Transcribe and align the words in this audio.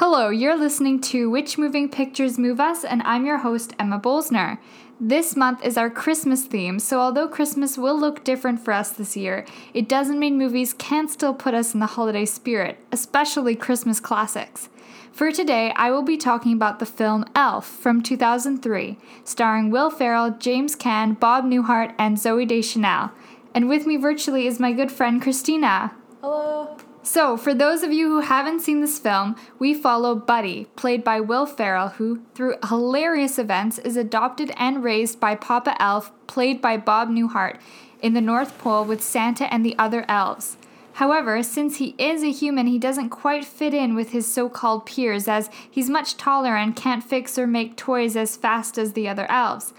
Hello, 0.00 0.30
you're 0.30 0.56
listening 0.56 0.98
to 1.02 1.28
Which 1.28 1.58
Moving 1.58 1.86
Pictures 1.90 2.38
Move 2.38 2.58
Us, 2.58 2.84
and 2.84 3.02
I'm 3.02 3.26
your 3.26 3.36
host, 3.36 3.74
Emma 3.78 4.00
Bolsner. 4.00 4.56
This 4.98 5.36
month 5.36 5.62
is 5.62 5.76
our 5.76 5.90
Christmas 5.90 6.46
theme, 6.46 6.78
so 6.78 7.00
although 7.00 7.28
Christmas 7.28 7.76
will 7.76 8.00
look 8.00 8.24
different 8.24 8.64
for 8.64 8.72
us 8.72 8.92
this 8.92 9.14
year, 9.14 9.44
it 9.74 9.90
doesn't 9.90 10.18
mean 10.18 10.38
movies 10.38 10.72
can't 10.72 11.10
still 11.10 11.34
put 11.34 11.52
us 11.52 11.74
in 11.74 11.80
the 11.80 11.86
holiday 11.86 12.24
spirit, 12.24 12.78
especially 12.90 13.54
Christmas 13.54 14.00
classics. 14.00 14.70
For 15.12 15.30
today, 15.30 15.70
I 15.76 15.90
will 15.90 16.00
be 16.00 16.16
talking 16.16 16.54
about 16.54 16.78
the 16.78 16.86
film 16.86 17.26
Elf 17.34 17.66
from 17.66 18.02
2003, 18.02 18.96
starring 19.22 19.70
Will 19.70 19.90
Ferrell, 19.90 20.30
James 20.30 20.74
Caan, 20.74 21.20
Bob 21.20 21.44
Newhart, 21.44 21.94
and 21.98 22.18
Zoe 22.18 22.46
Deschanel. 22.46 23.10
And 23.54 23.68
with 23.68 23.84
me 23.84 23.98
virtually 23.98 24.46
is 24.46 24.58
my 24.58 24.72
good 24.72 24.90
friend 24.90 25.20
Christina. 25.20 25.92
Hello. 26.22 26.78
So, 27.02 27.38
for 27.38 27.54
those 27.54 27.82
of 27.82 27.92
you 27.92 28.08
who 28.08 28.20
haven't 28.20 28.60
seen 28.60 28.82
this 28.82 28.98
film, 28.98 29.34
we 29.58 29.72
follow 29.72 30.14
Buddy, 30.14 30.66
played 30.76 31.02
by 31.02 31.18
Will 31.18 31.46
Ferrell, 31.46 31.88
who, 31.88 32.22
through 32.34 32.56
hilarious 32.68 33.38
events, 33.38 33.78
is 33.78 33.96
adopted 33.96 34.52
and 34.56 34.84
raised 34.84 35.18
by 35.18 35.34
Papa 35.34 35.80
Elf, 35.80 36.12
played 36.26 36.60
by 36.60 36.76
Bob 36.76 37.08
Newhart, 37.08 37.58
in 38.02 38.12
the 38.12 38.20
North 38.20 38.58
Pole 38.58 38.84
with 38.84 39.02
Santa 39.02 39.52
and 39.52 39.64
the 39.64 39.76
other 39.78 40.04
elves. 40.08 40.58
However, 40.94 41.42
since 41.42 41.78
he 41.78 41.94
is 41.96 42.22
a 42.22 42.30
human, 42.30 42.66
he 42.66 42.78
doesn't 42.78 43.08
quite 43.08 43.46
fit 43.46 43.72
in 43.72 43.94
with 43.94 44.10
his 44.10 44.30
so 44.30 44.50
called 44.50 44.84
peers, 44.84 45.26
as 45.26 45.48
he's 45.70 45.88
much 45.88 46.18
taller 46.18 46.54
and 46.54 46.76
can't 46.76 47.02
fix 47.02 47.38
or 47.38 47.46
make 47.46 47.76
toys 47.76 48.14
as 48.14 48.36
fast 48.36 48.76
as 48.76 48.92
the 48.92 49.08
other 49.08 49.30
elves. 49.30 49.72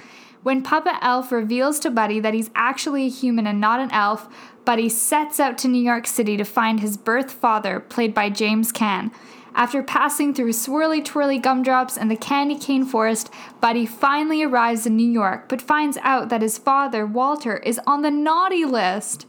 When 0.43 0.63
Papa 0.63 0.97
Elf 1.03 1.31
reveals 1.31 1.79
to 1.81 1.91
Buddy 1.91 2.19
that 2.19 2.33
he's 2.33 2.49
actually 2.55 3.05
a 3.05 3.09
human 3.09 3.45
and 3.45 3.61
not 3.61 3.79
an 3.79 3.91
elf, 3.91 4.27
Buddy 4.63 4.89
sets 4.89 5.39
out 5.39 5.57
to 5.59 5.67
New 5.67 5.81
York 5.81 6.05
City 6.05 6.37
to 6.37 6.43
find 6.43 6.79
his 6.79 6.95
birth 6.95 7.31
father, 7.31 7.79
played 7.79 8.13
by 8.13 8.29
James 8.29 8.71
Caan. 8.71 9.11
After 9.53 9.83
passing 9.83 10.33
through 10.33 10.53
swirly 10.53 11.03
twirly 11.03 11.37
gumdrops 11.37 11.97
and 11.97 12.09
the 12.09 12.15
candy 12.15 12.57
cane 12.57 12.85
forest, 12.85 13.29
Buddy 13.59 13.85
finally 13.85 14.43
arrives 14.43 14.85
in 14.85 14.95
New 14.95 15.09
York, 15.09 15.49
but 15.49 15.61
finds 15.61 15.97
out 16.03 16.29
that 16.29 16.41
his 16.41 16.57
father, 16.57 17.05
Walter, 17.05 17.57
is 17.57 17.79
on 17.85 18.01
the 18.01 18.11
naughty 18.11 18.63
list. 18.63 19.25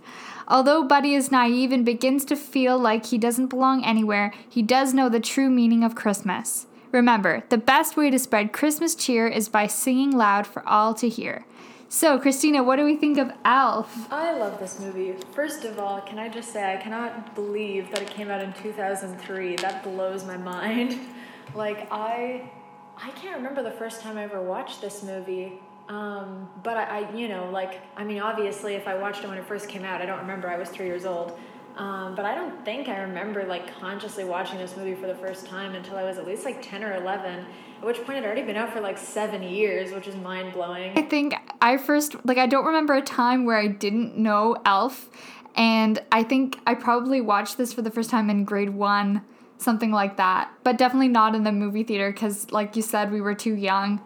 Although 0.47 0.85
Buddy 0.85 1.15
is 1.15 1.33
naive 1.33 1.73
and 1.73 1.85
begins 1.85 2.25
to 2.27 2.37
feel 2.37 2.79
like 2.79 3.07
he 3.07 3.19
doesn't 3.19 3.47
belong 3.47 3.85
anywhere, 3.85 4.33
he 4.49 4.63
does 4.63 4.93
know 4.93 5.09
the 5.09 5.19
true 5.19 5.49
meaning 5.49 5.83
of 5.83 5.95
Christmas. 5.95 6.67
Remember, 6.93 7.43
the 7.49 7.59
best 7.59 7.97
way 7.97 8.11
to 8.11 8.19
spread 8.19 8.53
Christmas 8.53 8.95
cheer 8.95 9.27
is 9.27 9.49
by 9.49 9.67
singing 9.67 10.11
loud 10.11 10.47
for 10.47 10.67
all 10.69 10.93
to 10.95 11.09
hear. 11.09 11.47
So, 11.93 12.19
Christina, 12.19 12.63
what 12.63 12.77
do 12.77 12.87
we 12.87 12.97
think 12.97 13.19
of 13.19 13.31
Elf? 13.45 14.11
I 14.11 14.33
love 14.33 14.59
this 14.59 14.81
movie. 14.81 15.15
First 15.33 15.65
of 15.65 15.79
all, 15.79 16.01
can 16.01 16.19
I 16.19 16.31
just 16.31 16.51
say 16.51 16.73
I 16.73 16.79
cannot 16.79 17.35
believe 17.35 17.91
that 17.91 18.01
it 18.01 18.09
came 18.09 18.31
out 18.31 18.41
in 18.41 18.51
2003. 18.55 19.57
That 19.57 19.85
blows 19.85 20.25
my 20.25 20.39
mind. 20.39 20.99
Like 21.55 21.87
I 21.91 22.51
I 22.97 23.11
can't 23.11 23.37
remember 23.37 23.63
the 23.63 23.73
first 23.73 24.01
time 24.01 24.17
I 24.17 24.23
ever 24.23 24.41
watched 24.41 24.81
this 24.81 25.03
movie. 25.03 25.61
Um, 25.91 26.49
but 26.63 26.79
I, 26.79 27.01
I, 27.01 27.15
you 27.15 27.29
know, 27.29 27.51
like, 27.51 27.83
I 27.95 28.05
mean, 28.05 28.21
obviously, 28.21 28.75
if 28.75 28.89
I 28.89 28.95
watched 28.95 29.23
it 29.23 29.29
when 29.29 29.37
it 29.37 29.45
first 29.45 29.69
came 29.69 29.85
out, 29.85 30.01
I 30.01 30.07
don't 30.07 30.21
remember. 30.21 30.49
I 30.49 30.57
was 30.57 30.71
three 30.71 30.87
years 30.87 31.05
old. 31.05 31.39
Um, 31.77 32.15
but 32.15 32.25
I 32.25 32.35
don't 32.35 32.65
think 32.65 32.89
I 32.89 33.01
remember 33.01 33.45
like 33.45 33.75
consciously 33.81 34.25
watching 34.25 34.59
this 34.59 34.77
movie 34.77 34.95
for 34.95 35.07
the 35.07 35.15
first 35.15 35.47
time 35.47 35.75
until 35.75 35.97
I 35.97 36.05
was 36.05 36.19
at 36.19 36.27
least 36.27 36.45
like 36.45 36.61
10 36.61 36.85
or 36.85 36.95
11, 36.95 37.47
at 37.79 37.85
which 37.85 37.97
point 38.05 38.11
it 38.11 38.15
had 38.17 38.25
already 38.25 38.43
been 38.43 38.57
out 38.57 38.73
for 38.73 38.81
like 38.81 38.99
seven 38.99 39.43
years, 39.43 39.93
which 39.93 40.07
is 40.07 40.15
mind 40.17 40.53
blowing. 40.53 40.97
I 40.99 41.03
think 41.03 41.35
I 41.61 41.79
first, 41.79 42.15
like, 42.27 42.39
I 42.39 42.47
don't 42.47 42.67
remember 42.67 42.95
a 42.95 43.03
time 43.03 43.45
where 43.45 43.57
I 43.57 43.69
didn't 43.69 44.17
know 44.17 44.57
Elf. 44.67 45.09
And 45.55 46.03
I 46.11 46.23
think 46.23 46.59
I 46.67 46.75
probably 46.75 47.21
watched 47.21 47.59
this 47.59 47.73
for 47.73 47.83
the 47.83 47.91
first 47.91 48.11
time 48.11 48.31
in 48.31 48.45
grade 48.45 48.71
one, 48.71 49.23
something 49.59 49.93
like 49.93 50.17
that. 50.17 50.51
But 50.65 50.79
definitely 50.79 51.09
not 51.09 51.35
in 51.35 51.45
the 51.45 51.53
movie 51.53 51.85
theater 51.85 52.11
because, 52.11 52.51
like 52.51 52.77
you 52.77 52.83
said, 52.83 53.13
we 53.13 53.21
were 53.21 53.35
too 53.35 53.55
young. 53.55 54.01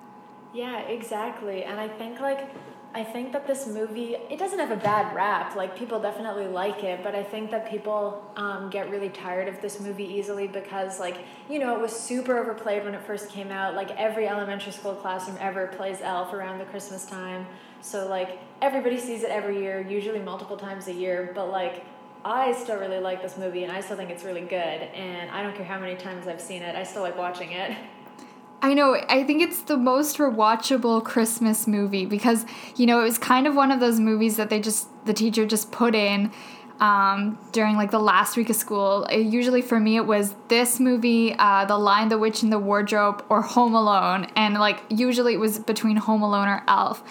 Yeah, 0.54 0.80
exactly. 0.80 1.64
And 1.64 1.78
I 1.78 1.86
think 1.86 2.20
like 2.20 2.50
I 2.96 3.04
think 3.04 3.32
that 3.32 3.46
this 3.46 3.66
movie 3.66 4.16
it 4.30 4.38
doesn't 4.38 4.58
have 4.58 4.70
a 4.70 4.82
bad 4.82 5.14
rap. 5.14 5.54
Like 5.54 5.76
people 5.76 6.00
definitely 6.00 6.46
like 6.46 6.82
it, 6.82 7.02
but 7.02 7.14
I 7.14 7.22
think 7.22 7.50
that 7.50 7.70
people 7.70 8.24
um, 8.36 8.70
get 8.70 8.90
really 8.90 9.10
tired 9.10 9.48
of 9.48 9.60
this 9.60 9.80
movie 9.80 10.06
easily 10.06 10.46
because 10.46 10.98
like 10.98 11.18
you 11.50 11.58
know 11.58 11.76
it 11.76 11.82
was 11.82 11.92
super 11.92 12.38
overplayed 12.38 12.84
when 12.84 12.94
it 12.94 13.02
first 13.02 13.28
came 13.28 13.50
out. 13.50 13.74
Like 13.74 13.90
every 13.98 14.26
elementary 14.26 14.72
school 14.72 14.94
classroom 14.94 15.36
ever 15.42 15.66
plays 15.66 15.98
Elf 16.00 16.32
around 16.32 16.58
the 16.58 16.64
Christmas 16.64 17.04
time. 17.04 17.46
So 17.82 18.08
like 18.08 18.38
everybody 18.62 18.98
sees 18.98 19.24
it 19.24 19.28
every 19.28 19.58
year, 19.58 19.86
usually 19.86 20.20
multiple 20.20 20.56
times 20.56 20.88
a 20.88 20.94
year. 20.94 21.32
But 21.34 21.50
like 21.50 21.84
I 22.24 22.54
still 22.54 22.78
really 22.78 22.98
like 22.98 23.20
this 23.20 23.36
movie 23.36 23.64
and 23.64 23.70
I 23.70 23.82
still 23.82 23.98
think 23.98 24.08
it's 24.08 24.24
really 24.24 24.40
good. 24.40 24.56
And 24.56 25.30
I 25.30 25.42
don't 25.42 25.54
care 25.54 25.66
how 25.66 25.78
many 25.78 25.96
times 25.96 26.26
I've 26.26 26.40
seen 26.40 26.62
it, 26.62 26.74
I 26.74 26.82
still 26.82 27.02
like 27.02 27.18
watching 27.18 27.52
it. 27.52 27.76
I 28.62 28.74
know. 28.74 28.94
I 29.08 29.22
think 29.22 29.42
it's 29.42 29.60
the 29.62 29.76
most 29.76 30.18
rewatchable 30.18 31.04
Christmas 31.04 31.66
movie 31.66 32.06
because 32.06 32.46
you 32.76 32.86
know 32.86 33.00
it 33.00 33.04
was 33.04 33.18
kind 33.18 33.46
of 33.46 33.54
one 33.54 33.70
of 33.70 33.80
those 33.80 34.00
movies 34.00 34.36
that 34.36 34.50
they 34.50 34.60
just 34.60 34.88
the 35.04 35.12
teacher 35.12 35.46
just 35.46 35.70
put 35.70 35.94
in 35.94 36.32
um, 36.80 37.38
during 37.52 37.76
like 37.76 37.90
the 37.90 37.98
last 37.98 38.36
week 38.36 38.50
of 38.50 38.56
school. 38.56 39.04
It, 39.04 39.26
usually 39.26 39.62
for 39.62 39.78
me 39.78 39.96
it 39.96 40.06
was 40.06 40.34
this 40.48 40.80
movie, 40.80 41.34
uh, 41.38 41.64
The 41.66 41.78
Lion, 41.78 42.08
the 42.08 42.18
Witch, 42.18 42.42
and 42.42 42.52
the 42.52 42.58
Wardrobe, 42.58 43.24
or 43.28 43.42
Home 43.42 43.74
Alone, 43.74 44.26
and 44.36 44.54
like 44.54 44.80
usually 44.88 45.34
it 45.34 45.40
was 45.40 45.58
between 45.58 45.96
Home 45.96 46.22
Alone 46.22 46.48
or 46.48 46.62
Elf. 46.68 47.02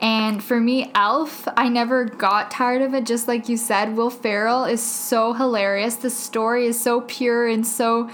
And 0.00 0.42
for 0.42 0.60
me, 0.60 0.90
Elf, 0.94 1.46
I 1.56 1.68
never 1.68 2.04
got 2.04 2.50
tired 2.50 2.82
of 2.82 2.94
it. 2.94 3.06
Just 3.06 3.28
like 3.28 3.48
you 3.48 3.56
said, 3.56 3.96
Will 3.96 4.10
Ferrell 4.10 4.64
is 4.64 4.82
so 4.82 5.32
hilarious. 5.32 5.96
The 5.96 6.10
story 6.10 6.66
is 6.66 6.78
so 6.78 7.00
pure 7.02 7.46
and 7.46 7.66
so 7.66 8.10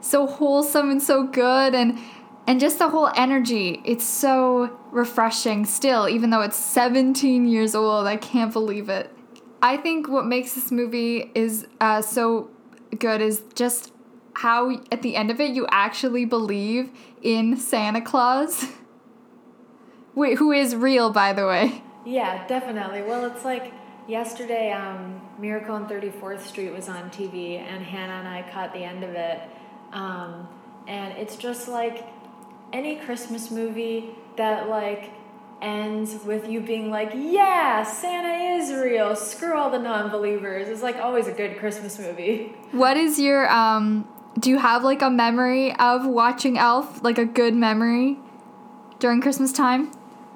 so 0.00 0.26
wholesome 0.26 0.90
and 0.90 1.02
so 1.02 1.24
good 1.24 1.74
and 1.74 1.98
and 2.48 2.58
just 2.58 2.78
the 2.78 2.88
whole 2.88 3.10
energy 3.14 3.80
it's 3.84 4.04
so 4.04 4.76
refreshing 4.90 5.64
still 5.64 6.08
even 6.08 6.30
though 6.30 6.40
it's 6.40 6.56
17 6.56 7.46
years 7.46 7.74
old 7.74 8.06
i 8.06 8.16
can't 8.16 8.52
believe 8.52 8.88
it 8.88 9.14
i 9.62 9.76
think 9.76 10.08
what 10.08 10.26
makes 10.26 10.54
this 10.54 10.72
movie 10.72 11.30
is 11.34 11.66
uh, 11.80 12.02
so 12.02 12.50
good 12.98 13.20
is 13.20 13.42
just 13.54 13.92
how 14.34 14.70
at 14.90 15.02
the 15.02 15.14
end 15.14 15.30
of 15.30 15.40
it 15.40 15.50
you 15.50 15.66
actually 15.70 16.24
believe 16.24 16.90
in 17.22 17.56
santa 17.56 18.00
claus 18.00 18.64
wait 20.14 20.38
who 20.38 20.50
is 20.50 20.74
real 20.74 21.10
by 21.10 21.32
the 21.32 21.46
way 21.46 21.82
Yeah, 22.08 22.46
definitely. 22.46 23.02
Well, 23.02 23.26
it's 23.26 23.44
like 23.44 23.70
yesterday, 24.08 24.72
um, 24.72 25.20
Miracle 25.38 25.74
on 25.74 25.86
34th 25.86 26.40
Street 26.40 26.72
was 26.72 26.88
on 26.88 27.10
TV, 27.10 27.58
and 27.58 27.84
Hannah 27.84 28.14
and 28.14 28.28
I 28.28 28.50
caught 28.50 28.72
the 28.72 28.82
end 28.82 29.04
of 29.04 29.10
it. 29.10 29.42
Um, 29.92 30.48
and 30.86 31.12
it's 31.18 31.36
just 31.36 31.68
like 31.68 32.06
any 32.72 32.96
Christmas 32.96 33.50
movie 33.50 34.10
that, 34.36 34.68
like, 34.68 35.10
ends 35.60 36.24
with 36.24 36.48
you 36.48 36.60
being 36.60 36.90
like, 36.90 37.10
yeah, 37.14 37.82
Santa 37.82 38.56
is 38.56 38.72
real, 38.72 39.16
screw 39.16 39.56
all 39.56 39.70
the 39.70 39.78
non 39.78 40.08
believers. 40.10 40.68
It's 40.68 40.82
like 40.82 40.96
always 40.96 41.26
a 41.26 41.32
good 41.32 41.58
Christmas 41.58 41.98
movie. 41.98 42.54
what 42.70 42.96
is 42.96 43.18
your 43.18 43.50
um 43.50 44.06
do 44.38 44.50
you 44.50 44.58
have 44.58 44.84
like 44.84 45.02
a 45.02 45.10
memory 45.10 45.74
of 45.76 46.06
watching 46.06 46.56
elf 46.56 47.02
like 47.02 47.18
a 47.18 47.24
good 47.24 47.54
memory 47.54 48.16
during 49.00 49.20
christmas 49.20 49.52
time 49.52 49.90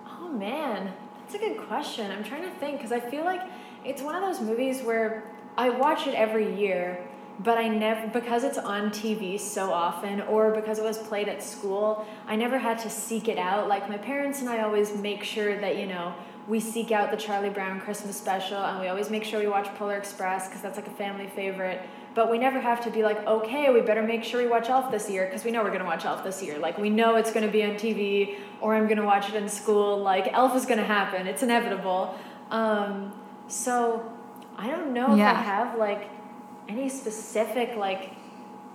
Oh 0.08 0.28
man, 0.28 0.92
that's 1.20 1.34
a 1.34 1.38
good 1.38 1.58
question. 1.68 2.10
I'm 2.10 2.24
trying 2.24 2.42
to 2.42 2.50
think 2.50 2.78
because 2.78 2.90
I 2.90 2.98
feel 2.98 3.22
like 3.24 3.42
it's 3.84 4.00
one 4.02 4.14
of 4.16 4.22
those 4.22 4.40
movies 4.40 4.82
where 4.82 5.22
I 5.58 5.68
watch 5.68 6.06
it 6.06 6.14
every 6.14 6.58
year, 6.58 7.06
but 7.40 7.58
I 7.58 7.68
never 7.68 8.06
because 8.08 8.44
it's 8.44 8.58
on 8.58 8.90
TV 8.90 9.38
so 9.40 9.72
often 9.72 10.20
or 10.22 10.50
because 10.52 10.78
it 10.78 10.84
was 10.84 10.98
played 10.98 11.28
at 11.28 11.42
school, 11.42 12.06
I 12.26 12.36
never 12.36 12.58
had 12.58 12.78
to 12.80 12.90
seek 12.90 13.28
it 13.28 13.38
out. 13.38 13.68
Like 13.68 13.88
my 13.88 13.98
parents 13.98 14.40
and 14.40 14.48
I 14.48 14.60
always 14.62 14.94
make 14.96 15.22
sure 15.24 15.58
that, 15.60 15.76
you 15.78 15.86
know, 15.86 16.14
we 16.48 16.60
seek 16.60 16.90
out 16.90 17.10
the 17.10 17.16
Charlie 17.16 17.50
Brown 17.50 17.80
Christmas 17.80 18.16
special 18.16 18.58
and 18.58 18.80
we 18.80 18.88
always 18.88 19.10
make 19.10 19.24
sure 19.24 19.40
we 19.40 19.46
watch 19.46 19.66
Polar 19.76 19.96
Express 19.96 20.48
because 20.48 20.60
that's 20.60 20.76
like 20.76 20.88
a 20.88 20.92
family 20.92 21.28
favorite. 21.28 21.80
But 22.14 22.30
we 22.30 22.36
never 22.36 22.60
have 22.60 22.84
to 22.84 22.90
be 22.90 23.02
like, 23.02 23.26
okay, 23.26 23.72
we 23.72 23.80
better 23.80 24.02
make 24.02 24.22
sure 24.22 24.42
we 24.42 24.46
watch 24.48 24.68
Elf 24.68 24.90
this 24.90 25.08
year 25.08 25.24
because 25.24 25.44
we 25.44 25.50
know 25.50 25.62
we're 25.62 25.68
going 25.68 25.80
to 25.80 25.86
watch 25.86 26.04
Elf 26.04 26.22
this 26.22 26.42
year. 26.42 26.58
Like, 26.58 26.76
we 26.76 26.90
know 26.90 27.16
it's 27.16 27.32
going 27.32 27.46
to 27.46 27.50
be 27.50 27.64
on 27.64 27.70
TV 27.70 28.36
or 28.60 28.74
I'm 28.74 28.84
going 28.84 28.98
to 28.98 29.04
watch 29.04 29.30
it 29.30 29.34
in 29.34 29.48
school. 29.48 29.96
Like, 29.98 30.30
Elf 30.34 30.54
is 30.54 30.66
going 30.66 30.76
to 30.78 30.84
happen, 30.84 31.26
it's 31.26 31.42
inevitable. 31.42 32.18
Um, 32.50 33.14
so, 33.48 34.12
I 34.58 34.68
don't 34.68 34.92
know 34.92 35.14
Yeah. 35.16 35.30
if 35.32 35.38
I 35.38 35.42
have 35.42 35.78
like 35.78 36.10
any 36.72 36.88
specific 36.88 37.76
like 37.76 38.12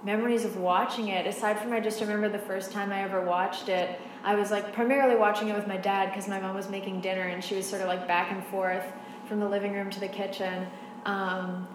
memories 0.04 0.46
of 0.46 0.58
watching 0.58 1.08
it 1.10 1.26
aside 1.26 1.60
from 1.60 1.74
I 1.74 1.80
just 1.80 2.00
remember 2.00 2.30
the 2.30 2.40
first 2.40 2.72
time 2.72 2.92
I 2.92 3.02
ever 3.02 3.22
watched 3.22 3.70
it. 3.70 4.00
I 4.24 4.36
was 4.36 4.52
like 4.52 4.74
primarily 4.74 5.16
watching 5.16 5.50
it 5.50 5.56
with 5.56 5.68
my 5.68 5.78
dad 5.78 6.10
because 6.10 6.28
my 6.28 6.40
mom 6.40 6.56
was 6.56 6.70
making 6.70 7.02
dinner 7.02 7.24
and 7.24 7.44
she 7.44 7.56
was 7.56 7.66
sort 7.68 7.82
of 7.82 7.88
like 7.88 8.08
back 8.08 8.32
and 8.32 8.44
forth 8.46 8.86
from 9.28 9.40
the 9.40 9.50
living 9.50 9.74
room 9.74 9.90
to 9.90 10.00
the 10.00 10.08
kitchen. 10.08 10.68
Um, 11.06 11.68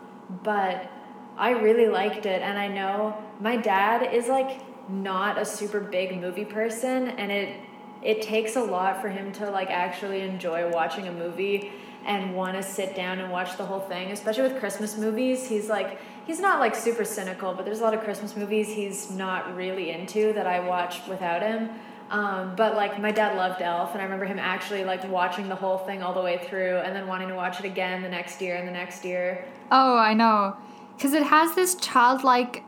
but 0.42 0.90
I 1.36 1.50
really 1.50 1.88
liked 1.88 2.26
it, 2.26 2.42
and 2.42 2.58
I 2.58 2.68
know 2.68 3.16
my 3.40 3.56
dad 3.56 4.14
is 4.14 4.28
like 4.28 4.60
not 4.88 5.38
a 5.38 5.44
super 5.44 5.80
big 5.80 6.20
movie 6.20 6.44
person, 6.44 7.08
and 7.08 7.32
it 7.32 7.56
it 8.02 8.20
takes 8.20 8.56
a 8.56 8.62
lot 8.62 9.00
for 9.00 9.08
him 9.08 9.32
to 9.32 9.50
like 9.50 9.70
actually 9.70 10.22
enjoy 10.22 10.68
watching 10.70 11.08
a 11.08 11.12
movie 11.12 11.72
and 12.04 12.34
want 12.34 12.56
to 12.56 12.62
sit 12.62 12.96
down 12.96 13.18
and 13.20 13.30
watch 13.30 13.56
the 13.56 13.64
whole 13.64 13.80
thing 13.80 14.10
especially 14.10 14.42
with 14.42 14.58
christmas 14.58 14.98
movies 14.98 15.48
he's 15.48 15.68
like 15.68 16.00
he's 16.26 16.40
not 16.40 16.60
like 16.60 16.74
super 16.74 17.04
cynical, 17.04 17.54
but 17.54 17.64
there's 17.64 17.80
a 17.80 17.82
lot 17.82 17.94
of 17.94 18.00
Christmas 18.02 18.36
movies 18.36 18.68
he's 18.68 19.10
not 19.10 19.54
really 19.56 19.90
into 19.90 20.32
that 20.34 20.46
I 20.46 20.60
watch 20.60 21.06
without 21.08 21.42
him. 21.42 21.70
Um, 22.10 22.54
but 22.56 22.74
like 22.74 23.00
my 23.00 23.10
dad 23.10 23.36
loved 23.36 23.62
Elf, 23.62 23.92
and 23.92 24.00
I 24.02 24.04
remember 24.04 24.26
him 24.26 24.38
actually 24.38 24.84
like 24.84 25.08
watching 25.08 25.48
the 25.48 25.54
whole 25.54 25.78
thing 25.78 26.02
all 26.02 26.12
the 26.12 26.20
way 26.20 26.38
through, 26.46 26.76
and 26.78 26.94
then 26.94 27.06
wanting 27.06 27.28
to 27.28 27.34
watch 27.34 27.58
it 27.58 27.64
again 27.64 28.02
the 28.02 28.08
next 28.08 28.42
year 28.42 28.56
and 28.56 28.68
the 28.68 28.72
next 28.72 29.02
year. 29.02 29.46
Oh, 29.70 29.96
I 29.96 30.12
know, 30.12 30.54
because 30.94 31.14
it 31.14 31.22
has 31.22 31.54
this 31.54 31.74
childlike 31.76 32.64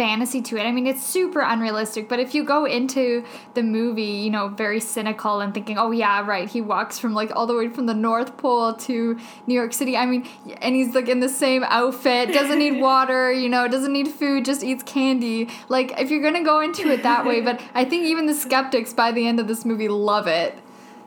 fantasy 0.00 0.40
to 0.40 0.56
it. 0.56 0.62
I 0.62 0.72
mean, 0.72 0.86
it's 0.86 1.04
super 1.04 1.40
unrealistic, 1.40 2.08
but 2.08 2.18
if 2.18 2.34
you 2.34 2.42
go 2.42 2.64
into 2.64 3.22
the 3.52 3.62
movie, 3.62 4.02
you 4.24 4.30
know, 4.30 4.48
very 4.48 4.80
cynical 4.80 5.40
and 5.40 5.52
thinking, 5.52 5.76
oh, 5.76 5.90
yeah, 5.90 6.24
right, 6.24 6.48
he 6.48 6.62
walks 6.62 6.98
from 6.98 7.12
like 7.12 7.30
all 7.36 7.46
the 7.46 7.54
way 7.54 7.68
from 7.68 7.84
the 7.84 7.92
North 7.92 8.38
Pole 8.38 8.72
to 8.88 9.18
New 9.46 9.54
York 9.54 9.74
City. 9.74 9.98
I 9.98 10.06
mean, 10.06 10.26
and 10.62 10.74
he's 10.74 10.94
like 10.94 11.08
in 11.08 11.20
the 11.20 11.28
same 11.28 11.64
outfit, 11.64 12.32
doesn't 12.32 12.58
need 12.58 12.80
water, 12.90 13.30
you 13.30 13.50
know, 13.50 13.68
doesn't 13.68 13.92
need 13.92 14.08
food, 14.08 14.46
just 14.46 14.64
eats 14.64 14.82
candy. 14.84 15.50
Like, 15.68 15.92
if 16.00 16.10
you're 16.10 16.32
to 16.32 16.42
go 16.42 16.60
into 16.60 16.88
it 16.88 17.02
that 17.02 17.26
way, 17.26 17.42
but 17.42 17.60
I 17.74 17.84
think 17.84 18.06
even 18.06 18.24
the 18.24 18.32
skeptics 18.34 18.94
by 18.94 19.12
the 19.12 19.26
end 19.26 19.38
of 19.38 19.48
this 19.48 19.66
movie 19.66 19.88
love 19.88 20.26
it. 20.26 20.58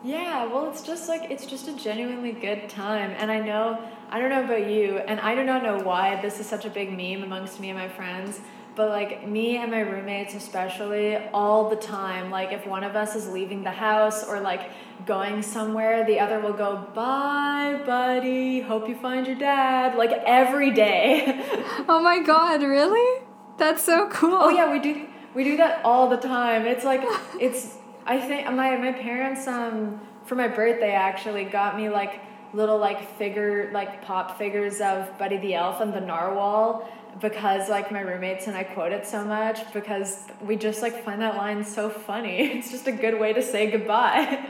Yeah, 0.03 0.45
well, 0.45 0.69
it's 0.69 0.83
just 0.83 1.09
like, 1.09 1.31
it's 1.31 1.47
just 1.47 1.67
a 1.67 1.73
genuinely 1.73 2.33
good 2.33 2.69
time. 2.69 3.09
And 3.17 3.31
I 3.31 3.39
know, 3.39 3.83
I 4.11 4.19
don't 4.19 4.29
know 4.29 4.43
about 4.43 4.69
you, 4.69 4.97
and 4.97 5.19
I 5.19 5.33
do 5.33 5.43
not 5.43 5.63
know 5.63 5.79
why 5.79 6.21
this 6.21 6.39
is 6.39 6.45
such 6.45 6.65
a 6.65 6.69
big 6.69 6.95
meme 6.95 7.23
amongst 7.23 7.59
me 7.59 7.71
and 7.71 7.79
my 7.79 7.89
friends 7.89 8.39
but 8.75 8.89
like 8.89 9.27
me 9.27 9.57
and 9.57 9.71
my 9.71 9.81
roommates 9.81 10.33
especially 10.33 11.17
all 11.33 11.69
the 11.69 11.75
time 11.75 12.31
like 12.31 12.51
if 12.51 12.65
one 12.65 12.83
of 12.83 12.95
us 12.95 13.15
is 13.15 13.27
leaving 13.27 13.63
the 13.63 13.71
house 13.71 14.23
or 14.23 14.39
like 14.39 14.71
going 15.05 15.41
somewhere 15.41 16.05
the 16.05 16.19
other 16.19 16.39
will 16.39 16.53
go 16.53 16.87
bye 16.93 17.79
buddy. 17.85 18.61
Hope 18.61 18.87
you 18.87 18.95
find 18.95 19.27
your 19.27 19.35
dad 19.35 19.97
like 19.97 20.11
every 20.25 20.71
day. 20.71 21.41
Oh 21.89 22.01
my 22.01 22.19
god 22.19 22.61
really? 22.63 23.25
That's 23.57 23.83
so 23.83 24.07
cool. 24.09 24.37
Oh 24.39 24.49
yeah 24.49 24.71
we 24.71 24.79
do 24.79 25.05
we 25.33 25.43
do 25.43 25.57
that 25.57 25.81
all 25.83 26.09
the 26.09 26.17
time. 26.17 26.65
It's 26.65 26.83
like 26.83 27.01
it's 27.39 27.77
i 28.05 28.19
think 28.19 28.45
my 28.51 28.75
my 28.77 28.91
parents 28.91 29.47
um 29.47 30.01
for 30.25 30.35
my 30.35 30.47
birthday 30.47 30.91
actually 30.91 31.45
got 31.45 31.75
me 31.77 31.89
like 31.89 32.21
little 32.53 32.77
like 32.77 33.17
figure 33.17 33.71
like 33.73 34.01
pop 34.03 34.37
figures 34.37 34.79
of 34.81 35.17
buddy 35.17 35.37
the 35.37 35.53
elf 35.55 35.81
and 35.81 35.93
the 35.93 36.01
narwhal 36.01 36.87
because 37.21 37.69
like 37.69 37.91
my 37.91 38.01
roommates 38.01 38.47
and 38.47 38.55
I 38.55 38.63
quote 38.63 38.91
it 38.91 39.05
so 39.05 39.23
much 39.23 39.71
because 39.73 40.27
we 40.41 40.55
just 40.55 40.81
like 40.81 41.03
find 41.03 41.21
that 41.21 41.35
line 41.35 41.63
so 41.63 41.89
funny. 41.89 42.51
It's 42.57 42.71
just 42.71 42.87
a 42.87 42.91
good 42.91 43.19
way 43.19 43.33
to 43.33 43.41
say 43.41 43.69
goodbye. 43.69 44.49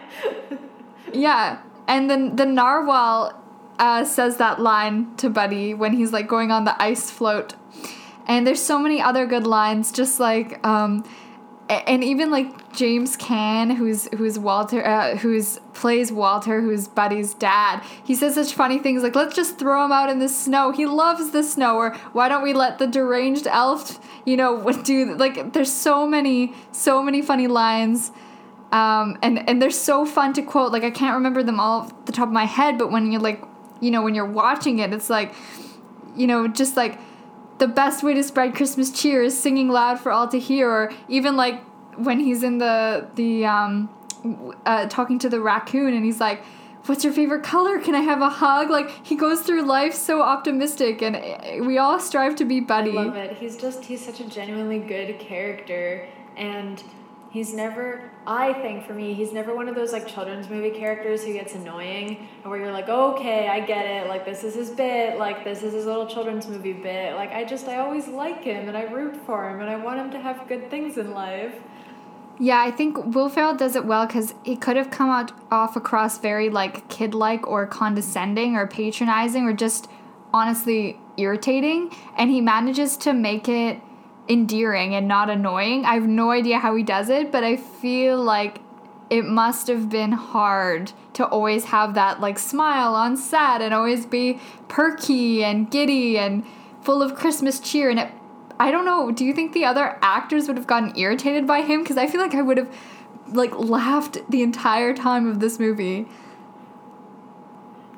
yeah, 1.13 1.61
and 1.87 2.09
then 2.09 2.35
the 2.35 2.45
narwhal 2.45 3.41
uh, 3.79 4.05
says 4.05 4.37
that 4.37 4.59
line 4.59 5.15
to 5.17 5.29
Buddy 5.29 5.73
when 5.73 5.93
he's 5.93 6.11
like 6.11 6.27
going 6.27 6.51
on 6.51 6.65
the 6.65 6.81
ice 6.81 7.09
float, 7.11 7.55
and 8.27 8.45
there's 8.47 8.61
so 8.61 8.79
many 8.79 9.01
other 9.01 9.25
good 9.25 9.47
lines, 9.47 9.91
just 9.91 10.19
like. 10.19 10.65
Um, 10.65 11.03
and 11.69 12.03
even 12.03 12.29
like 12.29 12.73
James 12.73 13.15
Caan, 13.15 13.75
who's 13.75 14.07
who's 14.15 14.37
Walter, 14.37 14.85
uh, 14.85 15.15
who's 15.17 15.59
plays 15.73 16.11
Walter, 16.11 16.61
who's 16.61 16.87
Buddy's 16.87 17.33
dad, 17.33 17.81
he 18.03 18.15
says 18.15 18.35
such 18.35 18.53
funny 18.53 18.79
things 18.79 19.01
like, 19.01 19.15
"Let's 19.15 19.35
just 19.35 19.57
throw 19.57 19.85
him 19.85 19.91
out 19.91 20.09
in 20.09 20.19
the 20.19 20.27
snow. 20.27 20.71
He 20.71 20.85
loves 20.85 21.31
the 21.31 21.43
snow." 21.43 21.77
Or 21.77 21.95
why 22.11 22.27
don't 22.27 22.43
we 22.43 22.53
let 22.53 22.79
the 22.79 22.87
deranged 22.87 23.47
elf, 23.47 23.99
you 24.25 24.35
know, 24.35 24.71
do 24.83 25.15
like? 25.15 25.53
There's 25.53 25.71
so 25.71 26.05
many, 26.05 26.53
so 26.71 27.01
many 27.01 27.21
funny 27.21 27.47
lines, 27.47 28.11
um, 28.71 29.17
and 29.21 29.47
and 29.47 29.61
they're 29.61 29.71
so 29.71 30.05
fun 30.05 30.33
to 30.33 30.41
quote. 30.41 30.71
Like 30.73 30.83
I 30.83 30.91
can't 30.91 31.15
remember 31.15 31.43
them 31.43 31.59
all 31.59 31.81
off 31.81 32.05
the 32.05 32.11
top 32.11 32.27
of 32.27 32.33
my 32.33 32.45
head, 32.45 32.77
but 32.77 32.91
when 32.91 33.11
you're 33.11 33.21
like, 33.21 33.41
you 33.79 33.89
know, 33.89 34.01
when 34.01 34.15
you're 34.15 34.25
watching 34.25 34.79
it, 34.79 34.93
it's 34.93 35.09
like, 35.09 35.33
you 36.15 36.27
know, 36.27 36.47
just 36.47 36.75
like 36.75 36.99
the 37.63 37.67
best 37.69 38.03
way 38.03 38.13
to 38.13 38.21
spread 38.21 38.53
Christmas 38.53 38.91
cheer 38.91 39.23
is 39.23 39.39
singing 39.39 39.69
loud 39.69 39.97
for 39.97 40.11
all 40.11 40.27
to 40.27 40.37
hear, 40.37 40.69
or 40.69 40.91
even 41.07 41.37
like 41.37 41.63
when 41.95 42.19
he's 42.19 42.43
in 42.43 42.57
the 42.57 43.07
the 43.15 43.45
um, 43.45 43.89
uh, 44.65 44.85
talking 44.89 45.17
to 45.19 45.29
the 45.29 45.39
raccoon 45.39 45.93
and 45.93 46.03
he's 46.03 46.19
like, 46.19 46.43
"What's 46.87 47.05
your 47.05 47.13
favorite 47.13 47.41
color? 47.41 47.79
Can 47.79 47.95
I 47.95 48.01
have 48.01 48.21
a 48.21 48.27
hug?" 48.27 48.69
Like 48.69 48.89
he 49.05 49.15
goes 49.15 49.43
through 49.43 49.61
life 49.61 49.93
so 49.93 50.21
optimistic, 50.21 51.01
and 51.01 51.15
eh, 51.15 51.61
we 51.61 51.77
all 51.77 52.01
strive 52.01 52.35
to 52.35 52.43
be 52.43 52.59
Buddy. 52.59 52.97
I 52.97 53.03
love 53.03 53.15
it. 53.15 53.37
He's 53.37 53.55
just 53.55 53.85
he's 53.85 54.03
such 54.03 54.19
a 54.19 54.25
genuinely 54.25 54.79
good 54.79 55.17
character, 55.19 56.09
and 56.35 56.83
He's 57.33 57.51
never, 57.51 58.11
I 58.27 58.53
think 58.53 58.85
for 58.85 58.93
me, 58.93 59.15
he's 59.15 59.33
never 59.33 59.55
one 59.55 59.67
of 59.67 59.73
those 59.73 59.91
like 59.91 60.07
children's 60.07 60.47
movie 60.51 60.69
characters 60.69 61.23
who 61.23 61.33
gets 61.33 61.55
annoying 61.55 62.29
and 62.43 62.51
where 62.51 62.59
you're 62.59 62.71
like, 62.71 62.89
okay, 62.89 63.47
I 63.47 63.59
get 63.59 63.87
it. 63.87 64.07
Like, 64.07 64.23
this 64.23 64.43
is 64.43 64.53
his 64.53 64.69
bit. 64.69 65.17
Like, 65.17 65.43
this 65.43 65.63
is 65.63 65.73
his 65.73 65.87
little 65.87 66.05
children's 66.05 66.47
movie 66.47 66.73
bit. 66.73 67.15
Like, 67.15 67.31
I 67.31 67.43
just, 67.43 67.67
I 67.67 67.79
always 67.79 68.07
like 68.07 68.43
him 68.43 68.67
and 68.67 68.77
I 68.77 68.83
root 68.83 69.17
for 69.25 69.49
him 69.49 69.61
and 69.61 69.67
I 69.67 69.77
want 69.77 69.97
him 69.97 70.11
to 70.11 70.19
have 70.19 70.47
good 70.47 70.69
things 70.69 70.99
in 70.99 71.09
life. 71.09 71.55
Yeah, 72.39 72.61
I 72.61 72.69
think 72.69 73.15
Will 73.15 73.29
Ferrell 73.29 73.55
does 73.55 73.75
it 73.75 73.85
well 73.85 74.05
because 74.05 74.35
he 74.43 74.55
could 74.55 74.75
have 74.75 74.91
come 74.91 75.09
out 75.09 75.31
off 75.51 75.75
across 75.75 76.19
very 76.19 76.51
like 76.51 76.87
kid 76.87 77.15
like 77.15 77.47
or 77.47 77.65
condescending 77.65 78.55
or 78.55 78.67
patronizing 78.67 79.45
or 79.45 79.53
just 79.53 79.89
honestly 80.31 80.99
irritating. 81.17 81.91
And 82.15 82.29
he 82.29 82.41
manages 82.41 82.95
to 82.97 83.11
make 83.11 83.49
it 83.49 83.81
endearing 84.27 84.95
and 84.95 85.07
not 85.07 85.29
annoying. 85.29 85.85
I 85.85 85.95
have 85.95 86.07
no 86.07 86.31
idea 86.31 86.59
how 86.59 86.75
he 86.75 86.83
does 86.83 87.09
it, 87.09 87.31
but 87.31 87.43
I 87.43 87.57
feel 87.57 88.21
like 88.21 88.59
it 89.09 89.25
must 89.25 89.67
have 89.67 89.89
been 89.89 90.13
hard 90.13 90.91
to 91.13 91.25
always 91.27 91.65
have 91.65 91.93
that 91.93 92.19
like 92.19 92.39
smile 92.39 92.95
on 92.95 93.17
set 93.17 93.61
and 93.61 93.73
always 93.73 94.05
be 94.05 94.39
perky 94.67 95.43
and 95.43 95.69
giddy 95.69 96.17
and 96.17 96.43
full 96.81 97.01
of 97.01 97.13
Christmas 97.15 97.59
cheer 97.59 97.89
and 97.89 97.99
it 97.99 98.11
I 98.59 98.71
don't 98.71 98.85
know, 98.85 99.11
do 99.11 99.25
you 99.25 99.33
think 99.33 99.53
the 99.53 99.65
other 99.65 99.97
actors 100.01 100.47
would 100.47 100.57
have 100.57 100.67
gotten 100.67 100.97
irritated 100.97 101.45
by 101.45 101.61
him 101.61 101.83
cuz 101.83 101.97
I 101.97 102.07
feel 102.07 102.21
like 102.21 102.33
I 102.33 102.41
would 102.41 102.57
have 102.57 102.73
like 103.27 103.57
laughed 103.57 104.17
the 104.29 104.41
entire 104.41 104.93
time 104.93 105.27
of 105.27 105.39
this 105.39 105.59
movie. 105.59 106.07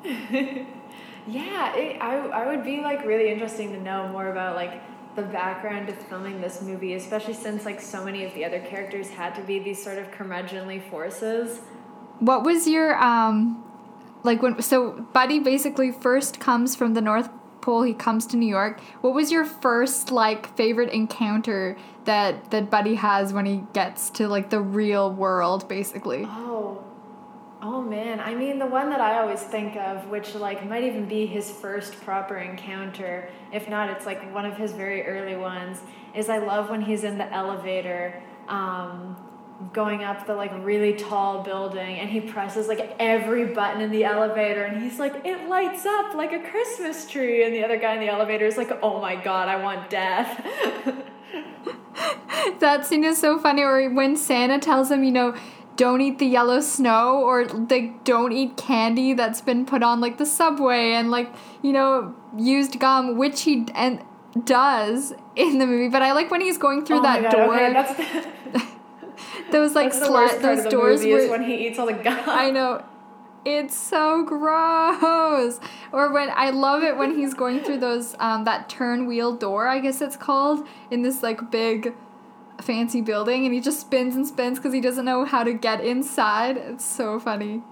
yeah, 1.26 1.74
it, 1.74 2.00
I 2.00 2.16
I 2.16 2.46
would 2.46 2.64
be 2.64 2.80
like 2.80 3.04
really 3.04 3.30
interesting 3.30 3.72
to 3.72 3.80
know 3.80 4.08
more 4.08 4.30
about 4.30 4.56
like 4.56 4.80
the 5.16 5.22
background 5.22 5.88
of 5.88 5.96
filming 5.96 6.40
this 6.40 6.62
movie, 6.62 6.94
especially 6.94 7.34
since 7.34 7.64
like 7.64 7.80
so 7.80 8.04
many 8.04 8.24
of 8.24 8.32
the 8.34 8.44
other 8.44 8.60
characters 8.60 9.08
had 9.08 9.34
to 9.34 9.42
be 9.42 9.58
these 9.58 9.82
sort 9.82 9.98
of 9.98 10.10
curmudgeonly 10.10 10.88
forces. 10.90 11.60
What 12.20 12.44
was 12.44 12.68
your 12.68 12.96
um 13.02 13.64
like 14.22 14.42
when 14.42 14.60
so 14.62 15.06
Buddy 15.12 15.38
basically 15.38 15.90
first 15.90 16.38
comes 16.38 16.76
from 16.76 16.94
the 16.94 17.00
North 17.00 17.30
Pole, 17.60 17.82
he 17.82 17.94
comes 17.94 18.26
to 18.26 18.36
New 18.36 18.48
York. 18.48 18.80
What 19.00 19.12
was 19.12 19.32
your 19.32 19.44
first 19.44 20.12
like 20.12 20.54
favorite 20.56 20.90
encounter 20.90 21.76
that 22.04 22.50
that 22.52 22.70
Buddy 22.70 22.94
has 22.94 23.32
when 23.32 23.46
he 23.46 23.64
gets 23.72 24.10
to 24.10 24.28
like 24.28 24.50
the 24.50 24.60
real 24.60 25.12
world 25.12 25.68
basically? 25.68 26.24
Oh, 26.26 26.84
Oh 27.62 27.80
man, 27.80 28.20
I 28.20 28.34
mean 28.34 28.58
the 28.58 28.66
one 28.66 28.90
that 28.90 29.00
I 29.00 29.18
always 29.18 29.40
think 29.40 29.76
of, 29.76 30.08
which 30.08 30.34
like 30.34 30.68
might 30.68 30.84
even 30.84 31.06
be 31.06 31.24
his 31.24 31.50
first 31.50 31.98
proper 32.02 32.36
encounter, 32.36 33.30
if 33.50 33.66
not, 33.66 33.88
it's 33.88 34.04
like 34.04 34.34
one 34.34 34.44
of 34.44 34.58
his 34.58 34.72
very 34.72 35.06
early 35.06 35.36
ones. 35.36 35.80
Is 36.14 36.28
I 36.28 36.38
love 36.38 36.68
when 36.68 36.82
he's 36.82 37.02
in 37.02 37.16
the 37.16 37.32
elevator, 37.32 38.22
um, 38.48 39.16
going 39.72 40.04
up 40.04 40.26
the 40.26 40.34
like 40.34 40.52
really 40.64 40.92
tall 40.92 41.42
building, 41.42 41.98
and 41.98 42.10
he 42.10 42.20
presses 42.20 42.68
like 42.68 42.94
every 42.98 43.46
button 43.46 43.80
in 43.80 43.90
the 43.90 44.04
elevator, 44.04 44.64
and 44.64 44.82
he's 44.82 44.98
like, 44.98 45.24
it 45.24 45.48
lights 45.48 45.86
up 45.86 46.14
like 46.14 46.34
a 46.34 46.50
Christmas 46.50 47.08
tree, 47.08 47.42
and 47.42 47.54
the 47.54 47.64
other 47.64 47.78
guy 47.78 47.94
in 47.94 48.00
the 48.00 48.08
elevator 48.08 48.44
is 48.44 48.58
like, 48.58 48.70
oh 48.82 49.00
my 49.00 49.16
god, 49.16 49.48
I 49.48 49.62
want 49.62 49.88
death. 49.88 50.44
that 52.60 52.84
scene 52.84 53.02
is 53.02 53.18
so 53.18 53.38
funny. 53.38 53.62
Or 53.62 53.88
when 53.88 54.14
Santa 54.14 54.58
tells 54.58 54.90
him, 54.90 55.02
you 55.02 55.12
know 55.12 55.34
don't 55.76 56.00
eat 56.00 56.18
the 56.18 56.26
yellow 56.26 56.60
snow 56.60 57.22
or 57.22 57.46
like 57.46 58.04
don't 58.04 58.32
eat 58.32 58.56
candy 58.56 59.12
that's 59.12 59.40
been 59.40 59.66
put 59.66 59.82
on 59.82 60.00
like 60.00 60.18
the 60.18 60.26
subway 60.26 60.92
and 60.92 61.10
like 61.10 61.32
you 61.62 61.72
know 61.72 62.14
used 62.36 62.78
gum 62.80 63.16
which 63.16 63.42
he 63.42 63.66
and 63.74 64.02
does 64.44 65.14
in 65.34 65.58
the 65.58 65.66
movie. 65.66 65.88
But 65.88 66.02
i 66.02 66.12
like 66.12 66.30
when 66.30 66.40
he's 66.40 66.58
going 66.58 66.84
through 66.84 66.98
oh 66.98 67.02
that 67.02 67.22
God, 67.22 67.30
door. 67.30 67.54
okay, 67.54 67.72
that's 67.72 68.66
those 69.50 69.74
like 69.74 69.92
slat 69.92 70.42
those 70.42 70.64
doors 70.66 71.02
where, 71.04 71.30
when 71.30 71.42
he 71.42 71.66
eats 71.66 71.78
all 71.78 71.86
the 71.86 71.94
gum. 71.94 72.20
I 72.26 72.50
know. 72.50 72.84
It's 73.44 73.76
so 73.76 74.24
gross. 74.24 75.60
Or 75.92 76.12
when 76.12 76.30
i 76.34 76.50
love 76.50 76.82
it 76.82 76.96
when 76.96 77.16
he's 77.16 77.32
going 77.32 77.60
through 77.60 77.78
those 77.78 78.16
um 78.18 78.44
that 78.44 78.68
turn 78.68 79.06
wheel 79.06 79.34
door 79.34 79.68
i 79.68 79.78
guess 79.78 80.00
it's 80.00 80.16
called 80.16 80.66
in 80.90 81.02
this 81.02 81.22
like 81.22 81.50
big 81.50 81.94
fancy 82.60 83.00
building 83.00 83.44
and 83.44 83.54
he 83.54 83.60
just 83.60 83.80
spins 83.80 84.16
and 84.16 84.26
spins 84.26 84.58
because 84.58 84.72
he 84.72 84.80
doesn't 84.80 85.04
know 85.04 85.24
how 85.24 85.44
to 85.44 85.52
get 85.52 85.84
inside. 85.84 86.56
It's 86.56 86.84
so 86.84 87.18
funny. 87.20 87.62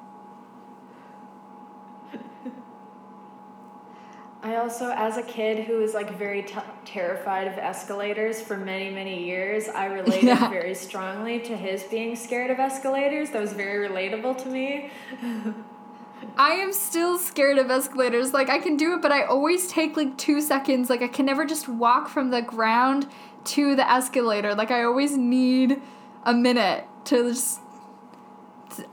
I 4.45 4.57
also, 4.57 4.91
as 4.91 5.17
a 5.17 5.23
kid 5.23 5.65
who 5.65 5.79
was 5.79 5.95
like 5.95 6.19
very 6.19 6.43
t- 6.43 6.59
terrified 6.85 7.49
of 7.49 7.57
escalators 7.57 8.43
for 8.43 8.59
many, 8.59 8.91
many 8.91 9.25
years, 9.25 9.69
I 9.69 9.87
related 9.87 10.25
yeah. 10.25 10.51
very 10.51 10.75
strongly 10.75 11.41
to 11.41 11.57
his 11.57 11.83
being 11.85 12.15
scared 12.15 12.51
of 12.51 12.59
escalators. 12.59 13.31
That 13.31 13.41
was 13.41 13.55
very 13.55 13.89
relatable 13.89 14.43
to 14.43 14.49
me. 14.51 14.91
I 16.37 16.51
am 16.51 16.75
still 16.75 17.19
scared 17.19 17.57
of 17.57 17.71
escalators. 17.71 18.35
Like 18.35 18.51
I 18.51 18.59
can 18.59 18.77
do 18.77 18.93
it, 18.95 19.01
but 19.01 19.13
I 19.13 19.23
always 19.25 19.67
take 19.69 19.97
like 19.97 20.19
two 20.19 20.43
seconds. 20.43 20.91
Like 20.91 21.01
I 21.01 21.09
can 21.09 21.25
never 21.25 21.47
just 21.47 21.67
walk 21.67 22.09
from 22.09 22.29
the 22.31 22.43
ground 22.43 23.07
to 23.45 23.77
the 23.77 23.91
escalator. 23.91 24.55
Like 24.55 24.71
I 24.71 24.85
always 24.85 25.17
need 25.17 25.81
a 26.25 26.35
minute 26.35 26.85
to 27.07 27.31
just 27.31 27.61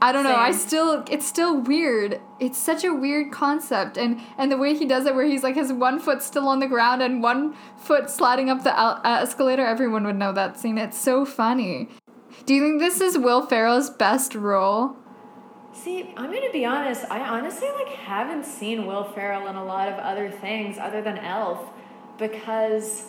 I 0.02 0.12
don't 0.12 0.24
know. 0.24 0.36
I 0.36 0.52
still 0.52 1.04
it's 1.10 1.26
still 1.26 1.60
weird. 1.60 2.22
It's 2.40 2.58
such 2.58 2.84
a 2.84 2.94
weird 2.94 3.32
concept 3.32 3.98
and 3.98 4.20
and 4.38 4.52
the 4.52 4.58
way 4.58 4.76
he 4.76 4.86
does 4.86 5.06
it 5.06 5.16
where 5.16 5.26
he's 5.26 5.44
like 5.44 5.56
his 5.56 5.74
one 5.74 6.00
foot 6.00 6.22
still 6.22 6.48
on 6.48 6.60
the 6.60 6.68
ground 6.68 7.02
and 7.02 7.24
one 7.24 7.56
foot 7.78 8.10
sliding 8.10 8.50
up 8.50 8.64
the 8.64 8.78
uh, 8.78 9.02
escalator. 9.06 9.66
Everyone 9.66 10.04
would 10.06 10.18
know 10.18 10.34
that 10.34 10.60
scene. 10.60 10.78
It's 10.78 10.98
so 10.98 11.26
funny. 11.26 11.90
Do 12.46 12.54
you 12.54 12.62
think 12.62 12.80
this 12.80 13.02
is 13.02 13.18
Will 13.18 13.46
Ferrell's 13.46 13.90
best 13.90 14.36
role? 14.36 14.96
See, 15.74 16.14
I'm 16.18 16.32
gonna 16.32 16.52
be 16.52 16.66
honest. 16.66 17.06
I 17.10 17.22
honestly 17.22 17.70
like 17.72 17.90
haven't 17.90 18.46
seen 18.46 18.86
Will 18.86 19.04
Ferrell 19.04 19.48
in 19.48 19.56
a 19.56 19.64
lot 19.64 19.88
of 19.88 19.98
other 20.00 20.30
things 20.30 20.78
other 20.78 21.02
than 21.02 21.18
Elf, 21.18 21.70
because 22.18 23.06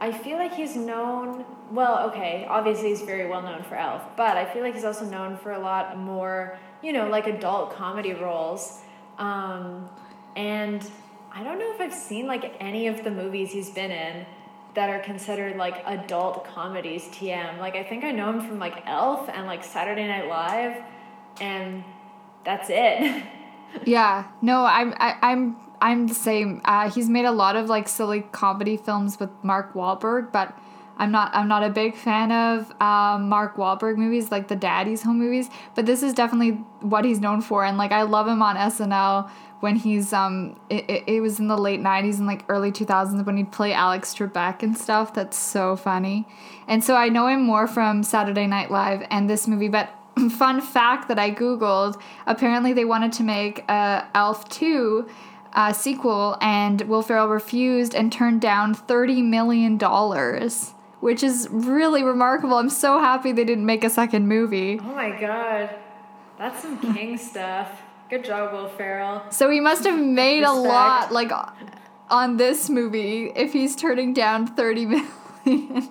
I 0.00 0.12
feel 0.12 0.36
like 0.36 0.54
he's 0.54 0.76
known. 0.76 1.44
Well, 1.70 2.08
okay, 2.10 2.46
obviously 2.48 2.90
he's 2.90 3.02
very 3.02 3.28
well 3.28 3.42
known 3.42 3.62
for 3.64 3.76
Elf, 3.76 4.02
but 4.16 4.36
I 4.36 4.44
feel 4.44 4.62
like 4.62 4.74
he's 4.74 4.84
also 4.84 5.04
known 5.04 5.36
for 5.36 5.52
a 5.52 5.58
lot 5.58 5.98
more, 5.98 6.58
you 6.82 6.92
know, 6.92 7.08
like 7.08 7.26
adult 7.26 7.74
comedy 7.74 8.12
roles. 8.12 8.80
Um, 9.18 9.88
and 10.36 10.88
I 11.32 11.42
don't 11.42 11.58
know 11.58 11.72
if 11.74 11.80
I've 11.80 11.94
seen 11.94 12.26
like 12.26 12.56
any 12.60 12.86
of 12.86 13.04
the 13.04 13.10
movies 13.10 13.52
he's 13.52 13.70
been 13.70 13.90
in 13.90 14.26
that 14.74 14.90
are 14.90 15.00
considered 15.00 15.56
like 15.56 15.82
adult 15.86 16.44
comedies 16.44 17.04
TM. 17.06 17.58
Like 17.58 17.74
I 17.76 17.82
think 17.82 18.04
I 18.04 18.10
know 18.10 18.30
him 18.30 18.46
from 18.46 18.58
like 18.58 18.82
Elf 18.86 19.28
and 19.30 19.46
like 19.46 19.64
Saturday 19.64 20.06
Night 20.06 20.28
Live 20.28 20.82
and 21.40 21.82
that's 22.44 22.68
it. 22.70 23.24
Yeah, 23.84 24.28
no, 24.40 24.64
I'm 24.64 24.94
I, 24.96 25.16
I'm 25.20 25.56
I'm 25.80 26.06
the 26.06 26.14
same. 26.14 26.60
Uh, 26.64 26.90
he's 26.90 27.08
made 27.08 27.24
a 27.24 27.32
lot 27.32 27.56
of 27.56 27.68
like 27.68 27.88
silly 27.88 28.22
comedy 28.32 28.76
films 28.76 29.18
with 29.20 29.30
Mark 29.42 29.74
Wahlberg, 29.74 30.32
but 30.32 30.56
I'm 30.98 31.10
not 31.10 31.34
I'm 31.34 31.48
not 31.48 31.62
a 31.62 31.70
big 31.70 31.94
fan 31.94 32.32
of 32.32 32.72
uh, 32.80 33.18
Mark 33.18 33.56
Wahlberg 33.56 33.96
movies 33.96 34.30
like 34.30 34.48
the 34.48 34.56
Daddy's 34.56 35.02
Home 35.02 35.18
movies. 35.18 35.50
But 35.74 35.86
this 35.86 36.02
is 36.02 36.14
definitely 36.14 36.52
what 36.80 37.04
he's 37.04 37.20
known 37.20 37.42
for, 37.42 37.64
and 37.64 37.76
like 37.76 37.92
I 37.92 38.02
love 38.02 38.26
him 38.26 38.42
on 38.42 38.56
SNL 38.56 39.30
when 39.60 39.76
he's 39.76 40.12
um 40.12 40.58
it, 40.70 41.04
it, 41.06 41.20
was 41.20 41.38
in 41.38 41.48
the 41.48 41.56
late 41.56 41.80
90s 41.80 42.18
and 42.18 42.26
like 42.26 42.44
early 42.48 42.70
2000s 42.70 43.24
when 43.24 43.36
he'd 43.36 43.52
play 43.52 43.72
Alex 43.72 44.14
Trebek 44.14 44.62
and 44.62 44.76
stuff. 44.76 45.12
That's 45.12 45.36
so 45.36 45.76
funny, 45.76 46.26
and 46.66 46.82
so 46.82 46.94
I 46.94 47.08
know 47.10 47.26
him 47.26 47.42
more 47.42 47.66
from 47.66 48.02
Saturday 48.02 48.46
Night 48.46 48.70
Live 48.70 49.06
and 49.10 49.28
this 49.28 49.46
movie, 49.46 49.68
but 49.68 49.90
fun 50.30 50.62
fact 50.62 51.08
that 51.08 51.18
I 51.18 51.30
googled: 51.30 52.00
apparently 52.26 52.72
they 52.72 52.86
wanted 52.86 53.12
to 53.12 53.22
make 53.22 53.68
a 53.68 54.08
Elf 54.14 54.48
two 54.48 55.08
uh, 55.56 55.72
sequel, 55.72 56.36
and 56.40 56.82
Will 56.82 57.02
Ferrell 57.02 57.26
refused 57.28 57.94
and 57.94 58.12
turned 58.12 58.40
down 58.40 58.74
thirty 58.74 59.22
million 59.22 59.76
dollars, 59.78 60.74
which 61.00 61.22
is 61.24 61.48
really 61.50 62.04
remarkable. 62.04 62.56
I'm 62.58 62.68
so 62.70 63.00
happy 63.00 63.32
they 63.32 63.44
didn't 63.44 63.66
make 63.66 63.82
a 63.82 63.90
second 63.90 64.28
movie. 64.28 64.78
oh 64.80 64.94
my 64.94 65.18
god. 65.18 65.70
That's 66.38 66.60
some 66.62 66.78
king 66.94 67.16
stuff. 67.30 67.82
Good 68.10 68.24
job, 68.24 68.52
Will 68.52 68.68
Ferrell. 68.68 69.22
So 69.30 69.50
he 69.50 69.58
must 69.58 69.84
have 69.84 69.98
made 69.98 70.44
a 70.44 70.52
lot, 70.52 71.10
like 71.10 71.32
on 72.10 72.36
this 72.36 72.68
movie, 72.70 73.32
if 73.34 73.52
he's 73.52 73.74
turning 73.74 74.12
down 74.12 74.46
thirty 74.46 74.84
million. 75.44 75.88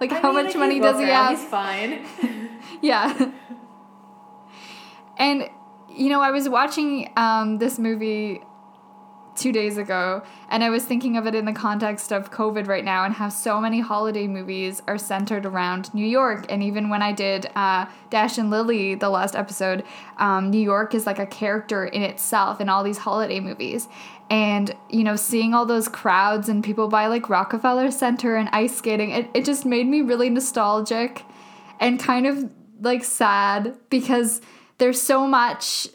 like 0.00 0.12
I 0.12 0.20
how 0.20 0.32
mean, 0.32 0.44
much 0.44 0.54
like, 0.54 0.56
money 0.56 0.80
does 0.80 0.98
he 0.98 1.06
have? 1.06 1.38
He's 1.38 1.48
fine. 1.48 2.06
Yeah. 2.82 3.30
and 5.18 5.50
you 5.96 6.08
know, 6.08 6.20
I 6.20 6.30
was 6.30 6.48
watching 6.48 7.10
um, 7.16 7.58
this 7.58 7.78
movie 7.78 8.40
two 9.36 9.52
days 9.52 9.78
ago, 9.78 10.22
and 10.50 10.62
I 10.62 10.70
was 10.70 10.84
thinking 10.84 11.16
of 11.16 11.26
it 11.26 11.34
in 11.34 11.46
the 11.46 11.52
context 11.52 12.12
of 12.12 12.30
COVID 12.30 12.66
right 12.66 12.84
now, 12.84 13.04
and 13.04 13.14
how 13.14 13.28
so 13.28 13.60
many 13.60 13.80
holiday 13.80 14.26
movies 14.26 14.82
are 14.86 14.98
centered 14.98 15.46
around 15.46 15.92
New 15.94 16.06
York. 16.06 16.46
And 16.48 16.62
even 16.62 16.90
when 16.90 17.00
I 17.00 17.12
did 17.12 17.50
uh, 17.54 17.86
Dash 18.10 18.38
and 18.38 18.50
Lily, 18.50 18.94
the 18.94 19.08
last 19.08 19.34
episode, 19.34 19.84
um, 20.18 20.50
New 20.50 20.60
York 20.60 20.94
is 20.94 21.06
like 21.06 21.18
a 21.18 21.26
character 21.26 21.86
in 21.86 22.02
itself 22.02 22.60
in 22.60 22.68
all 22.68 22.84
these 22.84 22.98
holiday 22.98 23.40
movies. 23.40 23.88
And 24.28 24.74
you 24.90 25.02
know, 25.02 25.16
seeing 25.16 25.54
all 25.54 25.66
those 25.66 25.88
crowds 25.88 26.48
and 26.48 26.62
people 26.62 26.88
by 26.88 27.06
like 27.06 27.28
Rockefeller 27.28 27.90
Center 27.90 28.36
and 28.36 28.48
ice 28.52 28.76
skating, 28.76 29.10
it, 29.10 29.28
it 29.34 29.44
just 29.44 29.64
made 29.64 29.86
me 29.86 30.02
really 30.02 30.28
nostalgic 30.30 31.24
and 31.80 31.98
kind 31.98 32.26
of 32.26 32.52
like 32.80 33.04
sad 33.04 33.76
because 33.88 34.40
there's 34.80 35.00
so 35.00 35.26
much 35.26 35.88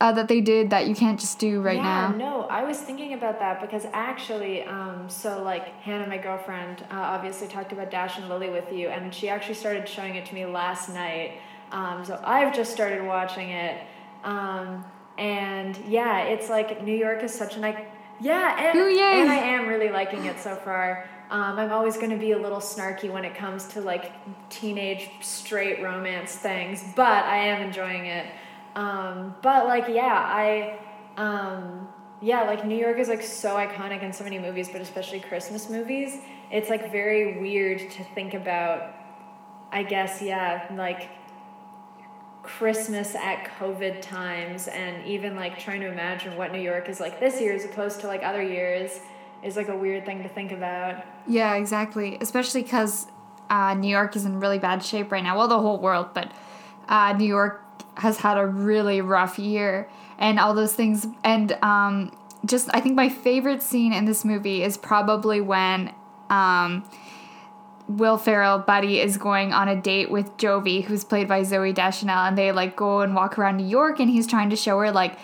uh, 0.00 0.12
that 0.12 0.28
they 0.28 0.40
did 0.40 0.70
that 0.70 0.86
you 0.88 0.94
can't 0.94 1.20
just 1.20 1.38
do 1.38 1.60
right 1.60 1.76
yeah, 1.76 2.10
now. 2.10 2.16
no, 2.16 2.40
I 2.44 2.64
was 2.64 2.78
thinking 2.78 3.12
about 3.12 3.38
that 3.40 3.60
because 3.60 3.84
actually, 3.92 4.62
um, 4.62 5.10
so 5.10 5.42
like 5.42 5.66
Hannah, 5.80 6.06
my 6.06 6.16
girlfriend, 6.16 6.82
uh, 6.90 6.94
obviously 6.94 7.48
talked 7.48 7.72
about 7.72 7.90
Dash 7.90 8.16
and 8.16 8.28
Lily 8.28 8.48
with 8.48 8.72
you, 8.72 8.88
and 8.88 9.14
she 9.14 9.28
actually 9.28 9.54
started 9.54 9.86
showing 9.86 10.14
it 10.14 10.24
to 10.26 10.34
me 10.34 10.46
last 10.46 10.88
night. 10.88 11.38
Um, 11.70 12.02
so 12.04 12.18
I've 12.24 12.54
just 12.54 12.72
started 12.72 13.04
watching 13.04 13.50
it, 13.50 13.82
um, 14.24 14.84
and 15.18 15.76
yeah, 15.86 16.22
it's 16.22 16.48
like 16.48 16.82
New 16.82 16.96
York 16.96 17.22
is 17.22 17.34
such 17.34 17.56
an 17.56 17.60
like, 17.60 17.86
yeah, 18.22 18.70
and, 18.70 18.78
Ooh, 18.78 18.88
and 18.88 19.30
I 19.30 19.36
am 19.36 19.68
really 19.68 19.90
liking 19.90 20.24
it 20.24 20.40
so 20.40 20.56
far. 20.56 21.06
Um, 21.30 21.60
I'm 21.60 21.70
always 21.70 21.96
going 21.96 22.10
to 22.10 22.16
be 22.16 22.32
a 22.32 22.38
little 22.38 22.58
snarky 22.58 23.10
when 23.10 23.24
it 23.24 23.36
comes 23.36 23.66
to 23.68 23.80
like 23.80 24.12
teenage 24.50 25.08
straight 25.20 25.80
romance 25.80 26.34
things, 26.34 26.84
but 26.96 27.24
I 27.24 27.36
am 27.36 27.62
enjoying 27.62 28.06
it. 28.06 28.26
Um, 28.74 29.36
but 29.40 29.66
like, 29.66 29.86
yeah, 29.88 30.12
I, 30.12 30.78
um, 31.16 31.88
yeah, 32.20 32.42
like 32.42 32.66
New 32.66 32.76
York 32.76 32.98
is 32.98 33.08
like 33.08 33.22
so 33.22 33.54
iconic 33.54 34.02
in 34.02 34.12
so 34.12 34.24
many 34.24 34.40
movies, 34.40 34.68
but 34.68 34.80
especially 34.80 35.20
Christmas 35.20 35.70
movies. 35.70 36.18
It's 36.50 36.68
like 36.68 36.90
very 36.90 37.40
weird 37.40 37.90
to 37.92 38.04
think 38.04 38.34
about. 38.34 38.96
I 39.72 39.84
guess 39.84 40.20
yeah, 40.20 40.66
like 40.76 41.10
Christmas 42.42 43.14
at 43.14 43.44
COVID 43.60 44.02
times, 44.02 44.66
and 44.66 45.06
even 45.06 45.36
like 45.36 45.60
trying 45.60 45.80
to 45.82 45.86
imagine 45.86 46.36
what 46.36 46.50
New 46.50 46.60
York 46.60 46.88
is 46.88 46.98
like 46.98 47.20
this 47.20 47.40
year 47.40 47.54
as 47.54 47.64
opposed 47.64 48.00
to 48.00 48.08
like 48.08 48.24
other 48.24 48.42
years 48.42 48.98
is 49.42 49.56
like 49.56 49.68
a 49.68 49.76
weird 49.76 50.06
thing 50.06 50.22
to 50.22 50.28
think 50.28 50.52
about. 50.52 51.04
Yeah, 51.26 51.54
exactly. 51.54 52.18
Especially 52.20 52.62
because 52.62 53.06
uh, 53.48 53.74
New 53.74 53.88
York 53.88 54.16
is 54.16 54.24
in 54.24 54.40
really 54.40 54.58
bad 54.58 54.82
shape 54.84 55.10
right 55.12 55.22
now. 55.22 55.36
Well, 55.36 55.48
the 55.48 55.58
whole 55.58 55.78
world, 55.78 56.08
but 56.14 56.30
uh, 56.88 57.14
New 57.16 57.26
York 57.26 57.62
has 57.96 58.18
had 58.18 58.36
a 58.38 58.46
really 58.46 59.00
rough 59.00 59.38
year, 59.38 59.88
and 60.18 60.38
all 60.38 60.54
those 60.54 60.74
things. 60.74 61.06
And 61.24 61.52
um, 61.62 62.16
just, 62.44 62.68
I 62.72 62.80
think 62.80 62.94
my 62.94 63.08
favorite 63.08 63.62
scene 63.62 63.92
in 63.92 64.04
this 64.04 64.24
movie 64.24 64.62
is 64.62 64.76
probably 64.76 65.40
when. 65.40 65.94
Um, 66.28 66.84
Will 67.88 68.18
Ferrell 68.18 68.60
buddy 68.60 69.00
is 69.00 69.16
going 69.16 69.52
on 69.52 69.66
a 69.66 69.74
date 69.74 70.12
with 70.12 70.36
Jovie, 70.36 70.84
who's 70.84 71.02
played 71.02 71.26
by 71.26 71.42
Zoe 71.42 71.72
Deschanel, 71.72 72.18
and 72.18 72.38
they 72.38 72.52
like 72.52 72.76
go 72.76 73.00
and 73.00 73.16
walk 73.16 73.36
around 73.36 73.56
New 73.56 73.66
York, 73.66 73.98
and 73.98 74.08
he's 74.08 74.28
trying 74.28 74.48
to 74.50 74.56
show 74.56 74.78
her 74.78 74.92
like 74.92 75.18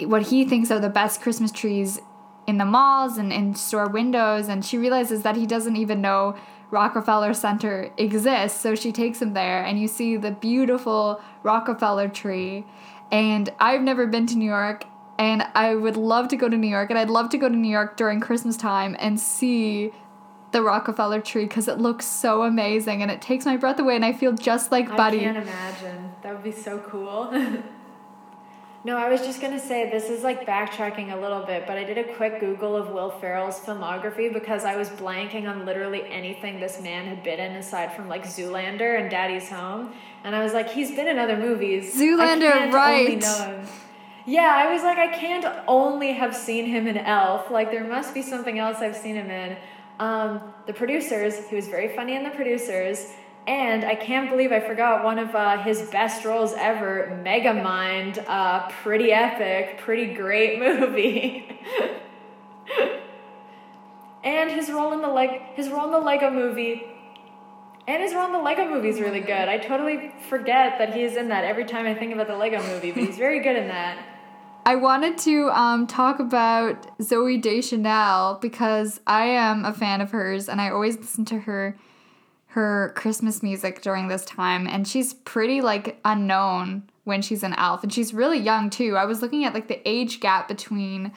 what 0.00 0.22
he 0.22 0.44
thinks 0.44 0.72
are 0.72 0.80
the 0.80 0.88
best 0.88 1.20
Christmas 1.20 1.52
trees 1.52 2.00
in 2.48 2.56
the 2.56 2.64
malls 2.64 3.18
and 3.18 3.30
in 3.30 3.54
store 3.54 3.88
windows, 3.88 4.48
and 4.48 4.64
she 4.64 4.78
realizes 4.78 5.22
that 5.22 5.36
he 5.36 5.46
doesn't 5.46 5.76
even 5.76 6.00
know 6.00 6.34
Rockefeller 6.70 7.34
Center 7.34 7.92
exists, 7.98 8.58
so 8.58 8.74
she 8.74 8.90
takes 8.90 9.20
him 9.20 9.34
there, 9.34 9.62
and 9.62 9.78
you 9.78 9.86
see 9.86 10.16
the 10.16 10.30
beautiful 10.30 11.20
Rockefeller 11.42 12.08
tree. 12.08 12.64
And 13.12 13.52
I've 13.60 13.82
never 13.82 14.06
been 14.06 14.26
to 14.28 14.36
New 14.36 14.46
York, 14.46 14.84
and 15.18 15.42
I 15.54 15.74
would 15.74 15.98
love 15.98 16.28
to 16.28 16.36
go 16.36 16.48
to 16.48 16.56
New 16.56 16.68
York, 16.68 16.88
and 16.88 16.98
I'd 16.98 17.10
love 17.10 17.28
to 17.30 17.38
go 17.38 17.50
to 17.50 17.54
New 17.54 17.70
York 17.70 17.98
during 17.98 18.18
Christmas 18.18 18.56
time 18.56 18.96
and 18.98 19.20
see 19.20 19.92
the 20.52 20.62
Rockefeller 20.62 21.20
tree 21.20 21.44
because 21.44 21.68
it 21.68 21.78
looks 21.78 22.06
so 22.06 22.42
amazing 22.42 23.02
and 23.02 23.10
it 23.10 23.20
takes 23.20 23.44
my 23.44 23.58
breath 23.58 23.78
away 23.78 23.96
and 23.96 24.02
I 24.02 24.14
feel 24.14 24.32
just 24.32 24.72
like 24.72 24.88
Buddy. 24.96 25.20
I 25.20 25.24
can't 25.24 25.36
imagine. 25.36 26.12
That 26.22 26.32
would 26.32 26.42
be 26.42 26.52
so 26.52 26.78
cool. 26.78 27.30
no, 28.88 28.96
I 28.96 29.10
was 29.10 29.20
just 29.20 29.42
gonna 29.42 29.60
say 29.60 29.90
this 29.90 30.08
is 30.08 30.24
like 30.24 30.46
backtracking 30.46 31.12
a 31.12 31.20
little 31.20 31.44
bit, 31.44 31.66
but 31.66 31.76
I 31.76 31.84
did 31.84 31.98
a 31.98 32.04
quick 32.14 32.40
Google 32.40 32.74
of 32.74 32.88
Will 32.88 33.10
Ferrell's 33.10 33.60
filmography 33.60 34.32
because 34.32 34.64
I 34.64 34.76
was 34.76 34.88
blanking 34.88 35.46
on 35.46 35.66
literally 35.66 36.10
anything 36.10 36.58
this 36.58 36.80
man 36.80 37.04
had 37.04 37.22
been 37.22 37.38
in 37.38 37.56
aside 37.56 37.94
from 37.94 38.08
like 38.08 38.24
Zoolander 38.24 38.98
and 38.98 39.10
Daddy's 39.10 39.50
Home, 39.50 39.92
and 40.24 40.34
I 40.34 40.42
was 40.42 40.54
like, 40.54 40.70
he's 40.70 40.90
been 40.90 41.06
in 41.06 41.18
other 41.18 41.36
movies. 41.36 41.94
Zoolander, 41.94 42.72
right. 42.72 43.00
Only 43.00 43.16
know 43.16 43.44
him. 43.44 43.66
Yeah, 44.24 44.54
I 44.56 44.72
was 44.72 44.82
like, 44.82 44.96
I 44.96 45.08
can't 45.08 45.44
only 45.66 46.14
have 46.14 46.34
seen 46.34 46.64
him 46.64 46.86
in 46.86 46.96
Elf. 46.96 47.50
Like, 47.50 47.70
there 47.70 47.84
must 47.84 48.14
be 48.14 48.22
something 48.22 48.58
else 48.58 48.78
I've 48.78 48.96
seen 48.96 49.16
him 49.16 49.30
in. 49.30 49.58
Um, 50.00 50.40
the 50.66 50.72
producers, 50.72 51.46
he 51.48 51.56
was 51.56 51.68
very 51.68 51.94
funny 51.94 52.16
in 52.16 52.24
the 52.24 52.30
producers. 52.30 53.12
And 53.48 53.82
I 53.82 53.94
can't 53.94 54.28
believe 54.28 54.52
I 54.52 54.60
forgot 54.60 55.02
one 55.02 55.18
of 55.18 55.34
uh, 55.34 55.62
his 55.62 55.80
best 55.80 56.26
roles 56.26 56.52
ever, 56.52 57.18
Megamind. 57.24 58.22
Uh, 58.28 58.68
pretty 58.82 59.10
epic, 59.10 59.78
pretty 59.78 60.12
great 60.12 60.58
movie. 60.60 61.58
and 64.22 64.50
his 64.50 64.70
role 64.70 64.92
in 64.92 65.00
the 65.00 65.08
leg, 65.08 65.40
his 65.54 65.70
role 65.70 65.86
in 65.86 65.92
the 65.92 65.98
Lego 65.98 66.30
Movie, 66.30 66.82
And 67.86 68.02
his 68.02 68.12
role 68.12 68.26
in 68.26 68.32
the 68.32 68.38
Lego 68.38 68.68
movie 68.68 68.90
is 68.90 69.00
really 69.00 69.20
good. 69.20 69.48
I 69.48 69.56
totally 69.56 70.12
forget 70.28 70.76
that 70.76 70.92
he 70.92 71.02
is 71.02 71.16
in 71.16 71.28
that 71.28 71.44
every 71.44 71.64
time 71.64 71.86
I 71.86 71.94
think 71.94 72.12
about 72.12 72.26
the 72.26 72.36
Lego 72.36 72.62
movie, 72.62 72.92
but 72.92 73.02
he's 73.02 73.16
very 73.16 73.40
good 73.40 73.56
in 73.56 73.68
that. 73.68 74.04
I 74.66 74.74
wanted 74.74 75.16
to 75.18 75.48
um, 75.52 75.86
talk 75.86 76.20
about 76.20 76.86
Zoe 77.00 77.38
Deschanel 77.38 78.38
because 78.42 79.00
I 79.06 79.24
am 79.24 79.64
a 79.64 79.72
fan 79.72 80.02
of 80.02 80.10
hers 80.10 80.50
and 80.50 80.60
I 80.60 80.68
always 80.68 80.98
listen 80.98 81.24
to 81.24 81.38
her 81.38 81.78
her 82.58 82.92
Christmas 82.96 83.40
music 83.40 83.82
during 83.82 84.08
this 84.08 84.24
time 84.24 84.66
and 84.66 84.88
she's 84.88 85.14
pretty 85.14 85.60
like 85.60 86.00
unknown 86.04 86.82
when 87.04 87.22
she's 87.22 87.44
an 87.44 87.54
elf 87.54 87.84
and 87.84 87.92
she's 87.92 88.12
really 88.12 88.38
young 88.38 88.68
too. 88.68 88.96
I 88.96 89.04
was 89.04 89.22
looking 89.22 89.44
at 89.44 89.54
like 89.54 89.68
the 89.68 89.80
age 89.88 90.18
gap 90.18 90.48
between 90.48 91.12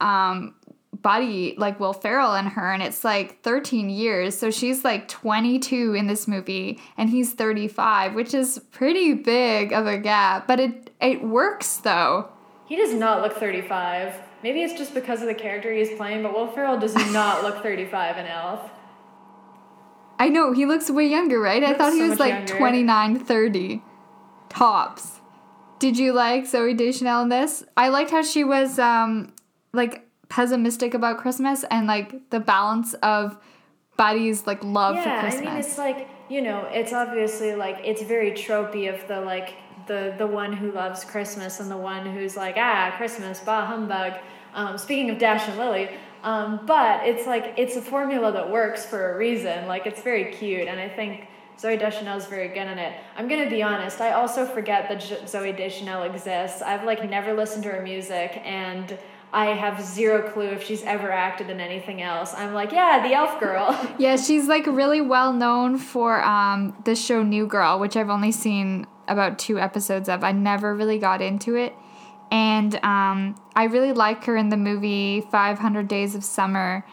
um 0.00 0.54
Buddy, 1.02 1.54
like 1.58 1.80
Will 1.80 1.92
Ferrell 1.92 2.34
and 2.34 2.48
her, 2.48 2.72
and 2.72 2.82
it's 2.82 3.02
like 3.02 3.42
13 3.42 3.90
years. 3.90 4.38
So 4.38 4.50
she's 4.50 4.84
like 4.84 5.08
22 5.08 5.94
in 5.94 6.06
this 6.06 6.28
movie, 6.28 6.80
and 6.96 7.10
he's 7.10 7.32
35, 7.32 8.14
which 8.14 8.32
is 8.32 8.60
pretty 8.70 9.12
big 9.12 9.72
of 9.72 9.86
a 9.86 9.98
gap. 9.98 10.46
But 10.46 10.60
it 10.60 10.90
it 11.00 11.24
works 11.24 11.78
though. 11.78 12.28
He 12.66 12.76
does 12.76 12.94
not 12.94 13.22
look 13.22 13.34
35. 13.34 14.14
Maybe 14.42 14.62
it's 14.62 14.74
just 14.74 14.94
because 14.94 15.20
of 15.20 15.26
the 15.28 15.34
character 15.34 15.72
he's 15.72 15.94
playing, 15.96 16.22
but 16.22 16.32
Will 16.32 16.48
Ferrell 16.48 16.78
does 16.78 16.94
not 17.12 17.42
look 17.42 17.62
35 17.62 18.18
in 18.18 18.26
Elf. 18.26 18.70
I 20.18 20.28
know 20.28 20.52
he 20.52 20.66
looks 20.66 20.90
way 20.90 21.06
younger, 21.06 21.40
right? 21.40 21.62
I 21.62 21.74
thought 21.74 21.92
he 21.92 22.00
so 22.00 22.08
was 22.10 22.18
like 22.20 22.32
younger. 22.32 22.56
29, 22.56 23.18
30 23.24 23.82
tops. 24.48 25.20
Did 25.78 25.98
you 25.98 26.12
like 26.12 26.46
Zoe 26.46 26.74
Deschanel 26.74 27.22
in 27.22 27.28
this? 27.28 27.64
I 27.76 27.88
liked 27.88 28.10
how 28.10 28.22
she 28.22 28.44
was 28.44 28.78
um 28.78 29.32
like 29.72 30.06
pessimistic 30.28 30.94
about 30.94 31.18
Christmas 31.18 31.64
and 31.70 31.86
like 31.86 32.30
the 32.30 32.40
balance 32.40 32.94
of 32.94 33.36
Buddy's 33.96 34.46
like 34.46 34.62
love 34.64 34.96
for 34.96 35.08
yeah, 35.08 35.18
I 35.18 35.20
Christmas. 35.20 35.44
mean 35.44 35.56
it's 35.58 35.78
like 35.78 36.08
you 36.28 36.40
know, 36.42 36.66
it's 36.70 36.92
obviously 36.92 37.54
like 37.54 37.78
it's 37.84 38.02
very 38.02 38.32
tropey 38.32 38.92
of 38.92 39.06
the 39.08 39.20
like 39.20 39.54
the 39.86 40.14
the 40.16 40.26
one 40.26 40.52
who 40.52 40.72
loves 40.72 41.04
Christmas 41.04 41.60
and 41.60 41.70
the 41.70 41.76
one 41.76 42.06
who's 42.06 42.36
like 42.36 42.56
ah 42.56 42.94
Christmas 42.96 43.40
bah 43.40 43.66
humbug. 43.66 44.14
Um, 44.54 44.78
speaking 44.78 45.10
of 45.10 45.18
Dash 45.18 45.48
and 45.48 45.58
Lily, 45.58 45.90
um, 46.24 46.60
but 46.66 47.06
it's 47.06 47.26
like 47.26 47.54
it's 47.58 47.76
a 47.76 47.82
formula 47.82 48.32
that 48.32 48.50
works 48.50 48.84
for 48.84 49.12
a 49.12 49.16
reason. 49.16 49.66
Like 49.66 49.86
it's 49.86 50.00
very 50.00 50.32
cute, 50.32 50.66
and 50.66 50.80
I 50.80 50.88
think 50.88 51.28
Zoe 51.58 51.76
Deschanel 51.76 52.16
is 52.16 52.24
very 52.26 52.48
good 52.48 52.66
in 52.66 52.78
it. 52.78 52.98
I'm 53.16 53.28
gonna 53.28 53.50
be 53.50 53.62
honest. 53.62 54.00
I 54.00 54.12
also 54.12 54.46
forget 54.46 54.88
that 54.88 55.28
Zoe 55.28 55.52
Deschanel 55.52 56.02
exists. 56.04 56.62
I've 56.62 56.84
like 56.84 57.08
never 57.08 57.34
listened 57.34 57.62
to 57.64 57.70
her 57.70 57.82
music, 57.82 58.40
and 58.42 58.98
I 59.34 59.46
have 59.46 59.84
zero 59.84 60.30
clue 60.30 60.46
if 60.46 60.62
she's 60.62 60.82
ever 60.84 61.10
acted 61.12 61.50
in 61.50 61.60
anything 61.60 62.00
else. 62.00 62.32
I'm 62.34 62.54
like, 62.54 62.72
yeah, 62.72 63.06
the 63.06 63.12
elf 63.14 63.38
girl. 63.38 63.78
Yeah, 63.98 64.16
she's 64.16 64.48
like 64.48 64.66
really 64.66 65.00
well 65.00 65.32
known 65.32 65.76
for 65.76 66.22
um, 66.22 66.74
the 66.84 66.96
show 66.96 67.22
New 67.22 67.46
Girl, 67.46 67.78
which 67.78 67.96
I've 67.96 68.10
only 68.10 68.32
seen 68.32 68.86
about 69.08 69.38
two 69.38 69.58
episodes 69.58 70.08
of. 70.08 70.24
I 70.24 70.32
never 70.32 70.74
really 70.74 70.98
got 70.98 71.20
into 71.20 71.54
it. 71.54 71.74
And 72.34 72.74
um, 72.82 73.36
I 73.54 73.66
really 73.70 73.92
like 73.92 74.24
her 74.24 74.36
in 74.36 74.48
the 74.48 74.56
movie 74.56 75.20
500 75.20 75.86
Days 75.86 76.16
of 76.16 76.24
Summer 76.24 76.84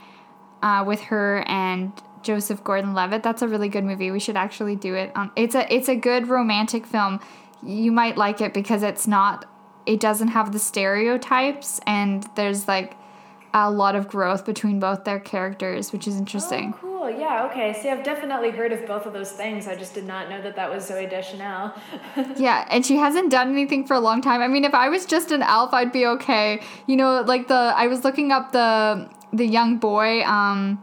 uh, 0.61 0.83
with 0.85 1.01
her 1.01 1.43
and 1.47 1.91
Joseph 2.21 2.63
Gordon-Levitt. 2.63 3.23
That's 3.23 3.41
a 3.41 3.47
really 3.47 3.67
good 3.67 3.83
movie. 3.83 4.11
We 4.11 4.19
should 4.19 4.37
actually 4.37 4.75
do 4.75 4.93
it. 4.93 5.11
It's 5.35 5.55
a 5.55 5.73
it's 5.73 5.89
a 5.89 5.95
good 5.95 6.27
romantic 6.27 6.85
film. 6.85 7.19
You 7.63 7.91
might 7.91 8.17
like 8.17 8.39
it 8.39 8.53
because 8.53 8.83
it's 8.83 9.07
not. 9.07 9.45
It 9.87 9.99
doesn't 9.99 10.27
have 10.27 10.51
the 10.51 10.59
stereotypes, 10.59 11.79
and 11.87 12.23
there's 12.35 12.67
like 12.67 12.93
a 13.53 13.69
lot 13.69 13.95
of 13.95 14.07
growth 14.07 14.45
between 14.45 14.79
both 14.79 15.03
their 15.03 15.19
characters, 15.19 15.91
which 15.91 16.07
is 16.07 16.17
interesting. 16.17 16.73
Oh, 16.75 16.79
cool. 16.79 17.09
Yeah. 17.09 17.47
Okay. 17.49 17.73
See, 17.73 17.89
I've 17.89 18.03
definitely 18.03 18.51
heard 18.51 18.71
of 18.71 18.85
both 18.85 19.05
of 19.05 19.13
those 19.13 19.31
things. 19.31 19.67
I 19.67 19.75
just 19.75 19.93
did 19.93 20.05
not 20.05 20.29
know 20.29 20.41
that 20.41 20.55
that 20.55 20.71
was 20.71 20.87
Zoe 20.87 21.05
Deschanel. 21.07 21.73
Yeah, 22.37 22.67
and 22.69 22.85
she 22.85 22.97
hasn't 22.97 23.29
done 23.31 23.51
anything 23.51 23.85
for 23.85 23.93
a 23.93 23.99
long 23.99 24.21
time. 24.21 24.41
I 24.41 24.47
mean, 24.47 24.63
if 24.63 24.73
I 24.73 24.89
was 24.89 25.05
just 25.05 25.31
an 25.31 25.41
elf, 25.41 25.73
I'd 25.73 25.91
be 25.91 26.05
okay. 26.05 26.61
You 26.87 26.95
know, 26.95 27.21
like 27.21 27.47
the 27.47 27.73
I 27.75 27.87
was 27.87 28.03
looking 28.03 28.31
up 28.31 28.51
the 28.51 29.09
the 29.33 29.45
young 29.45 29.77
boy, 29.77 30.23
um, 30.23 30.81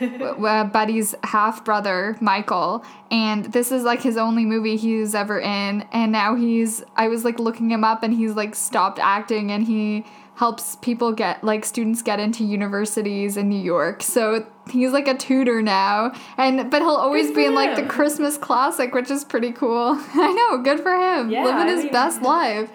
uh, 0.00 0.64
Buddy's 0.64 1.14
half 1.24 1.64
brother 1.64 2.16
Michael, 2.20 2.84
and 3.10 3.46
this 3.46 3.72
is 3.72 3.82
like 3.82 4.02
his 4.02 4.16
only 4.16 4.44
movie 4.44 4.76
he's 4.76 5.14
ever 5.14 5.40
in. 5.40 5.82
And 5.92 6.12
now 6.12 6.34
he's 6.34 6.82
I 6.96 7.08
was 7.08 7.24
like 7.24 7.38
looking 7.38 7.70
him 7.70 7.84
up, 7.84 8.02
and 8.02 8.14
he's 8.14 8.32
like 8.32 8.54
stopped 8.54 8.98
acting, 8.98 9.50
and 9.50 9.66
he 9.66 10.04
helps 10.36 10.76
people 10.76 11.12
get 11.12 11.44
like 11.44 11.64
students 11.64 12.02
get 12.02 12.18
into 12.18 12.44
universities 12.44 13.36
in 13.36 13.48
New 13.48 13.60
York. 13.62 14.02
So 14.02 14.44
he's 14.70 14.90
like 14.92 15.06
a 15.06 15.14
tutor 15.16 15.62
now. 15.62 16.12
And 16.36 16.70
but 16.70 16.82
he'll 16.82 16.90
always 16.90 17.28
Good 17.28 17.36
be 17.36 17.44
in 17.46 17.54
like 17.54 17.76
the. 17.76 17.84
Christmas 17.86 18.36
classic, 18.36 18.94
which 18.94 19.10
is 19.10 19.24
pretty 19.24 19.52
cool. 19.52 19.96
I 20.14 20.32
know, 20.32 20.58
good 20.62 20.80
for 20.80 20.92
him. 20.94 21.30
Yeah, 21.30 21.44
Living 21.44 21.60
I 21.60 21.70
his 21.70 21.82
mean- 21.84 21.92
best 21.92 22.22
life. 22.22 22.70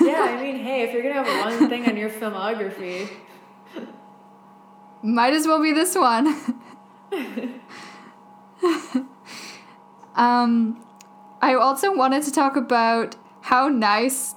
yeah. 0.00 0.22
I 0.38 0.42
mean, 0.42 0.56
hey, 0.56 0.82
if 0.82 0.92
you're 0.92 1.02
gonna 1.02 1.22
have 1.22 1.58
one 1.60 1.68
thing 1.68 1.86
on 1.86 1.96
your 1.96 2.10
filmography, 2.10 3.08
Might 5.02 5.32
as 5.34 5.46
well 5.46 5.62
be 5.62 5.72
this 5.72 5.94
one. 5.94 6.26
um, 10.16 10.82
I 11.42 11.54
also 11.54 11.94
wanted 11.94 12.22
to 12.24 12.32
talk 12.32 12.56
about 12.56 13.16
how 13.42 13.68
nice 13.68 14.34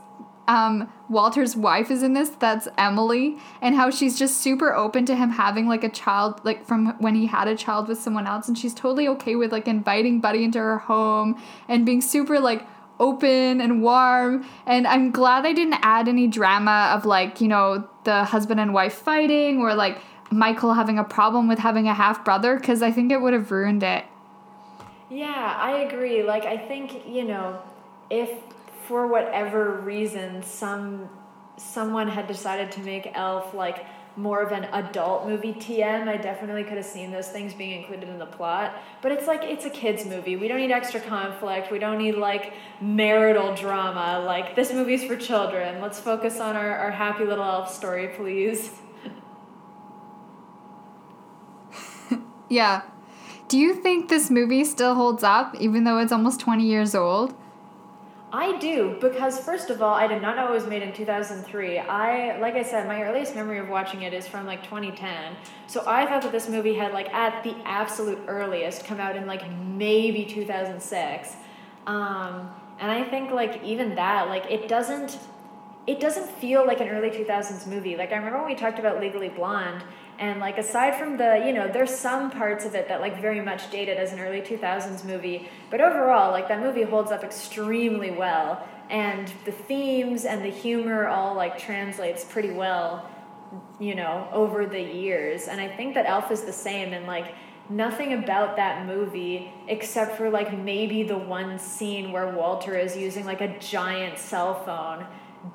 um, 0.47 0.91
Walter's 1.09 1.55
wife 1.55 1.89
is 1.89 2.03
in 2.03 2.13
this. 2.13 2.29
That's 2.29 2.67
Emily, 2.77 3.37
and 3.61 3.75
how 3.75 3.89
she's 3.89 4.17
just 4.17 4.37
super 4.37 4.73
open 4.73 5.05
to 5.05 5.15
him 5.15 5.31
having 5.31 5.67
like 5.67 5.83
a 5.83 5.89
child, 5.89 6.41
like 6.43 6.65
from 6.65 6.95
when 6.99 7.15
he 7.15 7.27
had 7.27 7.47
a 7.47 7.55
child 7.55 7.87
with 7.87 7.99
someone 7.99 8.27
else, 8.27 8.47
and 8.47 8.57
she's 8.57 8.73
totally 8.73 9.07
okay 9.09 9.35
with 9.35 9.51
like 9.51 9.67
inviting 9.67 10.19
Buddy 10.19 10.43
into 10.43 10.59
her 10.59 10.79
home 10.79 11.41
and 11.67 11.85
being 11.85 12.01
super 12.01 12.39
like 12.39 12.65
open 12.99 13.61
and 13.61 13.81
warm. 13.81 14.45
And 14.65 14.85
I'm 14.87 15.11
glad 15.11 15.43
they 15.45 15.53
didn't 15.53 15.79
add 15.81 16.07
any 16.07 16.27
drama 16.27 16.91
of 16.95 17.05
like 17.05 17.41
you 17.41 17.47
know 17.47 17.87
the 18.03 18.25
husband 18.25 18.59
and 18.59 18.73
wife 18.73 18.93
fighting 18.93 19.59
or 19.59 19.73
like 19.75 19.99
Michael 20.31 20.73
having 20.73 20.97
a 20.99 21.03
problem 21.03 21.47
with 21.47 21.59
having 21.59 21.87
a 21.87 21.93
half 21.93 22.25
brother 22.25 22.57
because 22.57 22.81
I 22.81 22.91
think 22.91 23.11
it 23.11 23.21
would 23.21 23.33
have 23.33 23.51
ruined 23.51 23.83
it. 23.83 24.03
yeah, 25.09 25.57
I 25.59 25.79
agree. 25.81 26.23
Like, 26.23 26.43
I 26.45 26.57
think 26.57 27.07
you 27.07 27.23
know, 27.23 27.61
if 28.09 28.29
for 28.87 29.07
whatever 29.07 29.79
reason 29.81 30.43
some 30.43 31.09
someone 31.57 32.07
had 32.07 32.27
decided 32.27 32.71
to 32.71 32.79
make 32.81 33.11
Elf 33.13 33.53
like 33.53 33.85
more 34.15 34.43
of 34.43 34.51
an 34.51 34.65
adult 34.65 35.27
movie 35.27 35.53
TM, 35.53 36.07
I 36.07 36.17
definitely 36.17 36.63
could 36.63 36.77
have 36.77 36.85
seen 36.85 37.11
those 37.11 37.29
things 37.29 37.53
being 37.53 37.81
included 37.81 38.09
in 38.09 38.19
the 38.19 38.27
plot. 38.27 38.75
But 39.01 39.11
it's 39.11 39.27
like 39.27 39.41
it's 39.43 39.65
a 39.65 39.69
kids 39.69 40.05
movie. 40.05 40.35
We 40.35 40.47
don't 40.47 40.59
need 40.59 40.71
extra 40.71 40.99
conflict. 40.99 41.71
We 41.71 41.79
don't 41.79 41.97
need 41.97 42.15
like 42.15 42.53
marital 42.79 43.55
drama. 43.55 44.23
Like 44.23 44.55
this 44.55 44.71
movie's 44.71 45.03
for 45.03 45.15
children. 45.15 45.81
Let's 45.81 45.99
focus 45.99 46.39
on 46.39 46.55
our, 46.55 46.75
our 46.77 46.91
happy 46.91 47.25
little 47.25 47.43
elf 47.43 47.73
story, 47.73 48.09
please. 48.15 48.71
Yeah. 52.49 52.83
Do 53.47 53.57
you 53.57 53.73
think 53.73 54.09
this 54.09 54.29
movie 54.29 54.63
still 54.63 54.93
holds 54.93 55.23
up 55.23 55.55
even 55.59 55.85
though 55.85 55.97
it's 55.97 56.11
almost 56.11 56.39
20 56.39 56.67
years 56.67 56.93
old? 56.93 57.33
I 58.35 58.57
do 58.57 58.97
because 58.99 59.39
first 59.39 59.69
of 59.69 59.83
all, 59.83 59.93
I 59.93 60.07
did 60.07 60.19
not 60.19 60.35
know 60.35 60.47
it 60.47 60.51
was 60.51 60.65
made 60.65 60.81
in 60.81 60.91
2003. 60.91 61.77
I 61.77 62.39
like 62.39 62.55
I 62.55 62.63
said, 62.63 62.87
my 62.87 63.03
earliest 63.03 63.35
memory 63.35 63.59
of 63.59 63.69
watching 63.69 64.01
it 64.01 64.11
is 64.11 64.27
from 64.27 64.47
like 64.47 64.63
2010. 64.63 65.35
So 65.67 65.83
I 65.85 66.07
thought 66.07 66.23
that 66.23 66.31
this 66.31 66.49
movie 66.49 66.73
had 66.73 66.93
like 66.93 67.13
at 67.13 67.43
the 67.43 67.55
absolute 67.63 68.19
earliest 68.27 68.85
come 68.85 68.99
out 68.99 69.15
in 69.15 69.27
like 69.27 69.47
maybe 69.51 70.25
2006. 70.25 71.35
Um, 71.85 72.49
and 72.79 72.91
I 72.91 73.03
think 73.03 73.29
like 73.29 73.63
even 73.63 73.93
that 73.95 74.27
like 74.29 74.49
it 74.49 74.67
doesn't 74.67 75.19
it 75.85 75.99
doesn't 75.99 76.27
feel 76.27 76.65
like 76.65 76.79
an 76.79 76.87
early 76.87 77.11
2000s 77.11 77.67
movie. 77.67 77.95
Like 77.95 78.13
I 78.13 78.15
remember 78.15 78.39
when 78.39 78.47
we 78.47 78.55
talked 78.55 78.79
about 78.79 78.99
Legally 78.99 79.29
Blonde 79.29 79.83
and 80.19 80.39
like 80.39 80.57
aside 80.57 80.95
from 80.95 81.17
the, 81.17 81.43
you 81.45 81.53
know, 81.53 81.67
there's 81.67 81.93
some 81.93 82.29
parts 82.29 82.65
of 82.65 82.75
it 82.75 82.87
that 82.87 83.01
like 83.01 83.21
very 83.21 83.41
much 83.41 83.69
dated 83.71 83.97
as 83.97 84.13
an 84.13 84.19
early 84.19 84.41
2000s 84.41 85.03
movie, 85.03 85.49
but 85.69 85.81
overall 85.81 86.31
like 86.31 86.47
that 86.47 86.61
movie 86.61 86.83
holds 86.83 87.11
up 87.11 87.23
extremely 87.23 88.11
well 88.11 88.65
and 88.89 89.31
the 89.45 89.51
themes 89.51 90.25
and 90.25 90.43
the 90.43 90.49
humor 90.49 91.07
all 91.07 91.35
like 91.35 91.57
translates 91.57 92.23
pretty 92.23 92.51
well, 92.51 93.09
you 93.79 93.95
know, 93.95 94.27
over 94.31 94.65
the 94.65 94.81
years. 94.81 95.47
And 95.47 95.59
I 95.59 95.67
think 95.67 95.95
that 95.95 96.05
Elf 96.05 96.31
is 96.31 96.41
the 96.41 96.53
same 96.53 96.93
and 96.93 97.07
like 97.07 97.33
nothing 97.69 98.13
about 98.13 98.55
that 98.57 98.85
movie 98.85 99.51
except 99.67 100.17
for 100.17 100.29
like 100.29 100.57
maybe 100.57 101.03
the 101.03 101.17
one 101.17 101.57
scene 101.57 102.11
where 102.11 102.27
Walter 102.27 102.77
is 102.77 102.95
using 102.95 103.25
like 103.25 103.41
a 103.41 103.57
giant 103.59 104.19
cell 104.19 104.63
phone 104.63 105.05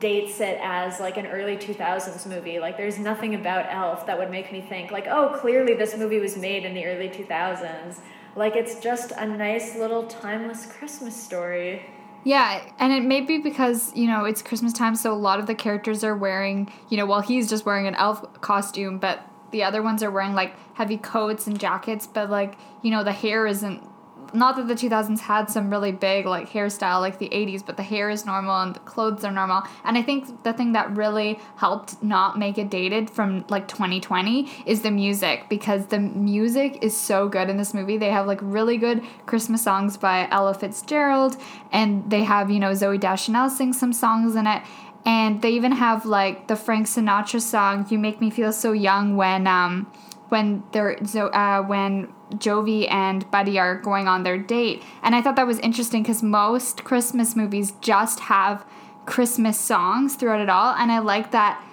dates 0.01 0.40
it 0.40 0.59
as 0.62 1.01
like 1.01 1.16
an 1.16 1.27
early 1.27 1.57
2000s 1.57 2.27
movie. 2.27 2.59
Like 2.59 2.77
there's 2.77 2.98
nothing 2.98 3.35
about 3.35 3.66
Elf 3.70 4.07
that 4.07 4.18
would 4.18 4.31
make 4.31 4.53
me 4.53 4.61
think 4.61 4.90
like, 4.90 5.07
"Oh, 5.07 5.37
clearly 5.40 5.74
this 5.74 5.96
movie 5.96 6.20
was 6.20 6.37
made 6.37 6.64
in 6.64 6.74
the 6.74 6.85
early 6.85 7.09
2000s." 7.09 8.01
Like 8.37 8.55
it's 8.55 8.81
just 8.81 9.12
a 9.12 9.27
nice 9.27 9.77
little 9.77 10.07
timeless 10.07 10.66
Christmas 10.66 11.16
story. 11.16 11.87
Yeah, 12.24 12.62
and 12.79 12.92
it 12.92 13.05
may 13.05 13.20
be 13.20 13.38
because, 13.38 13.94
you 13.94 14.07
know, 14.07 14.24
it's 14.24 14.42
Christmas 14.42 14.72
time, 14.72 14.96
so 14.96 15.12
a 15.12 15.16
lot 15.16 15.38
of 15.38 15.46
the 15.46 15.55
characters 15.55 16.03
are 16.03 16.16
wearing, 16.16 16.70
you 16.88 16.96
know, 16.96 17.07
well, 17.07 17.20
he's 17.20 17.48
just 17.48 17.64
wearing 17.64 17.87
an 17.87 17.94
elf 17.94 18.40
costume, 18.40 18.98
but 18.98 19.20
the 19.51 19.62
other 19.62 19.83
ones 19.83 20.03
are 20.03 20.11
wearing 20.11 20.35
like 20.35 20.55
heavy 20.74 20.98
coats 20.98 21.46
and 21.46 21.59
jackets, 21.59 22.07
but 22.07 22.29
like, 22.29 22.57
you 22.83 22.90
know, 22.90 23.03
the 23.03 23.12
hair 23.12 23.46
isn't 23.46 23.83
not 24.35 24.57
that 24.57 24.69
the 24.69 24.75
2000s 24.75 25.21
had 25.21 25.51
some 25.51 25.71
really 25.71 25.93
big 25.93 26.27
like 26.27 26.49
hairstyle 26.51 27.01
like 27.01 27.19
the 27.19 27.29
80s, 27.29 27.64
but 27.64 27.77
the 27.77 27.83
hair 27.83 28.11
is 28.11 28.27
normal 28.27 28.61
and 28.61 28.75
the 28.75 28.81
clothes 28.81 29.25
are 29.25 29.33
normal. 29.33 29.62
And 29.85 29.97
I 29.97 30.03
think 30.03 30.43
the 30.45 30.53
thing 30.53 30.73
that 30.73 30.95
really 30.97 31.38
helped 31.57 32.03
not 32.03 32.38
make 32.38 32.59
it 32.59 32.71
dated 32.71 33.11
from 33.11 33.45
like 33.49 33.69
2020 33.69 34.51
is 34.67 34.83
the 34.83 34.91
music 34.91 35.49
because 35.49 35.87
the 35.87 35.99
music 35.99 36.79
is 36.83 36.97
so 36.97 37.29
good 37.29 37.49
in 37.49 37.57
this 37.57 37.75
movie. 37.75 37.97
They 37.99 38.11
have 38.11 38.27
like 38.27 38.41
really 38.43 38.77
good 38.77 39.03
Christmas 39.27 39.62
songs 39.62 39.97
by 39.97 40.29
Ella 40.31 40.55
Fitzgerald, 40.55 41.37
and 41.73 42.11
they 42.11 42.25
have 42.25 42.51
you 42.51 42.59
know 42.59 42.75
zoe 42.75 42.99
Deschanel 42.99 43.51
sing 43.51 43.73
some 43.73 43.93
songs 43.93 44.37
in 44.37 44.47
it. 44.47 44.62
And 45.05 45.41
they 45.41 45.51
even 45.51 45.73
have 45.73 46.05
like 46.05 46.49
the 46.49 46.57
Frank 46.57 46.87
Sinatra 46.87 47.41
song 47.41 47.87
"You 47.88 47.99
Make 47.99 48.21
Me 48.21 48.31
Feel 48.31 48.53
So 48.53 48.73
Young" 48.73 49.17
when 49.17 49.47
um, 49.47 49.91
when 50.29 50.62
they're 50.73 50.99
so 51.07 51.29
uh, 51.29 51.62
when 51.62 52.12
Jovie 52.37 52.88
and 52.88 53.31
Buddy 53.31 53.59
are 53.59 53.77
going 53.81 54.09
on 54.09 54.23
their 54.23 54.38
date. 54.38 54.83
And 55.03 55.14
I 55.14 55.23
thought 55.23 55.37
that 55.37 55.47
was 55.47 55.59
interesting 55.61 56.03
because 56.03 56.23
most 56.23 56.85
Christmas 56.85 57.35
movies 57.35 57.73
just 57.81 58.21
have 58.21 58.67
Christmas 59.07 59.59
songs 59.59 60.17
throughout 60.17 60.41
it 60.41 60.51
all, 60.51 60.75
and 60.75 60.93
I 60.93 60.99
like 60.99 61.31
that 61.31 61.64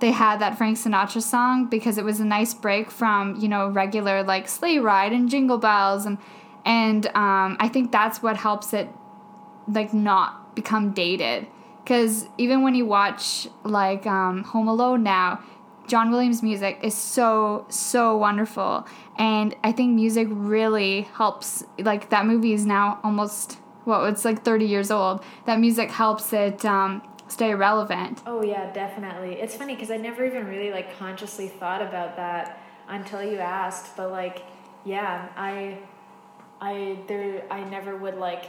they 0.00 0.10
had 0.10 0.40
that 0.40 0.58
Frank 0.58 0.76
Sinatra 0.76 1.22
song 1.22 1.66
because 1.66 1.96
it 1.96 2.04
was 2.04 2.18
a 2.18 2.24
nice 2.24 2.52
break 2.52 2.90
from 2.90 3.36
you 3.36 3.48
know 3.48 3.68
regular 3.68 4.22
like 4.24 4.48
sleigh 4.48 4.78
ride 4.78 5.12
and 5.12 5.30
jingle 5.30 5.58
bells. 5.58 6.04
And 6.04 6.18
and 6.64 7.06
um, 7.06 7.56
I 7.60 7.70
think 7.72 7.92
that's 7.92 8.22
what 8.22 8.36
helps 8.36 8.74
it 8.74 8.88
like 9.68 9.94
not 9.94 10.54
become 10.54 10.92
dated. 10.92 11.46
Because 11.82 12.28
even 12.36 12.62
when 12.62 12.74
you 12.74 12.84
watch 12.84 13.48
like 13.64 14.06
um, 14.06 14.44
Home 14.44 14.68
Alone 14.68 15.02
now 15.02 15.40
John 15.92 16.10
Williams 16.10 16.42
music 16.42 16.78
is 16.82 16.94
so 16.94 17.66
so 17.68 18.16
wonderful 18.16 18.86
and 19.18 19.54
I 19.62 19.72
think 19.72 19.94
music 19.94 20.26
really 20.30 21.02
helps 21.02 21.66
like 21.78 22.08
that 22.08 22.24
movie 22.24 22.54
is 22.54 22.64
now 22.64 22.98
almost 23.04 23.58
well 23.84 24.06
it's 24.06 24.24
like 24.24 24.42
30 24.42 24.64
years 24.64 24.90
old 24.90 25.22
that 25.44 25.60
music 25.60 25.90
helps 25.90 26.32
it 26.32 26.64
um, 26.64 27.02
stay 27.28 27.54
relevant 27.54 28.22
Oh 28.24 28.42
yeah, 28.42 28.72
definitely. 28.72 29.34
It's 29.34 29.54
funny 29.54 29.74
because 29.74 29.90
I 29.90 29.98
never 29.98 30.24
even 30.24 30.46
really 30.46 30.70
like 30.70 30.98
consciously 30.98 31.48
thought 31.48 31.82
about 31.82 32.16
that 32.16 32.58
until 32.88 33.22
you 33.22 33.36
asked. 33.36 33.94
But 33.94 34.10
like, 34.10 34.46
yeah, 34.86 35.28
I, 35.36 35.76
I 36.58 37.00
there, 37.06 37.44
I 37.50 37.64
never 37.64 37.98
would 37.98 38.16
like 38.16 38.46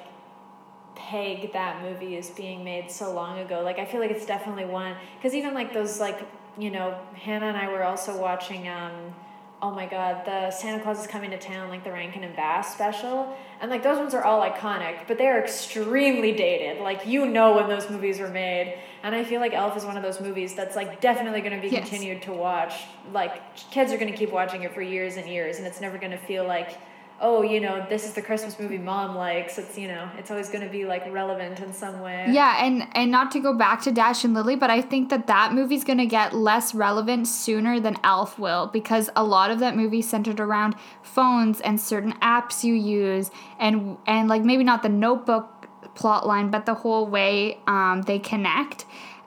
peg 0.95 1.51
that 1.51 1.81
movie 1.81 2.15
as 2.15 2.29
being 2.29 2.63
made 2.63 2.89
so 2.89 3.13
long 3.13 3.39
ago. 3.39 3.63
Like, 3.63 3.79
I 3.79 3.85
feel 3.85 3.99
like 3.99 4.11
it's 4.11 4.25
definitely 4.25 4.63
one 4.63 4.95
because 5.17 5.33
even 5.33 5.53
like 5.53 5.73
those 5.73 5.99
like 5.99 6.21
you 6.57 6.69
know, 6.71 6.97
Hannah 7.15 7.47
and 7.47 7.57
I 7.57 7.67
were 7.69 7.83
also 7.83 8.17
watching. 8.19 8.67
um 8.67 9.13
Oh 9.61 9.71
my 9.71 9.85
God, 9.85 10.25
the 10.25 10.51
Santa 10.51 10.83
Claus 10.83 10.99
is 10.99 11.07
coming 11.07 11.31
to 11.31 11.39
town, 11.39 11.69
like 11.69 11.85
the 11.85 11.91
Rankin 11.93 12.25
and 12.25 12.35
Bass 12.35 12.73
special, 12.73 13.33
and 13.61 13.71
like 13.71 13.81
those 13.81 13.97
ones 13.97 14.13
are 14.13 14.21
all 14.21 14.41
iconic, 14.41 15.07
but 15.07 15.17
they 15.17 15.27
are 15.27 15.39
extremely 15.39 16.33
dated. 16.33 16.81
Like 16.81 17.05
you 17.07 17.25
know 17.25 17.55
when 17.55 17.69
those 17.69 17.89
movies 17.89 18.19
were 18.19 18.27
made, 18.27 18.77
and 19.03 19.15
I 19.15 19.23
feel 19.23 19.39
like 19.39 19.53
Elf 19.53 19.77
is 19.77 19.85
one 19.85 19.95
of 19.95 20.03
those 20.03 20.19
movies 20.19 20.53
that's 20.53 20.75
like 20.75 20.99
definitely 20.99 21.39
going 21.39 21.55
to 21.55 21.61
be 21.61 21.69
Yes. 21.73 21.87
continued 21.87 22.21
to 22.23 22.33
watch. 22.33 22.73
Like 23.13 23.55
kids 23.71 23.93
are 23.93 23.97
going 23.97 24.11
to 24.11 24.17
keep 24.17 24.33
watching 24.33 24.63
it 24.63 24.73
for 24.73 24.81
years 24.81 25.15
and 25.15 25.29
years, 25.29 25.59
and 25.59 25.65
it's 25.65 25.79
never 25.79 25.97
going 25.97 26.11
to 26.11 26.17
feel 26.17 26.43
like, 26.45 26.77
oh, 27.23 27.41
you 27.41 27.59
know, 27.59 27.83
this 27.89 28.05
is 28.05 28.13
the 28.13 28.21
Christmas 28.21 28.59
movie 28.59 28.77
mom 28.77 29.15
likes. 29.15 29.57
It's 29.57 29.77
you 29.77 29.87
know, 29.87 30.09
it's 30.17 30.29
always 30.29 30.49
going 30.49 30.63
to 30.63 30.69
be 30.69 30.85
like 30.85 31.11
relevant 31.11 31.59
in 31.59 31.73
some 31.73 32.01
way. 32.01 32.27
Yeah, 32.29 32.63
and 32.63 32.87
and 32.93 33.09
not 33.09 33.31
to 33.31 33.39
go 33.39 33.53
back 33.53 33.81
to 33.83 33.91
Dash 33.91 34.23
and 34.23 34.33
Lily, 34.33 34.55
but 34.55 34.69
I 34.69 34.81
think 34.81 35.09
that 35.09 35.25
that 35.27 35.53
movie's 35.53 35.83
going 35.83 35.97
to 35.97 36.05
get 36.05 36.35
less 36.35 36.75
relevant 36.75 37.27
sooner 37.27 37.79
than 37.79 37.97
Elf 38.03 38.37
will 38.37 38.67
because 38.67 39.09
a 39.15 39.23
lot 39.23 39.49
of 39.49 39.59
that 39.59 39.75
movie 39.75 40.01
centered 40.01 40.39
around 40.39 40.75
phones 41.01 41.61
and 41.61 41.79
certain 41.79 42.13
apps 42.21 42.63
you 42.63 42.73
use 42.73 43.31
and 43.59 43.97
and 44.05 44.27
like 44.27 44.43
maybe 44.43 44.63
not 44.63 44.83
the 44.83 44.89
notebook 44.89 45.67
plot 45.95 46.27
line, 46.27 46.51
but 46.51 46.65
the 46.65 46.73
whole 46.73 47.07
way 47.07 47.59
um, 47.67 48.01
they 48.03 48.19
connect. 48.19 48.85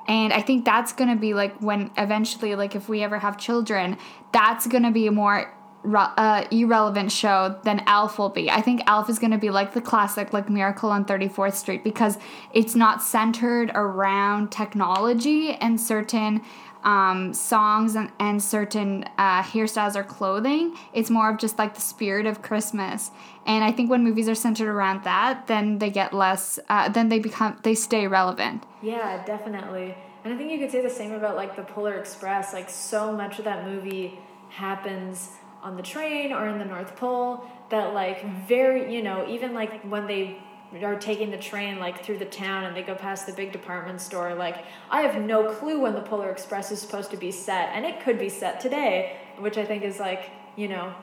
And 0.09 0.33
I 0.33 0.41
think 0.41 0.65
that's 0.65 0.93
going 0.93 1.11
to 1.11 1.17
be 1.17 1.35
like 1.35 1.57
when 1.59 1.91
eventually 1.97 2.55
like 2.55 2.77
if 2.77 2.89
we 2.89 3.03
ever 3.03 3.19
have 3.19 3.39
children, 3.39 3.99
that's 4.33 4.67
going 4.67 4.85
to 4.85 4.93
be 4.93 5.09
more 5.11 5.35
re- 5.35 5.47
uh, 5.95 6.47
irrelevant 6.51 7.13
show 7.13 7.59
than 7.65 7.83
Elf 7.87 8.19
will 8.19 8.29
be. 8.29 8.51
I 8.51 8.61
think 8.61 8.83
Elf 8.87 9.09
is 9.09 9.19
going 9.19 9.31
to 9.31 9.39
be 9.39 9.51
like 9.51 9.75
the 9.75 9.81
classic, 9.81 10.33
like 10.33 10.49
Miracle 10.49 10.91
on 10.91 11.05
34th 11.05 11.55
Street, 11.55 11.85
because 11.85 12.19
it's 12.53 12.75
not 12.75 13.03
centered 13.03 13.71
around 13.75 14.51
technology 14.51 15.53
and 15.53 15.81
certain 15.81 16.43
um, 16.83 17.35
songs 17.35 17.97
and, 17.97 18.13
and 18.21 18.43
certain 18.43 19.05
uh, 19.19 19.43
hairstyles 19.43 19.97
or 19.97 20.05
clothing. 20.05 20.77
It's 20.93 21.11
more 21.11 21.31
of 21.31 21.39
just 21.39 21.59
like 21.59 21.75
the 21.75 21.81
spirit 21.81 22.27
of 22.27 22.43
Christmas. 22.43 23.11
And 23.45 23.65
I 23.65 23.73
think 23.73 23.91
when 23.91 24.05
movies 24.05 24.29
are 24.29 24.35
centered 24.35 24.69
around 24.69 25.05
that, 25.05 25.47
then 25.49 25.79
they 25.79 25.91
get 25.91 26.13
less, 26.13 26.59
uh, 26.69 26.89
then 26.89 27.09
they 27.09 27.19
become, 27.19 27.59
they 27.63 27.75
stay 27.75 28.07
relevant. 28.07 28.65
Yeah, 28.83 29.25
definitely. 29.25 29.97
And 30.25 30.33
I 30.33 30.37
think 30.37 30.51
you 30.51 30.59
could 30.59 30.71
say 30.71 30.81
the 30.81 30.91
same 30.91 31.13
about 31.13 31.37
like 31.37 31.57
the 31.57 31.63
Polar 31.63 31.95
Express. 31.95 32.53
Like 32.53 32.71
so 32.71 33.13
much 33.13 33.39
of 33.39 33.45
that 33.45 33.65
movie 33.65 34.19
happens 34.49 35.31
on 35.67 35.77
the 35.77 35.83
train 35.83 36.33
or 36.33 36.47
in 36.47 36.59
the 36.61 36.65
North 36.65 36.95
Pole 36.95 37.45
that 37.71 37.93
like 37.93 38.25
very, 38.47 38.95
you 38.95 39.03
know, 39.03 39.27
even 39.29 39.53
like 39.53 39.83
when 39.83 40.07
they 40.07 40.39
are 40.81 40.95
taking 40.95 41.33
the 41.33 41.37
train 41.37 41.81
like 41.81 42.05
through 42.05 42.19
the 42.19 42.25
town 42.25 42.63
and 42.65 42.77
they 42.77 42.83
go 42.83 42.95
past 42.95 43.27
the 43.27 43.33
big 43.33 43.51
department 43.51 44.01
store 44.01 44.35
like 44.35 44.65
I 44.91 45.01
have 45.01 45.21
no 45.21 45.51
clue 45.55 45.81
when 45.81 45.95
the 45.95 46.03
Polar 46.03 46.31
Express 46.31 46.71
is 46.71 46.81
supposed 46.81 47.11
to 47.11 47.17
be 47.17 47.33
set 47.33 47.71
and 47.75 47.85
it 47.85 48.01
could 48.01 48.17
be 48.17 48.29
set 48.29 48.61
today, 48.61 49.17
which 49.41 49.59
I 49.59 49.65
think 49.65 49.83
is 49.83 49.99
like, 49.99 50.31
you 50.55 50.69
know, 50.69 50.95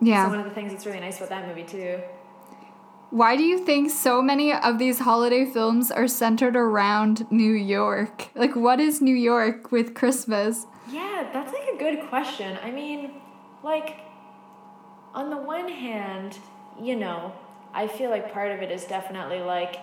Yeah. 0.00 0.24
so 0.24 0.30
one 0.30 0.38
of 0.38 0.46
the 0.46 0.54
things 0.54 0.72
that's 0.72 0.86
really 0.86 1.00
nice 1.00 1.18
about 1.18 1.28
that 1.28 1.46
movie 1.46 1.64
too. 1.64 2.00
Why 3.10 3.36
do 3.36 3.42
you 3.42 3.58
think 3.58 3.90
so 3.90 4.22
many 4.22 4.50
of 4.52 4.78
these 4.78 5.00
holiday 5.00 5.44
films 5.44 5.90
are 5.90 6.08
centered 6.08 6.56
around 6.56 7.30
New 7.30 7.52
York? 7.52 8.28
Like, 8.34 8.54
what 8.56 8.80
is 8.80 9.02
New 9.02 9.14
York 9.14 9.72
with 9.72 9.94
Christmas? 9.94 10.66
Yeah, 10.90 11.28
that's 11.32 11.52
like 11.52 11.68
a 11.74 11.78
good 11.78 12.08
question. 12.08 12.58
I 12.62 12.70
mean, 12.70 13.12
like, 13.62 14.00
on 15.14 15.30
the 15.30 15.36
one 15.36 15.68
hand, 15.68 16.38
you 16.80 16.96
know, 16.96 17.32
I 17.74 17.86
feel 17.86 18.10
like 18.10 18.32
part 18.32 18.52
of 18.52 18.62
it 18.62 18.70
is 18.70 18.84
definitely 18.84 19.40
like, 19.40 19.76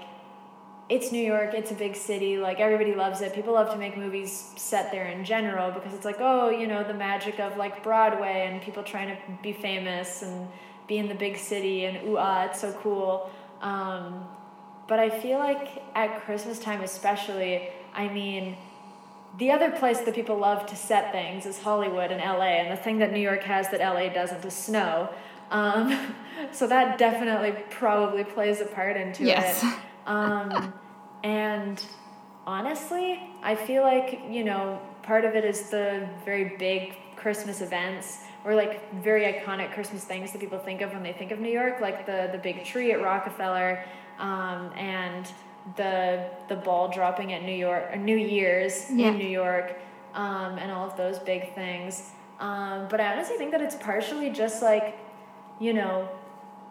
it's 0.87 1.11
New 1.11 1.23
York, 1.23 1.53
it's 1.53 1.71
a 1.71 1.75
big 1.75 1.95
city, 1.95 2.37
like, 2.37 2.59
everybody 2.59 2.93
loves 2.93 3.21
it. 3.21 3.33
People 3.33 3.53
love 3.53 3.71
to 3.71 3.77
make 3.77 3.97
movies 3.97 4.51
set 4.55 4.91
there 4.91 5.07
in 5.07 5.25
general 5.25 5.71
because 5.71 5.93
it's 5.93 6.05
like, 6.05 6.17
oh, 6.19 6.49
you 6.49 6.67
know, 6.67 6.83
the 6.83 6.93
magic 6.93 7.39
of 7.39 7.57
like 7.57 7.83
Broadway 7.83 8.47
and 8.51 8.61
people 8.61 8.83
trying 8.83 9.15
to 9.15 9.17
be 9.41 9.51
famous 9.51 10.21
and 10.21 10.47
be 10.87 10.97
in 10.97 11.07
the 11.07 11.15
big 11.15 11.37
city 11.37 11.85
and 11.85 12.07
ooh 12.07 12.17
ah, 12.17 12.45
it's 12.45 12.61
so 12.61 12.71
cool. 12.73 13.31
Um, 13.61 14.27
but 14.87 14.99
I 14.99 15.09
feel 15.09 15.39
like 15.39 15.81
at 15.95 16.21
Christmas 16.23 16.59
time, 16.59 16.81
especially, 16.81 17.69
I 17.93 18.07
mean, 18.07 18.55
the 19.37 19.51
other 19.51 19.71
place 19.71 19.99
that 20.01 20.15
people 20.15 20.37
love 20.37 20.65
to 20.67 20.75
set 20.75 21.11
things 21.11 21.45
is 21.45 21.59
Hollywood 21.59 22.11
and 22.11 22.21
LA, 22.21 22.59
and 22.61 22.71
the 22.71 22.81
thing 22.81 22.99
that 22.99 23.11
New 23.11 23.19
York 23.19 23.43
has 23.43 23.69
that 23.69 23.79
LA 23.81 24.09
doesn't 24.09 24.43
is 24.45 24.53
snow. 24.53 25.09
Um, 25.51 26.15
so 26.51 26.67
that 26.67 26.97
definitely 26.97 27.53
probably 27.69 28.23
plays 28.23 28.61
a 28.61 28.65
part 28.65 28.97
into 28.97 29.23
Yes. 29.25 29.63
it. 29.63 29.73
Um, 30.07 30.71
and 31.23 31.83
honestly, 32.45 33.19
I 33.41 33.55
feel 33.55 33.81
like, 33.81 34.21
you 34.29 34.43
know, 34.43 34.79
part 35.01 35.25
of 35.25 35.33
it 35.33 35.43
is 35.43 35.71
the 35.71 36.07
very 36.23 36.55
big 36.59 36.95
Christmas 37.15 37.61
events 37.61 38.19
or 38.43 38.53
like 38.53 38.93
very 39.01 39.23
iconic 39.33 39.73
Christmas 39.73 40.03
things 40.03 40.31
that 40.31 40.39
people 40.39 40.59
think 40.59 40.81
of 40.81 40.93
when 40.93 41.01
they 41.01 41.11
think 41.11 41.31
of 41.31 41.39
New 41.39 41.49
York, 41.49 41.81
like 41.81 42.05
the, 42.05 42.29
the 42.31 42.37
big 42.37 42.63
tree 42.63 42.91
at 42.91 43.01
Rockefeller 43.01 43.83
um, 44.19 44.71
and 44.77 45.25
the 45.75 46.25
the 46.47 46.55
ball 46.55 46.87
dropping 46.89 47.33
at 47.33 47.43
New 47.43 47.55
York, 47.55 47.85
or 47.91 47.95
New 47.97 48.17
Year's 48.17 48.89
Yeah. 48.91 49.07
in 49.07 49.17
New 49.17 49.27
York, 49.27 49.75
um, 50.13 50.57
and 50.59 50.71
all 50.71 50.85
of 50.87 50.95
those 50.97 51.17
big 51.19 51.53
things. 51.55 52.11
Um, 52.39 52.87
but 52.89 52.99
I 52.99 53.13
honestly 53.13 53.37
think 53.37 53.51
that 53.51 53.61
it's 53.61 53.75
partially 53.75 54.29
just 54.29 54.61
like, 54.61 54.97
you 55.59 55.73
know, 55.73 56.07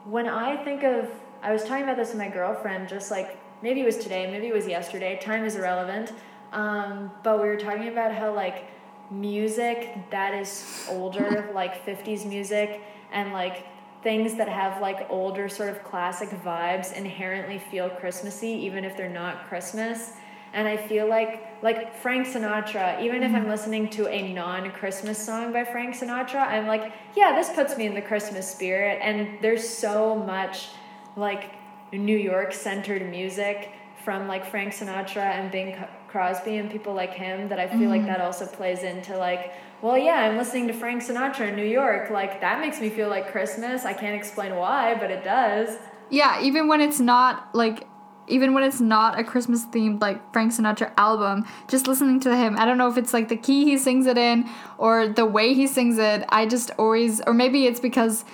when 0.05 0.29
I 0.29 0.57
think 0.63 0.83
of, 0.85 1.09
I 1.43 1.53
was 1.53 1.65
talking 1.65 1.85
about 1.85 1.97
this 1.97 2.09
with 2.11 2.19
my 2.19 2.29
girlfriend, 2.29 2.89
just 2.89 3.11
like 3.11 3.39
maybe 3.63 3.81
it 3.81 3.85
was 3.87 3.97
today, 3.97 4.31
maybe 4.31 4.47
it 4.49 4.55
was 4.55 4.67
yesterday. 4.67 5.19
Time 5.23 5.45
is 5.45 5.57
irrelevant. 5.57 6.13
Um, 6.53 7.11
but 7.23 7.41
we 7.43 7.49
were 7.49 7.57
talking 7.57 7.89
about 7.89 8.13
how 8.13 8.33
like 8.33 8.67
music 9.11 9.97
that 10.11 10.35
is 10.35 10.87
older, 10.91 11.51
like 11.55 11.85
50s 11.85 12.25
music, 12.27 12.81
and 13.13 13.33
like 13.33 13.67
things 14.05 14.35
that 14.35 14.49
have 14.49 14.81
like 14.81 15.11
older 15.11 15.49
sort 15.49 15.71
of 15.71 15.83
classic 15.83 16.29
vibes 16.29 16.93
inherently 16.93 17.59
feel 17.59 17.89
Christmassy, 17.91 18.51
even 18.51 18.85
if 18.85 18.97
they're 18.97 19.09
not 19.09 19.49
Christmas. 19.49 20.13
And 20.53 20.69
I 20.69 20.77
feel 20.77 21.09
like 21.09 21.63
like 21.63 21.97
Frank 21.97 22.29
Sinatra, 22.29 23.03
even 23.03 23.25
if 23.25 23.33
I'm 23.33 23.41
mm-hmm. 23.41 23.51
listening 23.51 23.89
to 23.91 24.07
a 24.07 24.33
non-Christmas 24.33 25.19
song 25.19 25.53
by 25.53 25.65
Frank 25.65 25.97
Sinatra, 25.97 26.47
I'm 26.47 26.67
like, 26.67 26.93
yeah, 27.17 27.35
this 27.35 27.51
puts 27.51 27.77
me 27.77 27.87
in 27.87 27.95
the 27.95 28.03
Christmas 28.03 28.49
spirit. 28.49 29.01
And 29.03 29.39
there's 29.41 29.69
so 29.69 30.15
much 30.15 30.69
like 31.17 31.55
New 31.93 32.17
York 32.17 32.53
centered 32.53 33.11
music 33.11 33.71
from 34.05 34.29
like 34.29 34.45
Frank 34.45 34.75
Sinatra 34.75 35.25
and 35.25 35.51
Bing 35.51 35.77
Crosby 36.09 36.59
and 36.59 36.71
people 36.71 36.93
like 36.95 37.15
him 37.15 37.49
that 37.49 37.59
I 37.59 37.67
feel 37.67 37.89
like 37.89 38.03
mm-hmm. 38.03 38.09
that 38.09 38.21
also 38.21 38.47
plays 38.47 38.83
into 38.83 39.17
like 39.17 39.55
well, 39.85 39.99
yeah, 39.99 40.15
I'm 40.15 40.39
listening 40.39 40.67
to 40.69 40.73
Frank 40.73 41.03
Sinatra 41.03 41.51
in 41.51 41.57
New 41.57 41.67
York. 41.67 42.09
Like, 42.09 42.41
that 42.41 42.59
makes 42.59 42.81
me 42.81 42.89
feel 42.89 43.11
like 43.11 43.31
Christmas. 43.31 43.85
I 43.85 43.93
can't 43.93 44.17
explain 44.17 44.57
why, 44.57 44.95
but 44.95 45.11
it 45.11 45.23
does. 45.23 45.77
Yeah, 46.09 46.41
even 46.41 46.69
when 46.69 46.81
it's 46.81 47.01
not 47.01 47.55
like 47.55 47.87
even 48.27 48.55
when 48.55 48.65
it's 48.65 48.81
not 48.81 49.19
a 49.19 49.23
Christmas 49.23 49.67
themed 49.67 50.01
like 50.01 50.33
Frank 50.33 50.53
Sinatra 50.53 50.91
album, 50.97 51.45
just 51.69 51.87
listening 51.87 52.19
to 52.21 52.35
him, 52.35 52.57
I 52.59 52.65
don't 52.65 52.79
know 52.79 52.89
if 52.89 52.97
it's 52.97 53.13
like 53.13 53.29
the 53.29 53.37
key 53.37 53.65
he 53.65 53.77
sings 53.77 54.07
it 54.07 54.17
in 54.17 54.49
or 54.79 55.07
the 55.07 55.27
way 55.27 55.53
he 55.53 55.67
sings 55.67 55.99
it. 55.99 56.25
I 56.31 56.47
just 56.47 56.71
always, 56.79 57.21
or 57.27 57.35
maybe 57.35 57.67
it's 57.67 57.81
because 57.81 58.25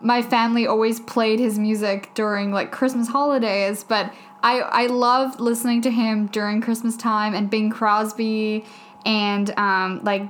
my 0.00 0.22
family 0.22 0.68
always 0.68 1.00
played 1.00 1.40
his 1.40 1.58
music 1.58 2.14
during 2.14 2.52
like 2.52 2.70
Christmas 2.70 3.08
holidays, 3.08 3.82
but 3.82 4.14
I 4.44 4.60
I 4.60 4.86
love 4.86 5.40
listening 5.40 5.82
to 5.82 5.90
him 5.90 6.28
during 6.28 6.60
Christmas 6.60 6.96
time 6.96 7.34
and 7.34 7.50
Bing 7.50 7.70
Crosby 7.70 8.64
and 9.04 9.52
um, 9.58 10.00
like 10.04 10.28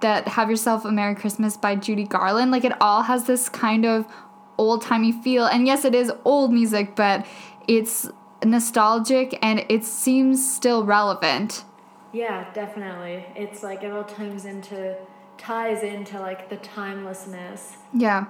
that 0.00 0.28
Have 0.28 0.50
Yourself 0.50 0.84
a 0.84 0.92
Merry 0.92 1.14
Christmas 1.14 1.56
by 1.56 1.76
Judy 1.76 2.04
Garland. 2.04 2.50
Like 2.50 2.64
it 2.64 2.80
all 2.80 3.02
has 3.02 3.24
this 3.24 3.48
kind 3.48 3.84
of 3.84 4.06
old 4.58 4.82
timey 4.82 5.12
feel. 5.12 5.46
And 5.46 5.66
yes, 5.66 5.84
it 5.84 5.94
is 5.94 6.12
old 6.24 6.52
music, 6.52 6.96
but 6.96 7.26
it's 7.66 8.08
nostalgic 8.44 9.38
and 9.42 9.64
it 9.68 9.84
seems 9.84 10.54
still 10.54 10.84
relevant. 10.84 11.64
Yeah, 12.12 12.52
definitely. 12.52 13.26
It's 13.34 13.62
like 13.62 13.82
it 13.82 13.92
all 13.92 14.04
ties 14.04 14.44
into 14.44 14.96
ties 15.38 15.82
into 15.82 16.18
like 16.18 16.48
the 16.48 16.56
timelessness. 16.56 17.76
Yeah. 17.92 18.26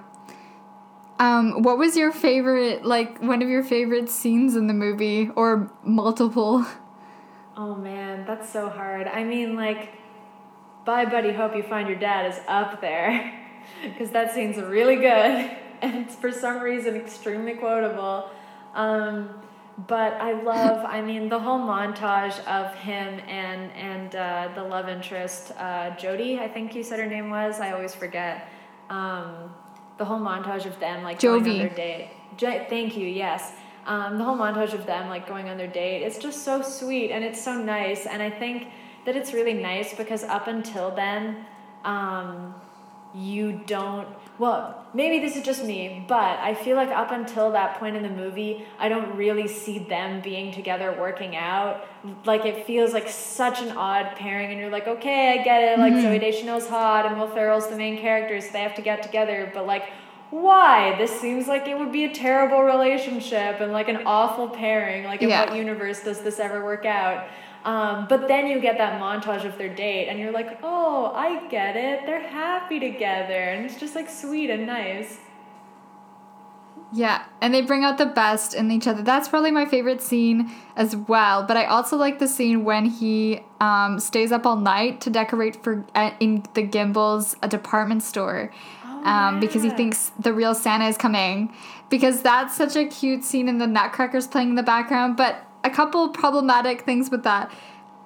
Um, 1.19 1.63
what 1.63 1.77
was 1.77 1.97
your 1.97 2.11
favorite, 2.11 2.85
like 2.85 3.19
one 3.21 3.41
of 3.41 3.49
your 3.49 3.63
favorite 3.63 4.09
scenes 4.09 4.55
in 4.55 4.67
the 4.67 4.73
movie, 4.73 5.31
or 5.35 5.71
multiple? 5.83 6.65
Oh 7.55 7.73
man, 7.75 8.23
that's 8.27 8.47
so 8.49 8.69
hard. 8.69 9.07
I 9.07 9.23
mean, 9.23 9.55
like, 9.55 9.93
bye, 10.87 11.05
buddy. 11.05 11.33
Hope 11.33 11.53
you 11.55 11.61
find 11.61 11.87
your 11.87 11.99
dad 11.99 12.31
is 12.31 12.39
up 12.47 12.79
there, 12.81 13.11
because 13.83 14.09
that 14.11 14.33
scene's 14.33 14.57
really 14.57 14.95
good, 14.95 15.51
and 15.83 15.95
it's 16.03 16.15
for 16.15 16.31
some 16.31 16.61
reason 16.61 16.95
extremely 16.95 17.53
quotable. 17.53 18.29
Um, 18.73 19.29
but 19.87 20.13
I 20.13 20.41
love, 20.41 20.83
I 20.85 21.01
mean, 21.01 21.29
the 21.29 21.37
whole 21.37 21.59
montage 21.59 22.39
of 22.45 22.73
him 22.75 23.19
and 23.27 23.71
and 23.73 24.15
uh, 24.15 24.49
the 24.55 24.63
love 24.63 24.89
interest, 24.89 25.51
uh, 25.59 25.95
Jody. 25.97 26.39
I 26.39 26.47
think 26.47 26.73
you 26.73 26.83
said 26.83 26.97
her 26.99 27.05
name 27.05 27.29
was. 27.29 27.59
I 27.59 27.73
always 27.73 27.93
forget. 27.93 28.49
Um, 28.89 29.53
the 29.97 30.05
whole 30.05 30.19
montage 30.19 30.65
of 30.65 30.79
them 30.79 31.03
like 31.03 31.19
Jovie. 31.19 31.43
going 31.43 31.51
on 31.51 31.57
their 31.67 31.75
date. 31.75 32.11
Jo- 32.37 32.65
thank 32.69 32.95
you. 32.95 33.07
Yes. 33.07 33.51
Um, 33.85 34.17
the 34.17 34.23
whole 34.23 34.37
montage 34.37 34.73
of 34.73 34.85
them 34.85 35.09
like 35.09 35.27
going 35.27 35.49
on 35.49 35.57
their 35.57 35.67
date. 35.67 36.03
It's 36.03 36.17
just 36.17 36.43
so 36.43 36.61
sweet 36.61 37.11
and 37.11 37.23
it's 37.23 37.43
so 37.43 37.55
nice. 37.55 38.05
And 38.05 38.21
I 38.21 38.29
think 38.29 38.67
that 39.07 39.15
it's 39.15 39.33
really 39.33 39.53
nice 39.53 39.93
because 39.95 40.23
up 40.23 40.47
until 40.47 40.91
then, 40.91 41.45
um, 41.83 42.53
you 43.15 43.61
don't 43.65 44.07
well 44.37 44.85
maybe 44.93 45.17
this 45.25 45.35
is 45.37 45.43
just 45.43 45.63
me 45.63 46.05
but 46.07 46.37
i 46.39 46.53
feel 46.53 46.75
like 46.75 46.89
up 46.89 47.09
until 47.11 47.51
that 47.53 47.79
point 47.79 47.95
in 47.95 48.03
the 48.03 48.09
movie 48.09 48.63
i 48.77 48.87
don't 48.89 49.15
really 49.15 49.47
see 49.47 49.79
them 49.79 50.21
being 50.21 50.51
together 50.53 50.95
working 50.99 51.35
out 51.35 51.85
like 52.25 52.45
it 52.45 52.67
feels 52.67 52.91
like 52.93 53.07
such 53.09 53.61
an 53.61 53.71
odd 53.77 54.13
pairing 54.17 54.51
and 54.51 54.59
you're 54.59 54.69
like 54.69 54.87
okay 54.87 55.39
i 55.39 55.43
get 55.43 55.63
it 55.63 55.79
like 55.79 55.93
Mm-hmm. 55.93 56.01
zoe 56.01 56.19
deschanel's 56.19 56.67
hot 56.67 57.05
and 57.07 57.17
will 57.17 57.29
ferrell's 57.29 57.67
the 57.69 57.77
main 57.77 57.97
character 57.97 58.39
so 58.41 58.51
they 58.51 58.59
have 58.61 58.75
to 58.75 58.81
get 58.83 59.01
together 59.01 59.49
but 59.53 59.65
like 59.65 59.85
why 60.29 60.93
this 60.99 61.09
seems 61.21 61.47
like 61.47 61.67
it 61.67 61.79
would 61.79 61.91
be 61.93 62.03
a 62.03 62.13
terrible 62.13 62.61
relationship 62.61 63.61
and 63.61 63.71
like 63.71 63.87
an 63.87 64.01
awful 64.05 64.49
pairing 64.49 65.05
like 65.05 65.21
in 65.23 65.29
Yeah. 65.29 65.45
what 65.45 65.55
universe 65.55 66.03
does 66.03 66.19
this 66.21 66.39
ever 66.39 66.63
work 66.63 66.85
out 66.85 67.25
um, 67.67 68.07
but 68.07 68.29
then 68.29 68.47
you 68.47 68.61
get 68.61 68.77
that 68.77 68.99
montage 69.01 69.43
of 69.43 69.57
their 69.57 69.67
date, 69.67 70.07
and 70.07 70.17
you're 70.17 70.31
like, 70.31 70.59
oh, 70.63 71.11
I 71.13 71.45
get 71.49 71.75
it. 71.75 72.05
They're 72.05 72.25
happy 72.25 72.79
together, 72.79 73.33
and 73.33 73.65
it's 73.65 73.77
just 73.77 73.93
like 73.93 74.09
sweet 74.09 74.49
and 74.49 74.65
nice. 74.65 75.17
Yeah, 76.93 77.25
and 77.41 77.53
they 77.53 77.59
bring 77.59 77.83
out 77.83 77.97
the 77.97 78.05
best 78.05 78.53
in 78.53 78.71
each 78.71 78.87
other. 78.87 79.01
That's 79.01 79.27
probably 79.27 79.51
my 79.51 79.65
favorite 79.65 80.01
scene 80.01 80.49
as 80.77 80.95
well. 80.95 81.43
But 81.43 81.57
I 81.57 81.65
also 81.65 81.97
like 81.97 82.19
the 82.19 82.27
scene 82.29 82.63
when 82.63 82.85
he 82.85 83.41
um, 83.59 83.99
stays 83.99 84.31
up 84.31 84.45
all 84.45 84.55
night 84.55 85.01
to 85.01 85.09
decorate 85.09 85.61
for 85.61 85.85
uh, 85.93 86.11
in 86.21 86.45
the 86.53 86.63
Gimbels 86.63 87.35
a 87.43 87.49
department 87.49 88.01
store, 88.01 88.49
um, 89.03 89.41
because 89.41 89.63
he 89.63 89.71
thinks 89.71 90.13
the 90.17 90.31
real 90.31 90.55
Santa 90.55 90.85
is 90.85 90.97
coming. 90.97 91.53
Because 91.89 92.21
that's 92.21 92.55
such 92.55 92.77
a 92.77 92.85
cute 92.85 93.25
scene, 93.25 93.49
and 93.49 93.59
the 93.59 93.67
Nutcrackers 93.67 94.27
playing 94.27 94.49
in 94.51 94.55
the 94.55 94.63
background. 94.63 95.17
But 95.17 95.43
a 95.67 95.69
couple 95.69 96.09
problematic 96.09 96.81
things 96.81 97.11
with 97.11 97.23
that. 97.23 97.51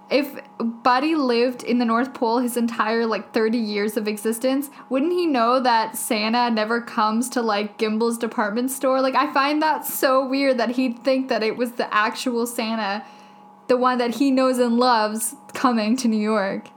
If 0.10 0.42
Buddy 0.58 1.16
lived 1.16 1.64
in 1.64 1.78
the 1.78 1.86
North 1.86 2.14
Pole 2.14 2.40
his 2.40 2.58
entire 2.58 3.06
like 3.06 3.34
30 3.34 3.58
years 3.58 3.96
of 3.96 4.10
existence, 4.10 4.70
wouldn't 4.90 5.14
he 5.14 5.26
know 5.26 5.62
that 5.62 5.96
Santa 5.96 6.52
never 6.52 6.82
comes 6.82 7.30
to 7.30 7.42
like 7.42 7.78
Gimbel's 7.78 8.18
department 8.18 8.72
store? 8.72 9.02
Like 9.02 9.16
I 9.16 9.32
find 9.34 9.62
that 9.62 9.86
so 9.86 10.28
weird 10.28 10.58
that 10.58 10.72
he'd 10.72 11.00
think 11.00 11.30
that 11.30 11.44
it 11.44 11.56
was 11.56 11.74
the 11.74 11.92
actual 11.94 12.46
Santa, 12.46 13.06
the 13.68 13.78
one 13.78 14.00
that 14.00 14.16
he 14.16 14.32
knows 14.32 14.58
and 14.58 14.78
loves 14.78 15.36
coming 15.54 15.96
to 15.98 16.10
New 16.10 16.20
York. 16.20 16.70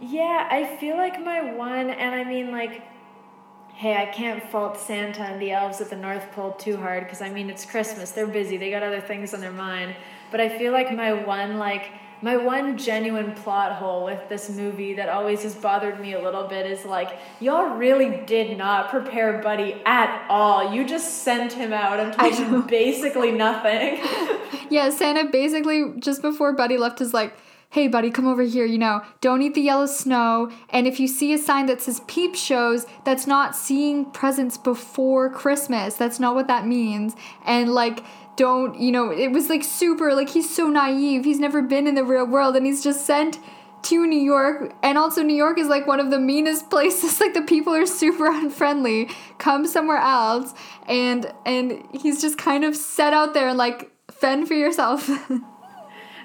Yeah, 0.00 0.48
I 0.50 0.76
feel 0.76 0.96
like 0.96 1.22
my 1.22 1.52
one, 1.54 1.90
and 1.90 2.14
I 2.14 2.24
mean, 2.24 2.50
like, 2.50 2.82
hey, 3.74 3.96
I 3.96 4.06
can't 4.06 4.42
fault 4.50 4.78
Santa 4.78 5.22
and 5.22 5.42
the 5.42 5.52
elves 5.52 5.80
at 5.80 5.90
the 5.90 5.96
North 5.96 6.32
Pole 6.32 6.52
too 6.52 6.76
hard 6.76 7.04
because 7.04 7.20
I 7.20 7.30
mean, 7.30 7.50
it's 7.50 7.66
Christmas. 7.66 8.10
They're 8.12 8.26
busy, 8.26 8.56
they 8.56 8.70
got 8.70 8.82
other 8.82 9.00
things 9.00 9.34
on 9.34 9.40
their 9.40 9.52
mind. 9.52 9.94
But 10.30 10.40
I 10.40 10.48
feel 10.48 10.72
like 10.72 10.94
my 10.94 11.12
one, 11.12 11.58
like, 11.58 11.90
my 12.22 12.36
one 12.36 12.76
genuine 12.76 13.32
plot 13.32 13.72
hole 13.72 14.04
with 14.04 14.28
this 14.28 14.50
movie 14.50 14.94
that 14.94 15.08
always 15.08 15.42
has 15.42 15.54
bothered 15.54 15.98
me 16.00 16.12
a 16.12 16.22
little 16.22 16.46
bit 16.46 16.66
is 16.66 16.84
like, 16.84 17.18
y'all 17.40 17.76
really 17.76 18.22
did 18.26 18.58
not 18.58 18.90
prepare 18.90 19.40
Buddy 19.42 19.80
at 19.86 20.26
all. 20.28 20.72
You 20.74 20.86
just 20.86 21.22
sent 21.22 21.52
him 21.54 21.72
out 21.72 21.98
and 21.98 22.12
told 22.12 22.34
him 22.34 22.66
basically 22.66 23.32
nothing. 23.32 24.00
Yeah, 24.70 24.90
Santa 24.90 25.24
basically 25.24 25.94
just 25.98 26.22
before 26.22 26.52
Buddy 26.52 26.76
left 26.78 27.00
is 27.00 27.12
like, 27.12 27.34
hey, 27.70 27.86
buddy, 27.86 28.10
come 28.10 28.26
over 28.26 28.42
here. 28.42 28.64
You 28.64 28.78
know, 28.78 29.02
don't 29.20 29.42
eat 29.42 29.54
the 29.54 29.60
yellow 29.60 29.86
snow. 29.86 30.50
And 30.70 30.86
if 30.86 30.98
you 30.98 31.06
see 31.06 31.32
a 31.32 31.38
sign 31.38 31.66
that 31.66 31.80
says 31.80 32.00
peep 32.06 32.34
shows, 32.34 32.84
that's 33.04 33.26
not 33.26 33.54
seeing 33.54 34.10
presents 34.10 34.58
before 34.58 35.30
Christmas. 35.30 35.94
That's 35.94 36.18
not 36.18 36.34
what 36.34 36.48
that 36.48 36.66
means. 36.66 37.14
And 37.46 37.72
like, 37.72 38.04
don't, 38.36 38.78
you 38.78 38.90
know, 38.90 39.10
it 39.10 39.28
was 39.28 39.48
like 39.48 39.62
super, 39.62 40.14
like, 40.14 40.30
he's 40.30 40.54
so 40.54 40.68
naive. 40.68 41.24
He's 41.24 41.38
never 41.38 41.62
been 41.62 41.86
in 41.86 41.94
the 41.94 42.04
real 42.04 42.26
world 42.26 42.56
and 42.56 42.66
he's 42.66 42.82
just 42.82 43.06
sent 43.06 43.38
to 43.82 44.06
New 44.06 44.20
York. 44.20 44.74
And 44.82 44.98
also, 44.98 45.22
New 45.22 45.36
York 45.36 45.58
is 45.58 45.68
like 45.68 45.86
one 45.86 46.00
of 46.00 46.10
the 46.10 46.18
meanest 46.18 46.70
places. 46.70 47.20
Like, 47.20 47.34
the 47.34 47.42
people 47.42 47.72
are 47.72 47.86
super 47.86 48.26
unfriendly. 48.26 49.10
Come 49.38 49.66
somewhere 49.66 49.98
else. 49.98 50.54
And, 50.88 51.32
and 51.46 51.86
he's 51.92 52.20
just 52.20 52.36
kind 52.36 52.64
of 52.64 52.74
set 52.74 53.12
out 53.12 53.32
there 53.32 53.48
and 53.48 53.58
like, 53.58 53.92
fend 54.10 54.48
for 54.48 54.54
yourself. 54.54 55.08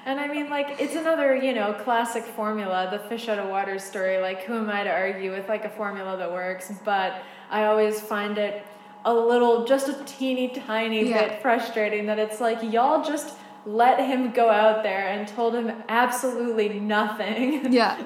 And 0.06 0.20
I 0.20 0.28
mean, 0.28 0.50
like, 0.52 0.80
it's 0.80 0.96
another, 0.96 1.36
you 1.36 1.54
know, 1.54 1.74
classic 1.74 2.24
formula, 2.24 2.88
the 2.92 3.00
fish 3.10 3.28
out 3.28 3.40
of 3.40 3.50
water 3.50 3.80
story. 3.80 4.20
Like, 4.20 4.44
who 4.44 4.54
am 4.56 4.70
I 4.70 4.84
to 4.84 4.90
argue 4.92 5.32
with, 5.32 5.50
like, 5.50 5.66
a 5.66 5.70
formula 5.70 6.16
that 6.18 6.32
works? 6.32 6.72
But 6.86 7.24
I 7.50 7.66
always 7.66 8.00
find 8.00 8.38
it 8.38 8.64
a 9.04 9.14
little, 9.14 9.66
just 9.66 9.90
a 9.90 10.04
teeny 10.06 10.50
tiny 10.50 11.10
Yeah. 11.10 11.28
bit 11.30 11.42
frustrating 11.42 12.06
that 12.06 12.20
it's 12.20 12.40
like, 12.40 12.60
y'all 12.72 13.04
just 13.04 13.36
let 13.66 14.00
him 14.00 14.32
go 14.32 14.50
out 14.50 14.84
there 14.84 15.08
and 15.08 15.28
told 15.28 15.56
him 15.56 15.72
absolutely 15.90 16.80
nothing. 16.80 17.72
yeah. 17.74 17.98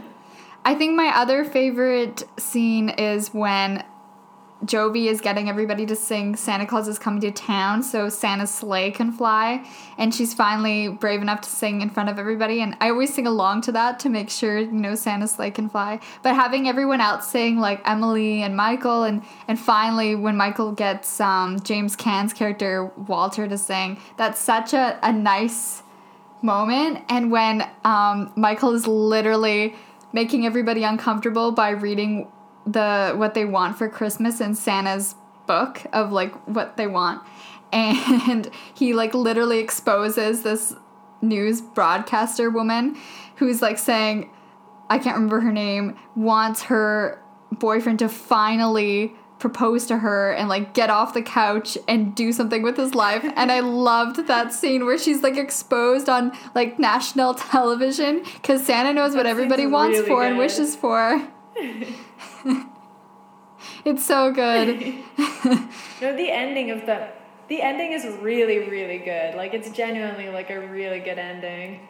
I 0.63 0.75
think 0.75 0.95
my 0.95 1.11
other 1.13 1.43
favorite 1.43 2.23
scene 2.37 2.89
is 2.89 3.33
when 3.33 3.83
Jovie 4.65 5.07
is 5.07 5.21
getting 5.21 5.47
everybody 5.47 5.85
to 5.85 5.95
sing 5.95 6.35
Santa 6.35 6.65
Claus 6.65 6.87
is 6.87 6.99
coming 6.99 7.21
to 7.21 7.31
town 7.31 7.81
so 7.81 8.09
Santa's 8.09 8.53
sleigh 8.53 8.91
can 8.91 9.11
fly. 9.11 9.65
And 9.97 10.13
she's 10.13 10.33
finally 10.33 10.89
brave 10.89 11.21
enough 11.21 11.41
to 11.41 11.49
sing 11.49 11.81
in 11.81 11.89
front 11.89 12.09
of 12.09 12.19
everybody. 12.19 12.61
And 12.61 12.75
I 12.81 12.89
always 12.89 13.13
sing 13.13 13.25
along 13.25 13.61
to 13.61 13.71
that 13.71 13.99
to 14.01 14.09
make 14.09 14.29
sure, 14.29 14.59
you 14.59 14.71
know, 14.71 14.95
Santa's 14.95 15.31
sleigh 15.31 15.51
can 15.51 15.69
fly. 15.69 15.99
But 16.23 16.35
having 16.35 16.67
everyone 16.67 16.99
else 16.99 17.29
sing, 17.29 17.59
like 17.59 17.81
Emily 17.85 18.41
and 18.41 18.55
Michael, 18.55 19.03
and, 19.03 19.23
and 19.47 19.57
finally 19.57 20.15
when 20.15 20.35
Michael 20.35 20.73
gets 20.73 21.21
um, 21.21 21.59
James 21.61 21.95
Caan's 21.95 22.33
character, 22.33 22.91
Walter, 23.07 23.47
to 23.47 23.57
sing, 23.57 23.99
that's 24.17 24.41
such 24.41 24.73
a, 24.73 24.99
a 25.01 25.13
nice 25.13 25.83
moment 26.41 27.03
and 27.09 27.31
when 27.31 27.67
um, 27.83 28.31
michael 28.35 28.73
is 28.73 28.87
literally 28.87 29.75
making 30.13 30.45
everybody 30.45 30.83
uncomfortable 30.83 31.51
by 31.51 31.69
reading 31.69 32.27
the 32.65 33.13
what 33.15 33.33
they 33.33 33.45
want 33.45 33.77
for 33.77 33.89
christmas 33.89 34.41
in 34.41 34.53
santa's 34.53 35.15
book 35.49 35.81
of 35.93 36.11
like 36.11 36.31
what 36.47 36.77
they 36.77 36.87
want. 36.87 37.21
And 37.71 38.49
he 38.73 38.95
like 38.95 39.13
literally 39.13 39.59
exposes 39.59 40.41
this 40.41 40.73
news 41.21 41.61
broadcaster 41.61 42.49
woman 42.49 42.97
who's 43.35 43.61
like 43.61 43.77
saying 43.77 44.31
i 44.89 44.97
can't 44.97 45.15
remember 45.15 45.39
her 45.41 45.51
name 45.51 45.95
wants 46.15 46.63
her 46.63 47.21
boyfriend 47.51 47.99
to 47.99 48.09
finally 48.09 49.13
propose 49.37 49.85
to 49.85 49.99
her 49.99 50.31
and 50.31 50.49
like 50.49 50.73
get 50.73 50.89
off 50.89 51.13
the 51.13 51.21
couch 51.21 51.77
and 51.87 52.15
do 52.15 52.31
something 52.31 52.63
with 52.63 52.75
his 52.75 52.95
life. 52.95 53.23
And 53.35 53.51
i 53.51 53.59
loved 53.59 54.25
that 54.25 54.51
scene 54.51 54.83
where 54.83 54.97
she's 54.97 55.21
like 55.21 55.37
exposed 55.37 56.09
on 56.09 56.31
like 56.55 56.79
national 56.79 57.33
television 57.51 58.23
because 58.33 58.65
santa 58.65 58.93
knows 58.93 59.13
what 59.15 59.23
That 59.23 59.29
everybody 59.29 59.67
wants 59.67 59.97
really 59.99 60.09
for 60.09 60.25
and 60.25 60.37
wishes 60.39 60.75
for 60.75 61.21
it's 63.85 64.05
so 64.05 64.31
good. 64.31 64.67
no, 66.01 66.15
the 66.15 66.31
ending 66.31 66.71
of 66.71 66.85
the 66.85 67.09
the 67.47 67.61
ending 67.61 67.93
is 67.93 68.05
really 68.21 68.69
really 68.69 68.99
good. 68.99 69.35
Like 69.35 69.53
it's 69.53 69.69
genuinely 69.71 70.29
like 70.29 70.49
a 70.49 70.67
really 70.67 70.99
good 70.99 71.19
ending. 71.19 71.87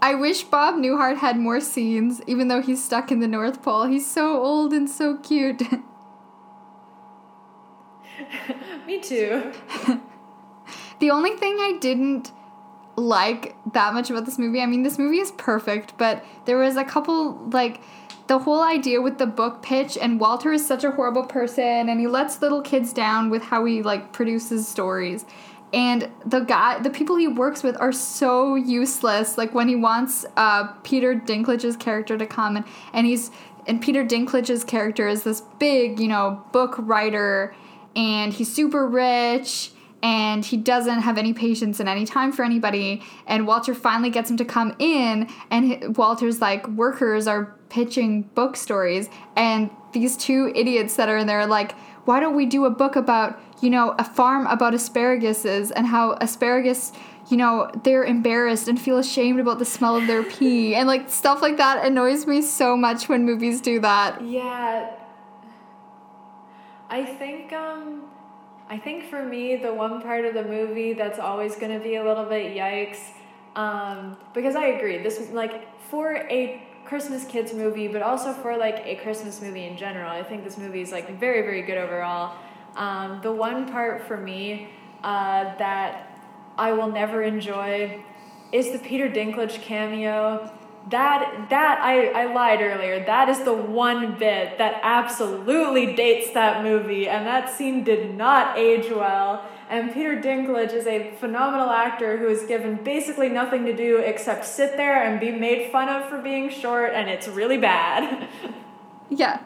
I 0.00 0.14
wish 0.14 0.42
Bob 0.42 0.74
Newhart 0.74 1.18
had 1.18 1.38
more 1.38 1.60
scenes, 1.60 2.20
even 2.26 2.48
though 2.48 2.60
he's 2.60 2.84
stuck 2.84 3.10
in 3.10 3.20
the 3.20 3.28
North 3.28 3.62
Pole. 3.62 3.84
He's 3.84 4.06
so 4.06 4.42
old 4.42 4.74
and 4.74 4.90
so 4.90 5.16
cute. 5.16 5.62
Me 8.86 9.00
too. 9.00 9.52
the 10.98 11.10
only 11.10 11.36
thing 11.36 11.56
I 11.58 11.78
didn't 11.80 12.32
like 12.96 13.56
that 13.72 13.94
much 13.94 14.10
about 14.10 14.26
this 14.26 14.38
movie, 14.38 14.60
I 14.60 14.66
mean, 14.66 14.82
this 14.82 14.98
movie 14.98 15.18
is 15.18 15.32
perfect, 15.32 15.96
but 15.96 16.24
there 16.44 16.58
was 16.58 16.76
a 16.76 16.84
couple, 16.84 17.48
like, 17.50 17.80
the 18.26 18.38
whole 18.38 18.62
idea 18.62 19.02
with 19.02 19.18
the 19.18 19.26
book 19.26 19.62
pitch, 19.62 19.98
and 20.00 20.18
Walter 20.18 20.52
is 20.52 20.66
such 20.66 20.84
a 20.84 20.90
horrible 20.90 21.24
person, 21.24 21.88
and 21.88 22.00
he 22.00 22.06
lets 22.06 22.40
little 22.40 22.62
kids 22.62 22.92
down 22.92 23.30
with 23.30 23.42
how 23.42 23.64
he, 23.64 23.82
like, 23.82 24.12
produces 24.12 24.66
stories. 24.66 25.26
And 25.74 26.08
the 26.24 26.40
guy, 26.40 26.78
the 26.78 26.90
people 26.90 27.16
he 27.16 27.26
works 27.26 27.64
with 27.64 27.76
are 27.80 27.90
so 27.90 28.54
useless. 28.54 29.36
Like 29.36 29.54
when 29.54 29.66
he 29.66 29.74
wants 29.74 30.24
uh, 30.36 30.68
Peter 30.84 31.16
Dinklage's 31.16 31.76
character 31.76 32.16
to 32.16 32.26
come, 32.26 32.56
and, 32.56 32.64
and 32.92 33.08
he's 33.08 33.32
and 33.66 33.82
Peter 33.82 34.04
Dinklage's 34.04 34.62
character 34.62 35.08
is 35.08 35.24
this 35.24 35.42
big, 35.58 35.98
you 35.98 36.06
know, 36.06 36.44
book 36.52 36.76
writer 36.78 37.54
and 37.96 38.32
he's 38.32 38.52
super 38.52 38.86
rich 38.86 39.72
and 40.04 40.44
he 40.44 40.58
doesn't 40.58 41.00
have 41.00 41.16
any 41.16 41.32
patience 41.32 41.80
and 41.80 41.88
any 41.88 42.04
time 42.04 42.30
for 42.30 42.44
anybody. 42.44 43.02
And 43.26 43.46
walter 43.46 43.74
finally 43.74 44.10
gets 44.10 44.30
him 44.30 44.36
to 44.36 44.44
come 44.44 44.76
in 44.78 45.30
and 45.50 45.96
walter's 45.96 46.42
like 46.42 46.68
workers 46.68 47.26
are 47.26 47.56
pitching 47.70 48.22
book 48.34 48.54
stories. 48.54 49.08
And 49.34 49.70
these 49.92 50.18
two 50.18 50.52
idiots 50.54 50.96
that 50.96 51.08
are 51.08 51.16
in 51.16 51.26
there 51.26 51.46
like 51.46 51.72
why 52.04 52.20
don't 52.20 52.36
we 52.36 52.44
do 52.44 52.66
a 52.66 52.70
book 52.70 52.96
about 52.96 53.40
you 53.62 53.70
know 53.70 53.94
a 53.98 54.04
farm 54.04 54.46
about 54.48 54.74
asparaguses 54.74 55.72
and 55.74 55.86
how 55.86 56.18
asparagus 56.20 56.92
you 57.30 57.38
know 57.38 57.70
they're 57.82 58.04
embarrassed 58.04 58.68
and 58.68 58.78
feel 58.78 58.98
ashamed 58.98 59.40
about 59.40 59.58
the 59.58 59.64
smell 59.64 59.96
of 59.96 60.06
their 60.06 60.22
pee. 60.22 60.74
And 60.78 60.86
like 60.86 61.08
stuff 61.08 61.40
like 61.40 61.56
that 61.56 61.82
annoys 61.82 62.26
me 62.26 62.42
so 62.42 62.76
much 62.76 63.08
when 63.08 63.24
movies 63.24 63.62
do 63.62 63.80
that. 63.80 64.22
Yeah. 64.22 64.96
I 66.90 67.06
think 67.06 67.54
um 67.54 68.10
I 68.68 68.78
think 68.78 69.04
for 69.10 69.22
me 69.24 69.56
the 69.56 69.72
one 69.72 70.00
part 70.00 70.24
of 70.24 70.34
the 70.34 70.44
movie 70.44 70.94
that's 70.94 71.18
always 71.18 71.56
going 71.56 71.72
to 71.72 71.82
be 71.82 71.96
a 71.96 72.04
little 72.04 72.24
bit 72.24 72.56
yikes 72.56 72.98
um 73.56 74.16
because 74.32 74.56
I 74.56 74.66
agree 74.66 74.98
this 75.02 75.30
like 75.30 75.68
for 75.90 76.16
a 76.16 76.62
Christmas 76.84 77.24
kids 77.24 77.52
movie 77.52 77.88
but 77.88 78.02
also 78.02 78.32
for 78.32 78.56
like 78.56 78.82
a 78.84 78.96
Christmas 78.96 79.40
movie 79.40 79.64
in 79.64 79.76
general 79.76 80.10
I 80.10 80.22
think 80.22 80.44
this 80.44 80.58
movie 80.58 80.80
is 80.80 80.92
like 80.92 81.18
very 81.20 81.42
very 81.42 81.62
good 81.62 81.78
overall. 81.78 82.36
Um 82.76 83.20
the 83.22 83.32
one 83.32 83.70
part 83.70 84.06
for 84.06 84.16
me 84.16 84.70
uh 85.02 85.56
that 85.58 86.18
I 86.56 86.72
will 86.72 86.90
never 86.90 87.22
enjoy 87.22 88.02
is 88.52 88.70
the 88.70 88.78
Peter 88.78 89.08
Dinklage 89.10 89.60
cameo 89.60 90.50
that 90.90 91.46
that 91.50 91.80
I, 91.80 92.08
I 92.08 92.34
lied 92.34 92.60
earlier. 92.60 93.04
That 93.04 93.28
is 93.28 93.42
the 93.44 93.54
one 93.54 94.18
bit 94.18 94.58
that 94.58 94.80
absolutely 94.82 95.94
dates 95.94 96.32
that 96.32 96.62
movie 96.62 97.08
and 97.08 97.26
that 97.26 97.50
scene 97.50 97.84
did 97.84 98.14
not 98.14 98.58
age 98.58 98.90
well. 98.90 99.48
And 99.70 99.94
peter 99.94 100.20
dinklage 100.20 100.74
is 100.74 100.86
a 100.86 101.12
phenomenal 101.18 101.70
actor 101.70 102.18
who 102.18 102.28
is 102.28 102.42
given 102.42 102.76
basically 102.84 103.30
nothing 103.30 103.64
to 103.64 103.74
do 103.74 103.96
except 103.96 104.44
sit 104.44 104.76
there 104.76 105.02
and 105.02 105.18
be 105.18 105.30
made 105.30 105.72
fun 105.72 105.88
of 105.88 106.08
for 106.08 106.20
being 106.20 106.50
short 106.50 106.92
and 106.92 107.08
it's 107.08 107.28
really 107.28 107.58
bad. 107.58 108.28
Yeah. 109.10 109.38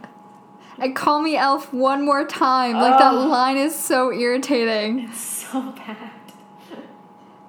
And 0.78 0.94
call 0.94 1.20
me 1.20 1.36
elf 1.36 1.74
one 1.74 2.04
more 2.04 2.24
time. 2.24 2.74
Like 2.74 2.94
oh. 2.94 2.98
that 2.98 3.28
line 3.28 3.56
is 3.56 3.74
so 3.74 4.12
irritating. 4.12 5.00
It's 5.00 5.20
so 5.20 5.72
bad 5.72 6.12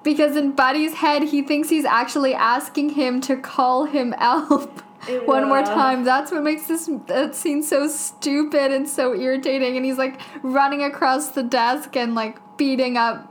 because 0.02 0.36
in 0.36 0.52
Buddy's 0.52 0.94
head, 0.94 1.24
he 1.24 1.42
thinks 1.42 1.68
he's 1.68 1.84
actually 1.84 2.34
asking 2.34 2.90
him 2.90 3.20
to 3.22 3.36
call 3.36 3.84
him 3.84 4.14
Elf 4.18 4.82
one 5.24 5.48
more 5.48 5.62
time. 5.62 6.04
That's 6.04 6.30
what 6.30 6.42
makes 6.42 6.66
this 6.66 6.88
that 7.06 7.34
scene 7.34 7.62
so 7.62 7.88
stupid 7.88 8.72
and 8.72 8.88
so 8.88 9.14
irritating. 9.14 9.76
And 9.76 9.84
he's 9.84 9.98
like 9.98 10.20
running 10.42 10.82
across 10.82 11.28
the 11.28 11.42
desk 11.42 11.96
and 11.96 12.14
like 12.14 12.38
beating 12.56 12.96
up 12.96 13.26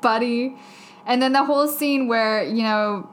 Buddy. 0.00 0.56
And 1.06 1.20
then 1.20 1.32
the 1.32 1.44
whole 1.44 1.68
scene 1.68 2.08
where, 2.08 2.42
you 2.44 2.62
know, 2.62 3.08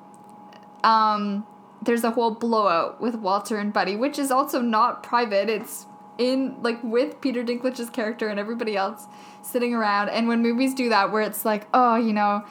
um, 0.84 1.46
there's 1.82 2.04
a 2.04 2.12
whole 2.12 2.32
blowout 2.32 3.02
with 3.02 3.16
Walter 3.16 3.58
and 3.58 3.74
Buddy, 3.74 3.96
which 3.96 4.20
is 4.20 4.32
also 4.32 4.62
not 4.62 5.04
private. 5.04 5.50
It's 5.50 5.86
in 6.18 6.62
like 6.62 6.84
with 6.84 7.22
Peter 7.22 7.44
Dinklage's 7.44 7.90
character 7.90 8.28
and 8.28 8.40
everybody 8.40 8.76
else 8.76 9.08
sitting 9.42 9.74
around. 9.74 10.10
And 10.10 10.28
when 10.28 10.42
movies 10.42 10.74
do 10.74 10.90
that, 10.90 11.12
where 11.12 11.22
it's 11.22 11.46
like, 11.46 11.68
oh, 11.74 11.96
you 11.96 12.14
know, 12.14 12.44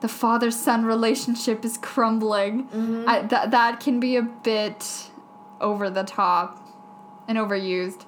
the 0.00 0.08
father 0.08 0.50
son 0.50 0.84
relationship 0.84 1.64
is 1.64 1.78
crumbling. 1.78 2.68
Mm-hmm. 2.68 3.08
I, 3.08 3.20
th- 3.20 3.50
that 3.50 3.80
can 3.80 3.98
be 4.00 4.16
a 4.16 4.22
bit 4.22 5.10
over 5.60 5.88
the 5.90 6.04
top 6.04 6.62
and 7.26 7.38
overused. 7.38 8.04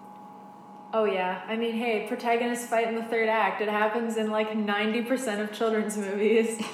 Oh 0.93 1.05
yeah, 1.05 1.43
I 1.47 1.57
mean, 1.57 1.75
hey, 1.75 2.07
protagonists 2.09 2.67
fight 2.67 2.89
in 2.89 2.95
the 2.95 3.03
third 3.03 3.29
act. 3.29 3.61
It 3.61 3.69
happens 3.69 4.17
in 4.17 4.31
like 4.31 4.57
ninety 4.57 5.03
percent 5.03 5.41
of 5.41 5.53
children's 5.53 5.99
movies. 5.99 6.63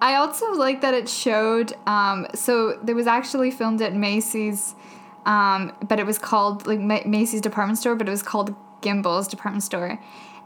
I 0.00 0.14
also 0.14 0.52
like 0.52 0.82
that 0.82 0.94
it 0.94 1.08
showed. 1.08 1.72
Um, 1.86 2.26
so 2.34 2.78
it 2.86 2.94
was 2.94 3.06
actually 3.08 3.50
filmed 3.50 3.82
at 3.82 3.94
Macy's, 3.94 4.76
um, 5.24 5.72
but 5.88 5.98
it 5.98 6.06
was 6.06 6.18
called 6.18 6.66
like 6.66 6.80
Macy's 6.80 7.40
department 7.40 7.78
store, 7.78 7.96
but 7.96 8.06
it 8.06 8.10
was 8.10 8.22
called 8.22 8.54
Gimbel's 8.82 9.26
department 9.26 9.64
store, 9.64 9.98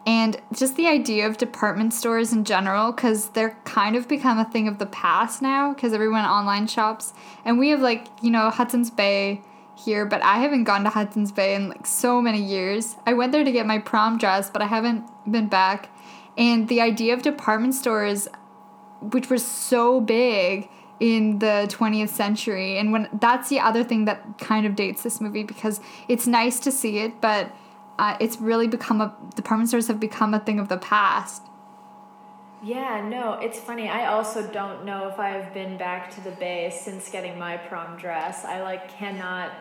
and 0.07 0.41
just 0.53 0.77
the 0.77 0.87
idea 0.87 1.27
of 1.27 1.37
department 1.37 1.93
stores 1.93 2.33
in 2.33 2.45
general 2.45 2.93
because 2.93 3.31
they're 3.31 3.57
kind 3.65 3.97
of 3.97 4.09
become 4.09 4.39
a 4.39 4.45
thing 4.45 4.67
of 4.67 4.79
the 4.79 4.87
past 4.87 5.43
now 5.43 5.75
because 5.75 5.93
everyone 5.93 6.25
online 6.25 6.67
shops. 6.67 7.13
And 7.45 7.59
we 7.59 7.69
have 7.71 7.81
like 7.81 8.07
you 8.23 8.31
know 8.31 8.51
hudson's 8.51 8.91
bay 8.91 9.43
here 9.77 10.05
but 10.05 10.23
i 10.23 10.37
haven't 10.37 10.65
gone 10.65 10.85
to 10.85 10.91
hudson's 10.91 11.33
bay 11.33 11.55
in 11.55 11.69
like 11.69 11.87
so 11.87 12.21
many 12.21 12.43
years. 12.43 12.97
I 13.07 13.13
went 13.13 13.33
there 13.33 13.45
to 13.45 13.53
get 13.53 13.67
my 13.67 13.79
prom 13.79 14.17
dress 14.19 14.49
but 14.51 14.63
i 14.63 14.67
haven't 14.67 15.05
been 15.31 15.49
back. 15.49 15.91
And 16.37 16.69
the 16.69 16.81
idea 16.81 17.13
of 17.13 17.23
department 17.23 17.75
stores 17.75 18.29
which 19.01 19.29
were 19.29 19.39
so 19.39 20.01
big 20.01 20.69
in 20.99 21.39
the 21.39 21.67
20th 21.71 22.11
century 22.11 22.77
and 22.77 22.93
when 22.93 23.09
that's 23.21 23.49
the 23.49 23.59
other 23.59 23.83
thing 23.83 24.05
that 24.05 24.39
kind 24.39 24.67
of 24.67 24.77
dates 24.77 25.03
this 25.03 25.19
movie 25.19 25.43
because 25.43 25.81
it's 26.09 26.27
nice 26.27 26.61
to 26.61 26.71
see 26.71 26.99
it 26.99 27.21
but 27.23 27.51
uh, 28.01 28.17
it's 28.19 28.41
really 28.41 28.67
become 28.67 29.03
a 29.03 29.15
department 29.37 29.69
stores 29.69 29.87
have 29.89 30.01
become 30.01 30.33
a 30.33 30.41
thing 30.41 30.59
of 30.59 30.69
the 30.69 30.79
past. 30.79 31.43
Yeah, 32.63 33.07
no, 33.07 33.35
it's 33.35 33.59
funny. 33.59 33.91
I 33.91 34.07
also 34.07 34.47
don't 34.47 34.87
know 34.87 35.09
if 35.09 35.19
I 35.19 35.29
have 35.29 35.53
been 35.53 35.77
back 35.77 36.11
to 36.15 36.21
the 36.23 36.31
Bay 36.31 36.71
since 36.75 37.11
getting 37.11 37.39
my 37.39 37.59
prom 37.59 37.99
dress. 37.99 38.47
I 38.47 38.63
like 38.63 38.89
cannot 38.89 39.53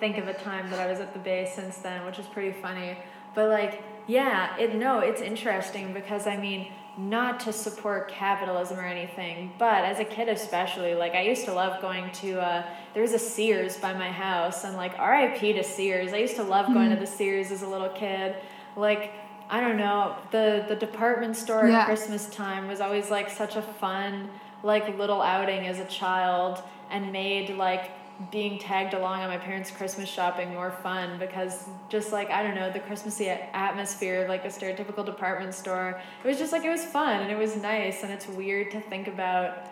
think 0.00 0.18
of 0.18 0.26
a 0.26 0.34
time 0.34 0.68
that 0.70 0.80
I 0.80 0.90
was 0.90 0.98
at 0.98 1.12
the 1.12 1.20
Bay 1.20 1.48
since 1.54 1.76
then, 1.76 2.04
which 2.04 2.18
is 2.18 2.26
pretty 2.26 2.60
funny. 2.60 2.98
But 3.36 3.50
like, 3.50 3.84
yeah, 4.08 4.56
it 4.58 4.74
no, 4.74 4.98
it's 4.98 5.20
interesting 5.20 5.92
because 5.92 6.26
I 6.26 6.36
mean, 6.36 6.72
not 6.98 7.40
to 7.40 7.52
support 7.52 8.08
capitalism 8.08 8.78
or 8.78 8.86
anything, 8.86 9.52
but 9.58 9.84
as 9.84 9.98
a 9.98 10.04
kid 10.04 10.28
especially, 10.28 10.94
like 10.94 11.14
I 11.14 11.22
used 11.22 11.44
to 11.44 11.52
love 11.52 11.82
going 11.82 12.10
to 12.12 12.40
uh 12.40 12.66
there 12.94 13.02
was 13.02 13.12
a 13.12 13.18
Sears 13.18 13.76
by 13.76 13.92
my 13.92 14.10
house 14.10 14.64
and 14.64 14.76
like 14.76 14.98
RIP 14.98 15.40
to 15.56 15.62
Sears. 15.62 16.12
I 16.12 16.18
used 16.18 16.36
to 16.36 16.42
love 16.42 16.66
going 16.66 16.88
mm-hmm. 16.88 16.94
to 16.94 17.00
the 17.00 17.06
Sears 17.06 17.50
as 17.50 17.62
a 17.62 17.68
little 17.68 17.90
kid. 17.90 18.36
Like 18.76 19.12
I 19.48 19.60
don't 19.60 19.76
know, 19.76 20.16
the 20.30 20.64
the 20.68 20.76
department 20.76 21.36
store 21.36 21.68
yeah. 21.68 21.80
at 21.80 21.86
Christmas 21.86 22.28
time 22.30 22.66
was 22.66 22.80
always 22.80 23.10
like 23.10 23.30
such 23.30 23.56
a 23.56 23.62
fun 23.62 24.30
like 24.62 24.98
little 24.98 25.20
outing 25.20 25.66
as 25.66 25.78
a 25.78 25.84
child 25.84 26.62
and 26.90 27.12
made 27.12 27.50
like 27.50 27.90
being 28.30 28.58
tagged 28.58 28.94
along 28.94 29.20
on 29.20 29.28
my 29.28 29.36
parents' 29.36 29.70
Christmas 29.70 30.08
shopping 30.08 30.52
more 30.52 30.70
fun 30.70 31.18
because 31.18 31.68
just 31.88 32.12
like 32.12 32.30
I 32.30 32.42
don't 32.42 32.54
know 32.54 32.72
the 32.72 32.80
Christmassy 32.80 33.28
atmosphere 33.28 34.22
of 34.22 34.28
like 34.28 34.44
a 34.44 34.48
stereotypical 34.48 35.04
department 35.04 35.54
store. 35.54 36.00
It 36.24 36.26
was 36.26 36.38
just 36.38 36.52
like 36.52 36.64
it 36.64 36.70
was 36.70 36.84
fun 36.84 37.22
and 37.22 37.30
it 37.30 37.38
was 37.38 37.56
nice 37.56 38.02
and 38.02 38.12
it's 38.12 38.26
weird 38.26 38.70
to 38.72 38.80
think 38.80 39.08
about 39.08 39.68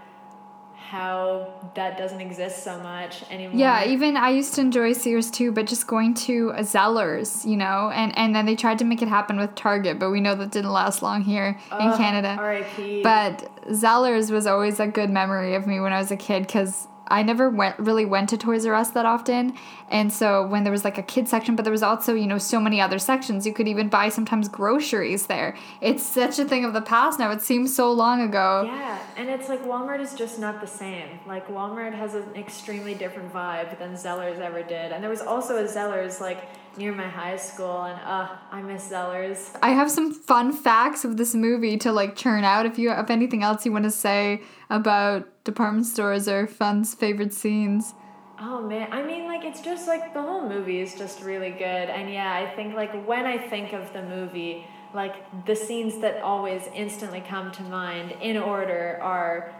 how 0.76 1.52
that 1.74 1.96
doesn't 1.96 2.20
exist 2.20 2.62
so 2.62 2.78
much 2.80 3.28
anymore. 3.30 3.58
Yeah, 3.58 3.86
even 3.86 4.16
I 4.16 4.30
used 4.30 4.54
to 4.54 4.60
enjoy 4.60 4.92
Sears 4.92 5.30
too, 5.30 5.50
but 5.50 5.66
just 5.66 5.86
going 5.86 6.12
to 6.14 6.50
a 6.54 6.60
Zellers, 6.60 7.44
you 7.44 7.56
know, 7.56 7.90
and 7.94 8.16
and 8.18 8.34
then 8.34 8.44
they 8.44 8.54
tried 8.54 8.78
to 8.80 8.84
make 8.84 9.00
it 9.00 9.08
happen 9.08 9.38
with 9.38 9.54
Target, 9.54 9.98
but 9.98 10.10
we 10.10 10.20
know 10.20 10.34
that 10.34 10.50
didn't 10.50 10.70
last 10.70 11.02
long 11.02 11.22
here 11.22 11.58
in 11.72 11.92
Canada. 11.96 12.36
R.I.P. 12.38 13.02
But 13.02 13.50
Zellers 13.68 14.30
was 14.30 14.46
always 14.46 14.78
a 14.78 14.86
good 14.86 15.08
memory 15.08 15.54
of 15.54 15.66
me 15.66 15.80
when 15.80 15.92
I 15.94 15.98
was 15.98 16.10
a 16.10 16.16
kid 16.16 16.46
because 16.46 16.86
I 17.08 17.22
never 17.22 17.50
went 17.50 17.78
really 17.78 18.04
went 18.04 18.28
to 18.30 18.38
Toys 18.38 18.64
R 18.66 18.74
Us 18.74 18.90
that 18.90 19.06
often, 19.06 19.54
and 19.90 20.12
so 20.12 20.46
when 20.46 20.64
there 20.64 20.72
was 20.72 20.84
like 20.84 20.98
a 20.98 21.02
kid 21.02 21.28
section, 21.28 21.56
but 21.56 21.62
there 21.62 21.72
was 21.72 21.82
also 21.82 22.14
you 22.14 22.26
know 22.26 22.38
so 22.38 22.60
many 22.60 22.80
other 22.80 22.98
sections. 22.98 23.46
You 23.46 23.52
could 23.52 23.68
even 23.68 23.88
buy 23.88 24.08
sometimes 24.08 24.48
groceries 24.48 25.26
there. 25.26 25.56
It's 25.80 26.02
such 26.02 26.38
a 26.38 26.44
thing 26.44 26.64
of 26.64 26.72
the 26.72 26.80
past 26.80 27.18
now. 27.18 27.30
It 27.30 27.42
seems 27.42 27.74
so 27.74 27.92
long 27.92 28.20
ago. 28.22 28.64
Yeah, 28.66 28.98
and 29.16 29.28
it's 29.28 29.48
like 29.48 29.64
Walmart 29.64 30.00
is 30.00 30.14
just 30.14 30.38
not 30.38 30.60
the 30.60 30.66
same. 30.66 31.20
Like 31.26 31.48
Walmart 31.48 31.94
has 31.94 32.14
an 32.14 32.34
extremely 32.34 32.94
different 32.94 33.32
vibe 33.32 33.78
than 33.78 33.94
Zellers 33.94 34.38
ever 34.38 34.62
did, 34.62 34.92
and 34.92 35.02
there 35.02 35.10
was 35.10 35.20
also 35.20 35.62
a 35.62 35.68
Zellers 35.68 36.20
like 36.20 36.48
near 36.76 36.92
my 36.92 37.08
high 37.08 37.36
school, 37.36 37.84
and 37.84 38.00
uh, 38.00 38.28
I 38.50 38.62
miss 38.62 38.90
Zellers. 38.90 39.56
I 39.62 39.70
have 39.70 39.90
some 39.90 40.12
fun 40.12 40.52
facts 40.52 41.04
of 41.04 41.16
this 41.16 41.34
movie 41.34 41.76
to 41.78 41.92
like 41.92 42.16
churn 42.16 42.44
out. 42.44 42.66
If 42.66 42.78
you 42.78 42.90
have 42.90 43.10
anything 43.10 43.42
else 43.42 43.64
you 43.64 43.72
want 43.72 43.84
to 43.84 43.90
say 43.90 44.42
about 44.70 45.44
department 45.44 45.86
stores 45.86 46.28
or 46.28 46.46
fun's 46.46 46.94
favorite 46.94 47.32
scenes. 47.32 47.94
Oh 48.38 48.60
man, 48.60 48.92
I 48.92 49.02
mean, 49.02 49.26
like 49.26 49.44
it's 49.44 49.60
just 49.60 49.86
like 49.86 50.12
the 50.12 50.22
whole 50.22 50.48
movie 50.48 50.80
is 50.80 50.94
just 50.94 51.22
really 51.22 51.50
good, 51.50 51.60
and 51.64 52.12
yeah, 52.12 52.34
I 52.34 52.54
think 52.54 52.74
like 52.74 53.06
when 53.06 53.24
I 53.24 53.38
think 53.38 53.72
of 53.72 53.92
the 53.92 54.02
movie, 54.02 54.66
like 54.92 55.46
the 55.46 55.54
scenes 55.54 56.00
that 56.00 56.20
always 56.22 56.62
instantly 56.74 57.20
come 57.20 57.52
to 57.52 57.62
mind 57.62 58.12
in 58.20 58.36
order 58.36 58.98
are 59.00 59.54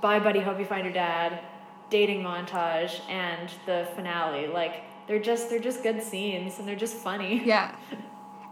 "Bye, 0.00 0.20
Buddy, 0.20 0.40
Hope 0.40 0.58
You 0.58 0.64
Find 0.64 0.84
Your 0.84 0.94
Dad," 0.94 1.40
dating 1.90 2.22
montage, 2.22 3.00
and 3.08 3.50
the 3.66 3.88
finale. 3.96 4.46
Like 4.46 4.84
they're 5.06 5.20
just 5.20 5.50
they're 5.50 5.58
just 5.58 5.82
good 5.82 6.02
scenes, 6.02 6.58
and 6.58 6.66
they're 6.66 6.76
just 6.76 6.96
funny. 6.96 7.42
Yeah, 7.44 7.74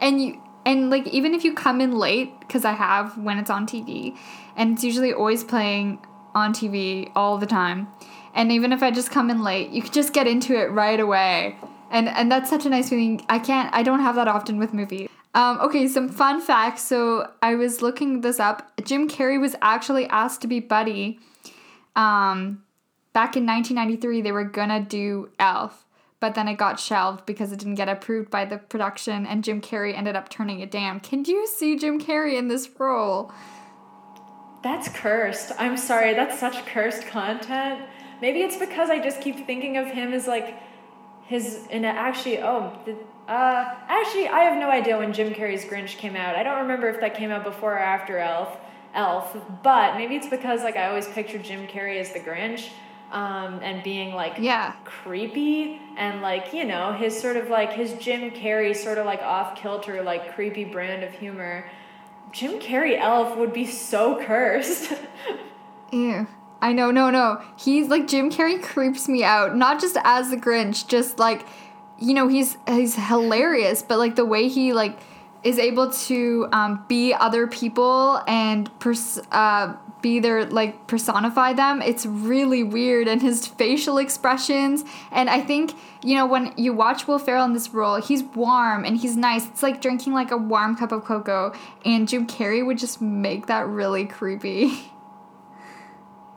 and 0.01 0.22
you 0.22 0.42
and 0.64 0.90
like 0.90 1.07
even 1.09 1.34
if 1.34 1.44
you 1.44 1.55
come 1.55 1.80
in 1.80 1.92
late, 1.92 2.38
because 2.40 2.64
I 2.64 2.72
have 2.72 3.16
when 3.18 3.38
it's 3.38 3.51
on 3.51 3.66
TV, 3.66 4.16
and 4.57 4.74
it's 4.74 4.84
usually 4.84 5.12
always 5.12 5.44
playing 5.44 6.05
on 6.34 6.53
TV 6.53 7.11
all 7.14 7.38
the 7.38 7.46
time. 7.46 7.88
And 8.34 8.53
even 8.53 8.72
if 8.72 8.82
I 8.82 8.90
just 8.90 9.11
come 9.11 9.30
in 9.30 9.42
late, 9.42 9.70
you 9.70 9.82
can 9.82 9.92
just 9.92 10.12
get 10.12 10.26
into 10.26 10.55
it 10.55 10.70
right 10.70 11.01
away. 11.01 11.57
And 11.90 12.09
and 12.09 12.30
that's 12.30 12.48
such 12.48 12.66
a 12.66 12.68
nice 12.68 12.88
feeling. 12.88 13.24
I 13.28 13.38
can't 13.38 13.74
I 13.74 13.82
don't 13.82 14.01
have 14.01 14.14
that 14.14 14.28
often 14.28 14.59
with 14.59 14.72
movies. 14.72 15.09
Um, 15.34 15.61
okay, 15.61 15.86
some 15.86 16.09
fun 16.09 16.40
facts. 16.40 16.82
So 16.82 17.30
I 17.42 17.55
was 17.55 17.82
looking 17.82 18.20
this 18.20 18.40
up. 18.40 18.72
Jim 18.84 19.09
Carrey 19.09 19.40
was 19.40 19.55
actually 19.62 20.07
asked 20.07 20.42
to 20.42 20.48
be 20.48 20.61
Buddy. 20.61 21.18
Um, 21.96 22.64
back 23.12 23.36
in 23.36 23.46
1993, 23.46 24.22
they 24.22 24.32
were 24.32 24.44
gonna 24.44 24.80
do 24.80 25.30
Elf, 25.38 25.84
but 26.20 26.34
then 26.34 26.46
it 26.46 26.54
got 26.54 26.78
shelved 26.78 27.26
because 27.26 27.50
it 27.50 27.58
didn't 27.58 27.74
get 27.74 27.88
approved 27.88 28.30
by 28.30 28.44
the 28.44 28.58
production, 28.58 29.26
and 29.26 29.42
Jim 29.42 29.60
Carrey 29.60 29.96
ended 29.96 30.14
up 30.14 30.28
turning 30.28 30.60
it 30.60 30.70
down. 30.70 31.00
Can 31.00 31.24
you 31.24 31.46
see 31.46 31.76
Jim 31.76 32.00
Carrey 32.00 32.38
in 32.38 32.48
this 32.48 32.68
role? 32.78 33.32
That's 34.62 34.88
cursed. 34.88 35.52
I'm 35.58 35.78
sorry, 35.78 36.12
that's 36.14 36.38
such 36.38 36.66
cursed 36.66 37.06
content. 37.06 37.80
Maybe 38.20 38.40
it's 38.42 38.58
because 38.58 38.90
I 38.90 38.98
just 39.02 39.22
keep 39.22 39.46
thinking 39.46 39.78
of 39.78 39.86
him 39.86 40.12
as 40.12 40.26
like 40.26 40.54
his 41.22 41.66
and 41.70 41.86
actually 41.86 42.42
oh 42.42 42.76
the, 42.84 42.92
uh 43.32 43.74
actually 43.88 44.28
I 44.28 44.40
have 44.40 44.58
no 44.58 44.68
idea 44.68 44.98
when 44.98 45.12
Jim 45.12 45.32
Carrey's 45.32 45.64
Grinch 45.64 45.96
came 45.96 46.16
out. 46.16 46.36
I 46.36 46.42
don't 46.42 46.58
remember 46.58 46.88
if 46.88 47.00
that 47.00 47.14
came 47.14 47.30
out 47.30 47.44
before 47.44 47.74
or 47.74 47.78
after 47.78 48.18
Elf. 48.18 48.58
Elf, 48.92 49.36
but 49.62 49.96
maybe 49.96 50.16
it's 50.16 50.28
because 50.28 50.62
like 50.62 50.76
I 50.76 50.88
always 50.88 51.06
pictured 51.08 51.44
Jim 51.44 51.66
Carrey 51.68 52.00
as 52.00 52.12
the 52.12 52.20
Grinch. 52.20 52.68
Um, 53.11 53.58
and 53.61 53.82
being 53.82 54.14
like 54.14 54.34
yeah 54.38 54.74
creepy 54.84 55.80
and 55.96 56.22
like 56.22 56.52
you 56.52 56.64
know 56.64 56.92
his 56.92 57.20
sort 57.20 57.36
of 57.36 57.48
like 57.48 57.72
his 57.72 57.94
Jim 57.94 58.30
Carrey 58.30 58.74
sort 58.74 58.98
of 58.98 59.06
like 59.06 59.20
off 59.20 59.56
kilter 59.61 60.00
like 60.02 60.36
creepy 60.36 60.64
brand 60.64 61.02
of 61.02 61.12
humor 61.12 61.68
Jim 62.32 62.61
Carrey 62.61 62.98
elf 62.98 63.36
would 63.36 63.52
be 63.52 63.66
so 63.66 64.22
cursed. 64.24 64.92
Ew. 65.92 66.26
I 66.62 66.72
know, 66.72 66.90
no, 66.90 67.11
no. 67.11 67.42
He's 67.56 67.88
like 67.88 68.06
Jim 68.06 68.30
Carrey 68.30 68.62
creeps 68.62 69.08
me 69.08 69.24
out. 69.24 69.56
Not 69.56 69.80
just 69.80 69.96
as 70.04 70.30
the 70.30 70.36
Grinch, 70.36 70.86
just 70.86 71.18
like 71.18 71.46
you 71.98 72.14
know, 72.14 72.28
he's 72.28 72.56
he's 72.66 72.94
hilarious, 72.94 73.82
but 73.82 73.98
like 73.98 74.16
the 74.16 74.24
way 74.24 74.48
he 74.48 74.72
like 74.72 74.98
is 75.42 75.58
able 75.58 75.90
to 75.90 76.48
um, 76.52 76.84
be 76.88 77.14
other 77.14 77.46
people 77.46 78.22
and 78.26 78.70
pers- 78.78 79.20
uh, 79.32 79.74
be 80.03 80.18
their 80.20 80.46
like 80.46 80.86
personify 80.86 81.53
them 81.53 81.82
it's 81.82 82.07
really 82.07 82.62
weird 82.62 83.09
and 83.09 83.22
his 83.22 83.46
facial 83.46 83.98
expressions 83.98 84.84
and 85.11 85.28
i 85.30 85.40
think 85.40 85.74
you 86.03 86.14
know 86.14 86.26
when 86.26 86.53
you 86.57 86.72
watch 86.72 87.07
will 87.07 87.18
ferrell 87.18 87.44
in 87.44 87.53
this 87.53 87.70
role 87.70 88.01
he's 88.01 88.22
warm 88.22 88.84
and 88.84 88.98
he's 88.98 89.16
nice. 89.16 89.46
It's 89.46 89.62
like 89.62 89.80
drinking 89.80 90.12
like 90.12 90.30
a 90.30 90.36
warm 90.36 90.76
cup 90.76 90.92
of 90.92 91.05
cocoa 91.05 91.53
and 91.84 92.09
jim 92.09 92.26
carrey 92.26 92.64
would 92.64 92.78
just 92.78 93.01
make 93.01 93.46
that 93.46 93.66
really 93.66 94.07
creepy. 94.07 94.72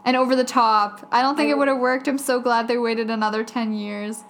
And 0.05 0.17
over 0.17 0.35
the 0.35 0.43
top. 0.43 1.07
I 1.11 1.21
don't 1.21 1.37
think 1.37 1.49
it 1.49 1.57
would 1.57 1.69
have 1.69 1.79
worked. 1.79 2.07
I'm 2.07 2.17
so 2.17 2.41
glad 2.41 2.67
they 2.67 2.77
waited 2.77 3.09
another 3.09 3.43
10 3.43 3.73
years. 3.73 4.25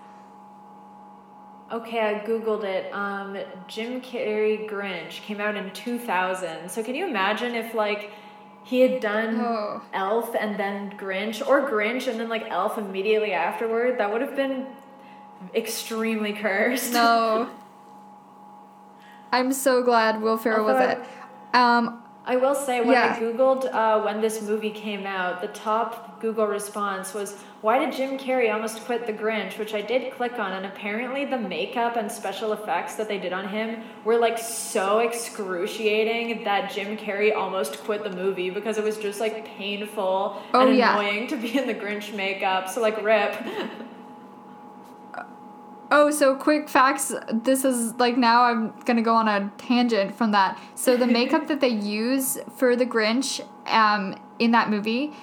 Okay, 1.72 2.00
I 2.00 2.24
googled 2.24 2.64
it. 2.64 2.94
Um, 2.94 3.36
Jim 3.68 4.00
Carrey 4.00 4.70
Grinch 4.70 5.22
came 5.22 5.42
out 5.42 5.56
in 5.56 5.72
2000. 5.72 6.70
So 6.70 6.84
can 6.84 6.94
you 6.94 7.08
imagine 7.08 7.56
if 7.56 7.74
like 7.74 8.12
he 8.64 8.80
had 8.82 9.02
done 9.02 9.40
Oh. 9.40 9.82
Elf 9.94 10.36
and 10.40 10.58
then 10.58 10.92
Grinch, 10.98 11.46
or 11.46 11.70
Grinch 11.70 12.08
and 12.08 12.20
then 12.20 12.30
like 12.30 12.46
Elf 12.50 12.78
immediately 12.78 13.34
afterward? 13.34 13.98
That 14.00 14.12
would 14.12 14.22
have 14.22 14.36
been 14.36 14.68
extremely 15.54 16.32
cursed. 16.34 16.94
no 16.94 17.50
i'm 19.34 19.52
so 19.52 19.84
glad 19.84 20.22
will 20.22 20.38
ferrell 20.38 20.66
was 20.66 20.80
it 20.92 21.00
um 21.54 22.00
I 22.26 22.38
will 22.38 22.56
say 22.56 22.80
when 22.80 22.92
Yeah. 22.92 23.14
I 23.18 23.20
googled 23.20 23.66
uh, 23.74 24.02
when 24.02 24.22
this 24.22 24.42
movie 24.42 24.70
came 24.70 25.06
out, 25.06 25.42
the 25.42 25.50
top 25.50 26.22
Google 26.22 26.48
response 26.48 27.14
was, 27.14 27.36
"Why 27.64 27.80
did 27.80 27.94
Jim 27.96 28.18
Carrey 28.20 28.54
almost 28.54 28.84
quit 28.84 29.08
The 29.08 29.14
Grinch?" 29.14 29.58
Which 29.58 29.74
I 29.74 29.82
did 29.82 30.12
click 30.14 30.38
on, 30.38 30.52
and 30.52 30.66
apparently 30.66 31.24
the 31.24 31.40
makeup 31.40 31.96
and 31.96 32.12
special 32.12 32.52
effects 32.52 32.96
that 32.96 33.08
they 33.08 33.18
did 33.18 33.32
on 33.32 33.48
him 33.48 33.82
were 34.04 34.18
like 34.18 34.38
so 34.38 35.00
excruciating 35.00 36.44
that 36.44 36.72
Jim 36.72 36.98
Carrey 36.98 37.34
almost 37.34 37.84
quit 37.86 38.04
the 38.04 38.12
movie 38.12 38.50
because 38.50 38.78
it 38.78 38.84
was 38.84 38.98
just 38.98 39.20
like 39.22 39.46
painful 39.46 40.42
Oh, 40.54 40.68
and 40.68 40.78
yeah. 40.78 41.00
annoying 41.00 41.28
to 41.30 41.38
be 41.38 41.58
in 41.58 41.66
the 41.66 41.74
Grinch 41.74 42.14
makeup. 42.14 42.68
So 42.70 42.82
like, 42.82 43.02
rip. 43.02 43.34
Oh, 45.96 46.10
so 46.10 46.36
quick 46.36 46.70
facts. 46.70 47.14
This 47.32 47.64
is 47.64 47.94
like 47.96 48.18
now 48.18 48.44
I'm 48.44 48.74
gonna 48.86 49.04
go 49.04 49.14
on 49.14 49.28
a 49.28 49.52
tangent 49.60 50.16
from 50.16 50.32
that. 50.32 50.60
So 50.76 50.98
the 50.98 51.06
makeup 51.06 51.48
that 51.50 51.62
they 51.62 51.68
use 51.70 52.40
for 52.58 52.76
the 52.76 52.86
Grinch 52.86 53.42
um, 53.68 54.16
in 54.40 54.52
that 54.52 54.70
movie 54.72 55.14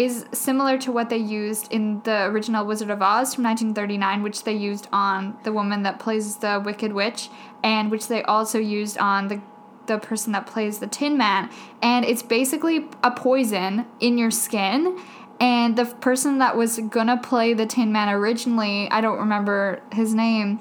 is 0.00 0.24
similar 0.32 0.78
to 0.78 0.90
what 0.90 1.10
they 1.10 1.18
used 1.18 1.70
in 1.72 2.00
the 2.04 2.24
original 2.26 2.64
Wizard 2.64 2.90
of 2.90 3.02
Oz 3.02 3.34
from 3.34 3.44
1939, 3.44 4.22
which 4.22 4.44
they 4.44 4.54
used 4.54 4.88
on 4.92 5.36
the 5.44 5.52
woman 5.52 5.82
that 5.82 5.98
plays 5.98 6.36
the 6.36 6.62
Wicked 6.64 6.92
Witch, 6.92 7.28
and 7.62 7.90
which 7.90 8.08
they 8.08 8.22
also 8.22 8.58
used 8.58 8.96
on 8.98 9.28
the 9.28 9.40
the 9.86 9.98
person 9.98 10.32
that 10.32 10.46
plays 10.46 10.78
the 10.78 10.86
Tin 10.86 11.18
Man. 11.18 11.50
And 11.82 12.04
it's 12.04 12.22
basically 12.22 12.86
a 13.02 13.10
poison 13.10 13.86
in 13.98 14.18
your 14.18 14.30
skin. 14.30 14.98
And 15.40 15.76
the 15.76 15.86
person 15.86 16.38
that 16.38 16.56
was 16.56 16.78
gonna 16.78 17.16
play 17.16 17.54
the 17.54 17.66
Tin 17.66 17.90
Man 17.90 18.08
originally, 18.08 18.88
I 18.90 19.00
don't 19.00 19.18
remember 19.18 19.82
his 19.92 20.14
name, 20.14 20.60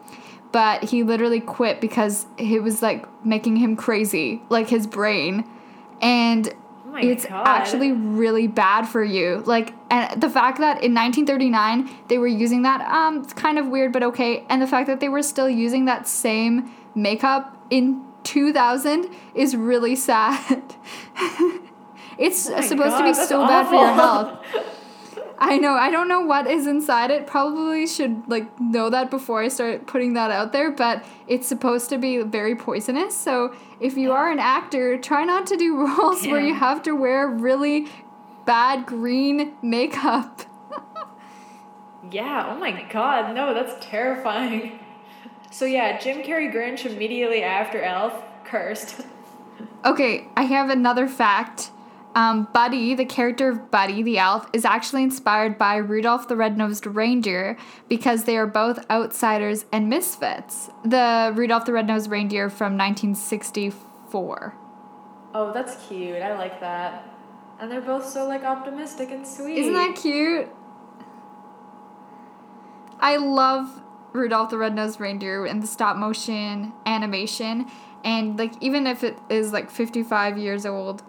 but 0.52 0.86
he 0.86 1.04
literally 1.04 1.42
quit 1.42 1.80
because 1.80 2.26
it 2.38 2.64
was 2.64 2.82
like 2.82 3.06
making 3.24 3.58
him 3.58 3.76
crazy, 3.76 4.42
like 4.50 4.70
his 4.70 4.88
brain. 4.88 5.48
And 6.02 6.54
Oh 6.90 6.94
my 6.94 7.02
it's 7.02 7.26
God. 7.26 7.48
actually 7.48 7.92
really 7.92 8.48
bad 8.48 8.86
for 8.86 9.04
you. 9.04 9.44
Like, 9.46 9.76
and 9.92 10.20
the 10.20 10.30
fact 10.30 10.58
that 10.58 10.84
in 10.84 10.96
1939 10.96 11.88
they 12.08 12.18
were 12.18 12.26
using 12.26 12.64
that, 12.64 12.82
um, 12.82 13.22
it's 13.22 13.34
kind 13.34 13.60
of 13.60 13.68
weird, 13.68 13.94
but 13.94 14.02
okay. 14.02 14.44
And 14.50 14.60
the 14.60 14.66
fact 14.66 14.88
that 14.88 15.00
they 15.00 15.08
were 15.08 15.22
still 15.22 15.50
using 15.50 15.86
that 15.86 16.08
same 16.08 16.72
makeup 16.96 17.56
in 17.70 18.04
2000 18.24 19.08
is 19.36 19.56
really 19.56 19.96
sad. 20.10 20.64
it's 22.18 22.50
Oh 22.50 22.62
supposed 22.62 22.98
to 22.98 23.04
be 23.04 23.14
so 23.14 23.46
bad 23.46 23.68
for 23.68 23.76
your 23.76 23.94
health. 23.94 24.40
I 25.42 25.58
know. 25.58 25.74
I 25.74 25.90
don't 25.90 26.10
know 26.10 26.20
what 26.22 26.48
is 26.48 26.68
inside 26.68 27.12
it. 27.12 27.26
Probably 27.26 27.88
should 27.88 28.28
like 28.28 28.60
know 28.60 28.90
that 28.90 29.10
before 29.10 29.42
I 29.42 29.48
start 29.48 29.88
putting 29.88 30.14
that 30.14 30.32
out 30.32 30.52
there, 30.52 30.70
but 30.70 31.04
it's 31.28 31.48
supposed 31.48 31.90
to 31.90 31.98
be 31.98 32.22
very 32.24 32.56
poisonous. 32.56 33.16
So 33.16 33.56
if 33.80 33.96
you 33.96 34.12
are 34.12 34.30
an 34.30 34.40
actor, 34.40 34.98
try 34.98 35.24
not 35.24 35.48
to 35.48 35.56
do 35.56 35.78
roles 35.98 36.26
where 36.28 36.42
you 36.42 36.54
have 36.54 36.84
to 36.84 36.92
wear 36.92 37.28
really 37.28 37.88
bad 38.46 38.86
green 38.86 39.54
makeup. 39.62 40.42
Yeah, 42.12 42.48
oh 42.50 42.60
my 42.60 42.84
god, 42.92 43.36
no, 43.36 43.54
that's 43.54 43.86
terrifying. 43.86 44.80
So 45.52 45.66
yeah, 45.66 46.00
Jim 46.00 46.24
Carrey 46.24 46.52
Grinch 46.52 46.86
immediately 46.86 47.44
after 47.44 47.82
Elf, 47.82 48.14
cursed. 48.46 49.02
Okay, 49.86 50.28
I 50.36 50.44
have 50.44 50.70
another 50.70 51.08
fact. 51.08 51.72
Um, 52.20 52.50
Buddy, 52.54 52.96
the 52.96 53.06
character 53.06 53.48
of 53.48 53.72
Buddy 53.72 54.04
the 54.04 54.18
elf, 54.18 54.50
is 54.52 54.66
actually 54.66 55.04
inspired 55.04 55.58
by 55.58 55.78
Rudolph 55.78 56.28
the 56.28 56.36
Red-Nosed 56.36 56.86
Reindeer 56.86 57.56
because 57.88 58.26
they 58.26 58.36
are 58.36 58.46
both 58.46 58.86
outsiders 58.92 59.64
and 59.72 59.88
misfits. 59.88 60.70
The 60.84 61.32
Rudolph 61.34 61.64
the 61.64 61.72
Red-Nosed 61.72 62.12
Reindeer 62.12 62.50
from 62.50 62.78
1964. 62.78 64.54
Oh, 65.34 65.54
that's 65.54 65.88
cute. 65.88 66.22
I 66.22 66.38
like 66.38 66.60
that. 66.60 67.08
And 67.58 67.72
they're 67.72 67.80
both 67.80 68.06
so 68.06 68.28
like 68.28 68.44
optimistic 68.44 69.12
and 69.12 69.26
sweet. 69.26 69.58
Isn't 69.58 69.74
that 69.74 69.96
cute? 69.96 70.50
I 73.00 73.16
love 73.16 73.82
Rudolph 74.12 74.50
the 74.50 74.58
Red-Nosed 74.58 75.00
Reindeer 75.00 75.46
and 75.46 75.64
the 75.64 75.68
stop 75.68 75.96
motion 75.96 76.74
animation 76.86 77.68
and 78.04 78.38
like 78.38 78.54
even 78.62 78.88
if 78.88 79.04
it 79.04 79.18
is 79.30 79.54
like 79.54 79.70
55 79.70 80.38
years 80.38 80.66
old 80.66 81.04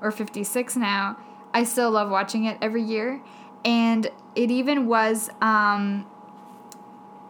or 0.00 0.10
56 0.10 0.76
now, 0.76 1.18
I 1.52 1.64
still 1.64 1.90
love 1.90 2.10
watching 2.10 2.44
it 2.44 2.58
every 2.60 2.82
year. 2.82 3.22
And 3.64 4.10
it 4.34 4.50
even 4.50 4.86
was 4.86 5.30
um 5.40 6.06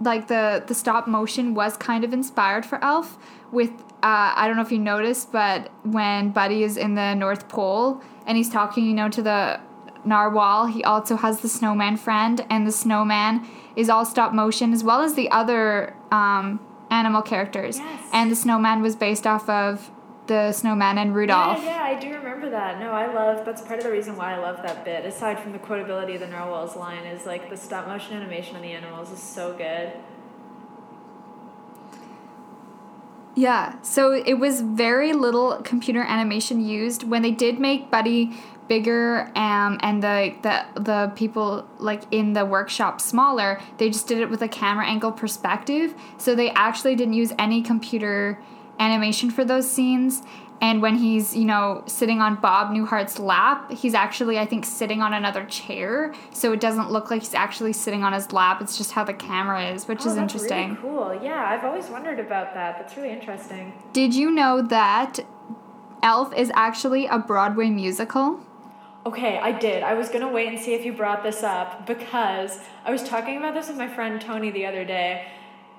like 0.01 0.29
the 0.29 0.63
the 0.67 0.75
stop 0.75 1.07
motion 1.07 1.55
was 1.55 1.77
kind 1.77 2.05
of 2.05 2.13
inspired 2.13 2.67
for 2.67 2.83
Elf 2.85 3.19
with 3.51 3.71
uh, 4.03 4.35
I 4.37 4.47
don't 4.47 4.57
know 4.57 4.63
if 4.63 4.71
you 4.71 4.79
noticed, 4.79 5.33
but 5.33 5.71
when 5.83 6.31
Buddy 6.31 6.63
is 6.63 6.77
in 6.77 6.95
the 6.95 7.15
North 7.15 7.49
Pole 7.49 8.03
and 8.27 8.37
he's 8.37 8.51
talking, 8.51 8.85
you 8.85 8.93
know, 8.93 9.09
to 9.09 9.23
the 9.23 9.59
narwhal, 10.05 10.67
he 10.67 10.85
also 10.85 11.17
has 11.17 11.41
the 11.41 11.49
snowman 11.49 11.97
friend, 11.97 12.45
and 12.49 12.67
the 12.67 12.73
snowman 12.73 13.49
is 13.75 13.89
all 13.89 14.05
stop 14.05 14.33
motion 14.33 14.73
as 14.73 14.85
well 14.85 15.03
as 15.03 15.15
the 15.15 15.31
other 15.31 15.97
um, 16.13 16.61
animal 16.91 17.23
characters. 17.23 17.79
Yes. 17.79 18.09
And 18.13 18.31
the 18.31 18.37
snowman 18.37 18.83
was 18.83 18.95
based 18.95 19.27
off 19.27 19.49
of 19.49 19.91
the 20.27 20.53
snowman 20.53 20.99
and 20.99 21.15
Rudolph. 21.15 21.59
Yeah, 21.63 21.89
yeah, 21.89 21.97
I 21.97 22.01
do 22.01 22.13
remember 22.15 22.51
that. 22.51 22.79
No, 22.79 22.91
I 22.91 23.13
love 23.13 23.45
that's 23.45 23.63
part 23.63 23.79
of 23.79 23.85
the 23.85 23.91
reason 23.91 24.17
why 24.17 24.35
I 24.35 24.39
love 24.39 24.57
that 24.63 24.85
bit. 24.85 25.05
Aside 25.05 25.41
from 25.41 25.53
the 25.53 25.59
quotability 25.59 26.15
of 26.15 26.21
the 26.21 26.27
narwhal's 26.27 26.77
line, 26.77 27.05
is 27.05 27.27
like 27.27 27.51
the 27.51 27.57
stop 27.57 27.87
motion 27.87 28.15
animation 28.15 28.57
on 28.57 28.63
the 28.63 28.73
animals 28.73 29.11
is 29.11 29.23
so 29.23 29.57
good. 29.57 29.93
Yeah, 33.35 33.81
so 33.83 34.13
it 34.13 34.35
was 34.35 34.63
very 34.63 35.13
little 35.13 35.61
computer 35.63 36.03
animation 36.03 36.67
used 36.67 37.03
when 37.03 37.21
they 37.21 37.33
did 37.33 37.61
make 37.61 37.91
Buddy 37.91 38.35
bigger 38.67 39.31
um, 39.37 39.79
and 39.83 40.03
the, 40.03 40.35
the 40.43 40.81
the 40.81 41.13
people 41.15 41.67
like 41.79 42.03
in 42.11 42.33
the 42.33 42.45
workshop 42.45 43.01
smaller. 43.01 43.61
They 43.79 43.91
just 43.91 44.09
did 44.09 44.19
it 44.19 44.31
with 44.31 44.43
a 44.43 44.49
camera 44.49 44.87
angle 44.87 45.13
perspective, 45.13 45.95
so 46.19 46.35
they 46.35 46.51
actually 46.51 46.97
didn't 46.97 47.15
use 47.15 47.33
any 47.39 47.63
computer 47.63 48.41
animation 48.79 49.31
for 49.31 49.45
those 49.45 49.71
scenes. 49.71 50.23
And 50.61 50.81
when 50.81 50.97
he's, 50.97 51.37
you 51.37 51.45
know, 51.45 51.83
sitting 51.87 52.21
on 52.21 52.37
Bob 52.37 52.71
Newhart's 52.71 53.19
lap, 53.19 53.71
he's 53.71 53.93
actually, 53.93 54.39
I 54.39 54.47
think, 54.47 54.65
sitting 54.65 55.03
on 55.03 55.13
another 55.13 55.45
chair. 55.45 56.15
So 56.33 56.53
it 56.55 56.61
doesn't 56.61 56.91
look 56.91 57.11
like 57.11 57.21
he's 57.21 57.35
actually 57.35 57.75
sitting 57.75 58.03
on 58.03 58.15
his 58.15 58.33
lap. 58.33 58.63
It's 58.63 58.79
just 58.79 58.93
how 58.93 59.05
the 59.05 59.13
camera 59.13 59.71
is, 59.73 59.87
which 59.87 60.01
Oh, 60.05 60.09
is 60.09 60.15
that's 60.17 60.35
interesting. 60.35 60.69
Really 60.69 60.81
cool. 60.81 61.21
Yeah, 61.23 61.45
I've 61.47 61.65
always 61.65 61.89
wondered 61.89 62.19
about 62.19 62.55
that. 62.55 62.79
That's 62.79 62.97
really 62.97 63.11
interesting. 63.11 63.75
Did 63.93 64.15
you 64.15 64.31
know 64.31 64.63
that 64.63 65.21
Elf 66.03 66.33
is 66.35 66.51
actually 66.55 67.07
a 67.07 67.19
Broadway 67.19 67.69
musical? 67.69 68.41
Okay, 69.05 69.39
I 69.39 69.53
did. 69.53 69.83
I 69.83 69.93
was 69.95 70.09
gonna 70.09 70.31
wait 70.33 70.49
and 70.49 70.59
see 70.59 70.73
if 70.75 70.85
you 70.85 70.93
brought 70.93 71.23
this 71.23 71.43
up 71.43 71.87
because 71.87 72.59
I 72.85 72.91
was 72.91 73.05
talking 73.05 73.37
about 73.37 73.55
this 73.55 73.69
with 73.69 73.77
my 73.77 73.89
friend 73.89 74.21
Tony 74.21 74.51
the 74.51 74.67
other 74.67 74.85
day. 74.85 75.27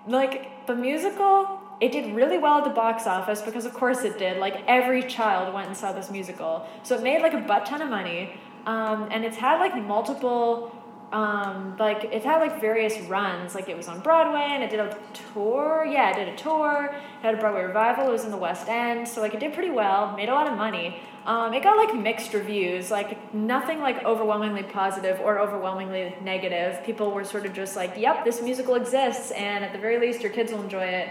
Like, 0.05 0.65
the 0.67 0.75
musical, 0.75 1.56
it 1.79 1.91
did 1.91 2.15
really 2.15 2.37
well 2.37 2.57
at 2.57 2.63
the 2.63 2.71
box 2.71 3.05
office 3.05 3.41
because, 3.41 3.65
of 3.65 3.73
course, 3.73 4.03
it 4.03 4.17
did. 4.17 4.37
Like, 4.37 4.63
every 4.67 5.03
child 5.03 5.53
went 5.53 5.67
and 5.67 5.77
saw 5.77 5.93
this 5.93 6.09
musical. 6.09 6.67
So 6.83 6.95
it 6.95 7.03
made 7.03 7.21
like 7.21 7.33
a 7.33 7.41
butt 7.41 7.65
ton 7.65 7.81
of 7.81 7.89
money. 7.89 8.33
Um, 8.65 9.07
and 9.11 9.23
it's 9.23 9.37
had 9.37 9.59
like 9.59 9.75
multiple, 9.81 10.75
um, 11.11 11.75
like, 11.77 12.05
it 12.05 12.23
had 12.23 12.39
like 12.39 12.59
various 12.59 12.99
runs. 13.07 13.53
Like, 13.53 13.69
it 13.69 13.77
was 13.77 13.87
on 13.87 13.99
Broadway 13.99 14.47
and 14.49 14.63
it 14.63 14.71
did 14.71 14.79
a 14.79 14.97
tour. 15.33 15.87
Yeah, 15.89 16.09
it 16.09 16.15
did 16.15 16.29
a 16.29 16.35
tour. 16.35 16.89
It 16.91 17.21
had 17.21 17.35
a 17.35 17.37
Broadway 17.37 17.63
revival. 17.63 18.07
It 18.07 18.11
was 18.11 18.25
in 18.25 18.31
the 18.31 18.37
West 18.37 18.67
End. 18.67 19.07
So, 19.07 19.21
like, 19.21 19.35
it 19.35 19.39
did 19.39 19.53
pretty 19.53 19.71
well, 19.71 20.15
made 20.17 20.29
a 20.29 20.33
lot 20.33 20.49
of 20.51 20.57
money. 20.57 20.99
Um, 21.27 21.53
it 21.53 21.61
got 21.61 21.75
like 21.75 21.93
mixed 21.93 22.33
reviews, 22.33 22.89
like 22.89 23.33
nothing 23.33 23.81
like 23.81 24.01
overwhelmingly 24.05 24.63
positive 24.63 25.19
or 25.19 25.39
overwhelmingly 25.39 26.15
negative. 26.23 26.81
People 26.85 27.11
were 27.11 27.25
sort 27.25 27.45
of 27.45 27.51
just 27.51 27.75
like, 27.75 27.97
"Yep, 27.97 28.23
this 28.23 28.41
musical 28.41 28.75
exists, 28.75 29.31
and 29.31 29.65
at 29.65 29.73
the 29.73 29.77
very 29.77 29.99
least, 29.99 30.21
your 30.21 30.31
kids 30.31 30.53
will 30.53 30.61
enjoy 30.61 30.85
it." 30.85 31.09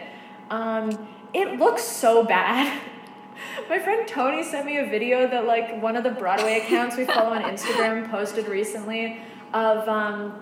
Um, 0.50 1.08
it 1.34 1.58
looks 1.58 1.82
so 1.82 2.24
bad. 2.24 2.80
My 3.68 3.78
friend 3.78 4.06
Tony 4.08 4.42
sent 4.42 4.66
me 4.66 4.78
a 4.78 4.86
video 4.86 5.28
that 5.28 5.46
like 5.46 5.80
one 5.82 5.96
of 5.96 6.04
the 6.04 6.10
Broadway 6.10 6.60
accounts 6.60 6.96
we 6.96 7.04
follow 7.04 7.30
on 7.30 7.42
Instagram 7.42 8.10
posted 8.10 8.48
recently 8.48 9.20
of 9.52 9.88
um, 9.88 10.40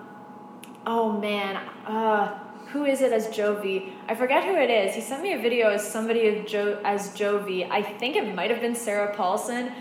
oh 0.85 1.11
man, 1.11 1.57
uh, 1.85 2.39
who 2.67 2.85
is 2.85 3.01
it 3.01 3.11
as 3.11 3.27
Jovie? 3.27 3.93
I 4.07 4.15
forget 4.15 4.43
who 4.43 4.55
it 4.55 4.69
is. 4.69 4.95
He 4.95 5.01
sent 5.01 5.21
me 5.21 5.33
a 5.33 5.39
video 5.39 5.69
as 5.69 5.89
somebody 5.89 6.27
as, 6.27 6.49
jo- 6.49 6.79
as 6.83 7.09
Jovie. 7.15 7.69
I 7.69 7.81
think 7.81 8.15
it 8.15 8.35
might 8.35 8.49
have 8.51 8.61
been 8.61 8.75
Sarah 8.75 9.15
Paulson. 9.15 9.71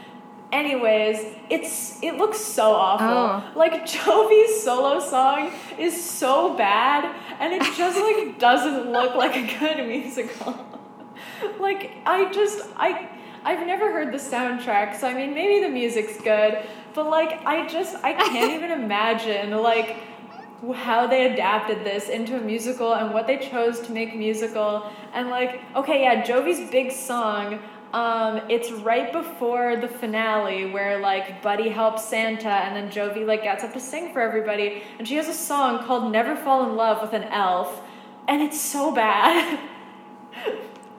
Anyways, 0.55 1.19
it's 1.51 2.01
it 2.01 2.17
looks 2.17 2.39
so 2.39 2.75
awful. 2.75 3.09
Oh. 3.09 3.59
Like 3.59 3.85
Jovie's 3.93 4.63
solo 4.63 5.01
song 5.01 5.51
is 5.81 6.09
so 6.09 6.57
bad, 6.57 7.13
and 7.41 7.53
it 7.53 7.63
just 7.77 7.99
like 7.99 8.39
doesn't 8.49 8.93
look 8.93 9.17
like 9.17 9.35
a 9.35 9.59
good 9.59 9.85
musical. 9.85 10.55
like 11.59 11.91
I 12.07 12.33
just 12.33 12.61
I 12.77 13.11
I've 13.43 13.67
never 13.67 13.91
heard 13.91 14.15
the 14.15 14.19
soundtrack, 14.19 14.95
so 14.95 15.09
I 15.09 15.15
mean 15.15 15.35
maybe 15.35 15.61
the 15.61 15.73
music's 15.73 16.21
good, 16.21 16.65
but 16.95 17.11
like 17.11 17.45
I 17.45 17.67
just 17.67 17.97
I 18.05 18.13
can't 18.13 18.53
even 18.53 18.71
imagine 18.71 19.51
like 19.51 19.97
how 20.73 21.09
they 21.09 21.33
adapted 21.33 21.85
this 21.85 22.09
into 22.09 22.37
a 22.37 22.41
musical 22.41 22.95
and 22.95 23.13
what 23.13 23.27
they 23.27 23.39
chose 23.39 23.81
to 23.81 23.93
make 23.93 24.17
musical 24.17 24.91
and 25.13 25.29
like 25.29 25.61
okay 25.77 26.03
yeah 26.03 26.25
Jovie's 26.25 26.71
big 26.71 26.91
song 26.91 27.59
um, 27.95 28.41
it's 28.49 28.73
right 28.73 29.13
before 29.13 29.77
the 29.77 29.87
finale 29.87 30.67
where 30.69 30.99
like 30.99 31.41
Buddy 31.43 31.69
helps 31.69 32.05
Santa 32.05 32.49
and 32.49 32.75
then 32.75 32.91
Jovie 32.91 33.25
like 33.25 33.45
gets 33.45 33.63
up 33.63 33.73
to 33.73 33.79
sing 33.81 34.13
for 34.13 34.21
everybody 34.21 34.83
and 34.99 35.07
she 35.07 35.15
has 35.15 35.29
a 35.29 35.33
song 35.33 35.85
called 35.85 36.11
Never 36.11 36.35
Fall 36.35 36.69
in 36.69 36.75
Love 36.75 37.01
with 37.01 37.13
an 37.13 37.23
Elf 37.25 37.81
and 38.27 38.43
it's 38.43 38.61
so 38.61 38.93
bad 38.93 39.61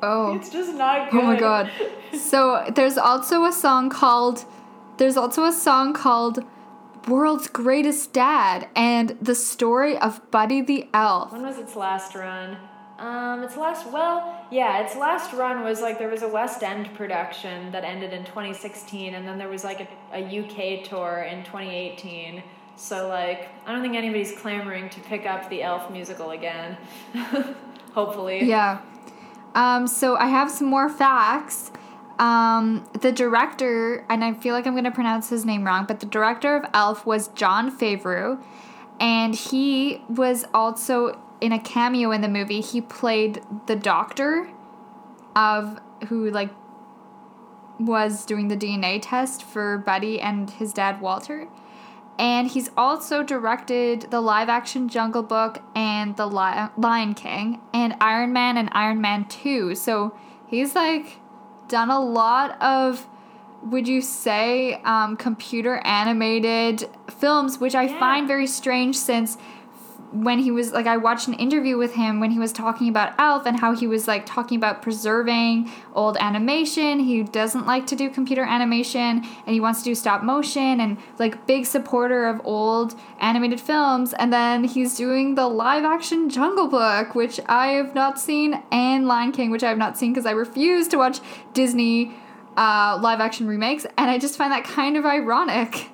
Oh. 0.01 0.35
it's 0.35 0.49
just 0.49 0.73
not 0.75 1.11
good 1.11 1.21
Oh 1.21 1.25
my 1.25 1.37
god. 1.39 1.69
So 2.17 2.63
there's 2.73 2.97
also 2.97 3.43
a 3.43 3.51
song 3.51 3.89
called 3.89 4.45
there's 4.97 5.17
also 5.17 5.43
a 5.43 5.51
song 5.51 5.91
called 5.93 6.45
World's 7.09 7.49
Greatest 7.49 8.13
Dad 8.13 8.69
and 8.73 9.17
the 9.21 9.35
story 9.35 9.97
of 9.97 10.21
Buddy 10.31 10.61
the 10.61 10.87
Elf. 10.93 11.33
When 11.33 11.41
was 11.41 11.57
its 11.59 11.75
last 11.75 12.15
run? 12.15 12.57
Um, 12.97 13.43
its 13.43 13.57
last 13.57 13.91
well, 13.91 14.44
yeah, 14.51 14.83
its 14.83 14.95
last 14.95 15.33
run 15.33 15.63
was 15.63 15.81
like 15.81 15.97
there 15.97 16.09
was 16.09 16.21
a 16.21 16.27
West 16.27 16.63
End 16.63 16.93
production 16.95 17.71
that 17.71 17.83
ended 17.83 18.13
in 18.13 18.23
2016, 18.25 19.15
and 19.15 19.27
then 19.27 19.37
there 19.37 19.49
was 19.49 19.63
like 19.63 19.81
a, 19.81 19.87
a 20.13 20.39
UK 20.39 20.83
tour 20.83 21.27
in 21.29 21.43
2018. 21.43 22.43
So 22.75 23.07
like, 23.07 23.49
I 23.65 23.71
don't 23.71 23.81
think 23.81 23.95
anybody's 23.95 24.37
clamoring 24.37 24.89
to 24.89 24.99
pick 25.01 25.25
up 25.25 25.49
the 25.49 25.63
Elf 25.63 25.89
musical 25.89 26.31
again. 26.31 26.77
Hopefully. 27.93 28.43
Yeah. 28.43 28.81
Um, 29.55 29.87
so 29.87 30.17
I 30.17 30.27
have 30.27 30.51
some 30.51 30.67
more 30.67 30.89
facts. 30.89 31.71
Um, 32.19 32.85
the 33.01 33.11
director, 33.11 34.05
and 34.09 34.23
I 34.23 34.33
feel 34.33 34.53
like 34.53 34.67
I'm 34.67 34.73
going 34.73 34.85
to 34.85 34.91
pronounce 34.91 35.29
his 35.29 35.45
name 35.45 35.65
wrong, 35.65 35.85
but 35.85 35.99
the 35.99 36.05
director 36.05 36.55
of 36.55 36.65
Elf 36.73 37.05
was 37.05 37.27
Jon 37.29 37.75
Favreau, 37.77 38.41
and 39.01 39.35
he 39.35 40.01
was 40.07 40.45
also 40.53 41.19
in 41.45 41.51
a 41.51 41.59
cameo 41.59 42.11
in 42.11 42.21
the 42.21 42.27
movie. 42.27 42.59
He 42.61 42.81
played 42.81 43.41
the 43.67 43.75
doctor 43.75 44.49
of 45.35 45.79
who 46.07 46.29
like 46.31 46.49
was 47.79 48.25
doing 48.25 48.47
the 48.47 48.57
DNA 48.57 48.99
test 49.01 49.43
for 49.43 49.77
Buddy 49.77 50.19
and 50.19 50.49
his 50.49 50.73
dad 50.73 51.01
Walter. 51.01 51.47
And 52.17 52.47
he's 52.47 52.69
also 52.77 53.21
directed 53.23 54.07
the 54.09 54.21
live 54.21 54.47
action 54.47 54.87
Jungle 54.87 55.23
Book 55.23 55.61
and 55.75 56.15
the 56.15 56.25
Li- 56.25 56.69
Lion 56.77 57.13
King 57.13 57.59
and 57.73 57.95
Iron 57.99 58.31
Man 58.31 58.57
and 58.57 58.69
Iron 58.71 59.01
Man 59.01 59.25
2. 59.25 59.75
So 59.75 60.17
he's 60.47 60.73
like 60.75 61.19
done 61.67 61.89
a 61.89 61.99
lot 61.99 62.59
of, 62.61 63.05
would 63.61 63.87
you 63.89 63.99
say, 63.99 64.75
um, 64.85 65.17
computer 65.17 65.81
animated 65.83 66.87
films, 67.09 67.59
which 67.59 67.75
I 67.75 67.83
Yeah. 67.83 67.99
find 67.99 68.27
very 68.27 68.47
strange 68.47 68.95
since 68.97 69.37
when 70.23 70.39
he 70.39 70.51
was 70.51 70.71
like 70.71 70.87
I 70.87 70.97
watched 70.97 71.27
an 71.27 71.33
interview 71.33 71.77
with 71.77 71.93
him 71.93 72.19
when 72.19 72.31
he 72.31 72.39
was 72.39 72.51
talking 72.51 72.87
about 72.87 73.13
Elf 73.19 73.45
and 73.45 73.59
how 73.59 73.75
he 73.75 73.87
was 73.87 74.07
like 74.07 74.25
talking 74.25 74.57
about 74.57 74.81
preserving 74.81 75.71
old 75.93 76.17
animation. 76.19 76.99
He 76.99 77.23
doesn't 77.23 77.65
like 77.65 77.85
to 77.87 77.95
do 77.95 78.09
computer 78.09 78.43
animation 78.43 79.25
and 79.45 79.47
he 79.47 79.59
wants 79.59 79.79
to 79.79 79.85
do 79.85 79.95
stop 79.95 80.23
motion 80.23 80.79
and 80.79 80.97
like 81.19 81.45
big 81.47 81.65
supporter 81.65 82.25
of 82.25 82.41
old 82.45 82.95
animated 83.19 83.59
films 83.59 84.13
and 84.13 84.31
then 84.31 84.63
he's 84.63 84.95
doing 84.95 85.35
the 85.35 85.47
live 85.47 85.83
action 85.83 86.29
Jungle 86.29 86.67
Book 86.67 87.15
which 87.15 87.39
I 87.47 87.67
have 87.67 87.93
not 87.93 88.19
seen 88.19 88.63
and 88.71 89.07
Lion 89.07 89.31
King 89.31 89.51
which 89.51 89.63
I 89.63 89.69
have 89.69 89.77
not 89.77 89.97
seen 89.97 90.13
because 90.13 90.25
I 90.25 90.31
refuse 90.31 90.87
to 90.89 90.97
watch 90.97 91.19
Disney 91.53 92.13
uh, 92.57 92.97
live 93.01 93.19
action 93.19 93.47
remakes 93.47 93.85
and 93.97 94.09
I 94.09 94.17
just 94.17 94.37
find 94.37 94.51
that 94.51 94.63
kind 94.63 94.97
of 94.97 95.05
ironic. 95.05 95.89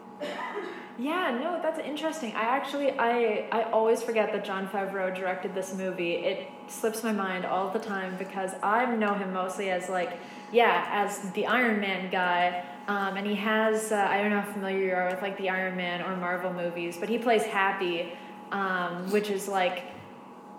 Yeah, 0.99 1.37
no, 1.41 1.59
that's 1.61 1.79
interesting. 1.79 2.33
I 2.35 2.41
actually, 2.41 2.91
I, 2.91 3.47
I 3.51 3.63
always 3.71 4.03
forget 4.03 4.31
that 4.33 4.45
Jon 4.45 4.67
Favreau 4.67 5.13
directed 5.15 5.55
this 5.55 5.73
movie. 5.73 6.15
It 6.15 6.47
slips 6.67 7.03
my 7.03 7.11
mind 7.11 7.45
all 7.45 7.69
the 7.69 7.79
time 7.79 8.15
because 8.17 8.51
I 8.61 8.85
know 8.95 9.13
him 9.13 9.33
mostly 9.33 9.71
as 9.71 9.89
like, 9.89 10.19
yeah, 10.51 10.87
as 10.91 11.31
the 11.31 11.47
Iron 11.47 11.79
Man 11.79 12.11
guy. 12.11 12.65
Um, 12.87 13.15
and 13.17 13.25
he 13.25 13.35
has, 13.35 13.91
uh, 13.91 13.95
I 14.09 14.21
don't 14.21 14.31
know 14.31 14.41
how 14.41 14.51
familiar 14.51 14.87
you 14.87 14.93
are 14.93 15.09
with 15.09 15.21
like 15.21 15.37
the 15.37 15.49
Iron 15.49 15.77
Man 15.77 16.01
or 16.01 16.15
Marvel 16.17 16.53
movies, 16.53 16.97
but 16.99 17.09
he 17.09 17.17
plays 17.17 17.43
Happy, 17.43 18.13
um, 18.51 19.09
which 19.11 19.29
is 19.29 19.47
like 19.47 19.83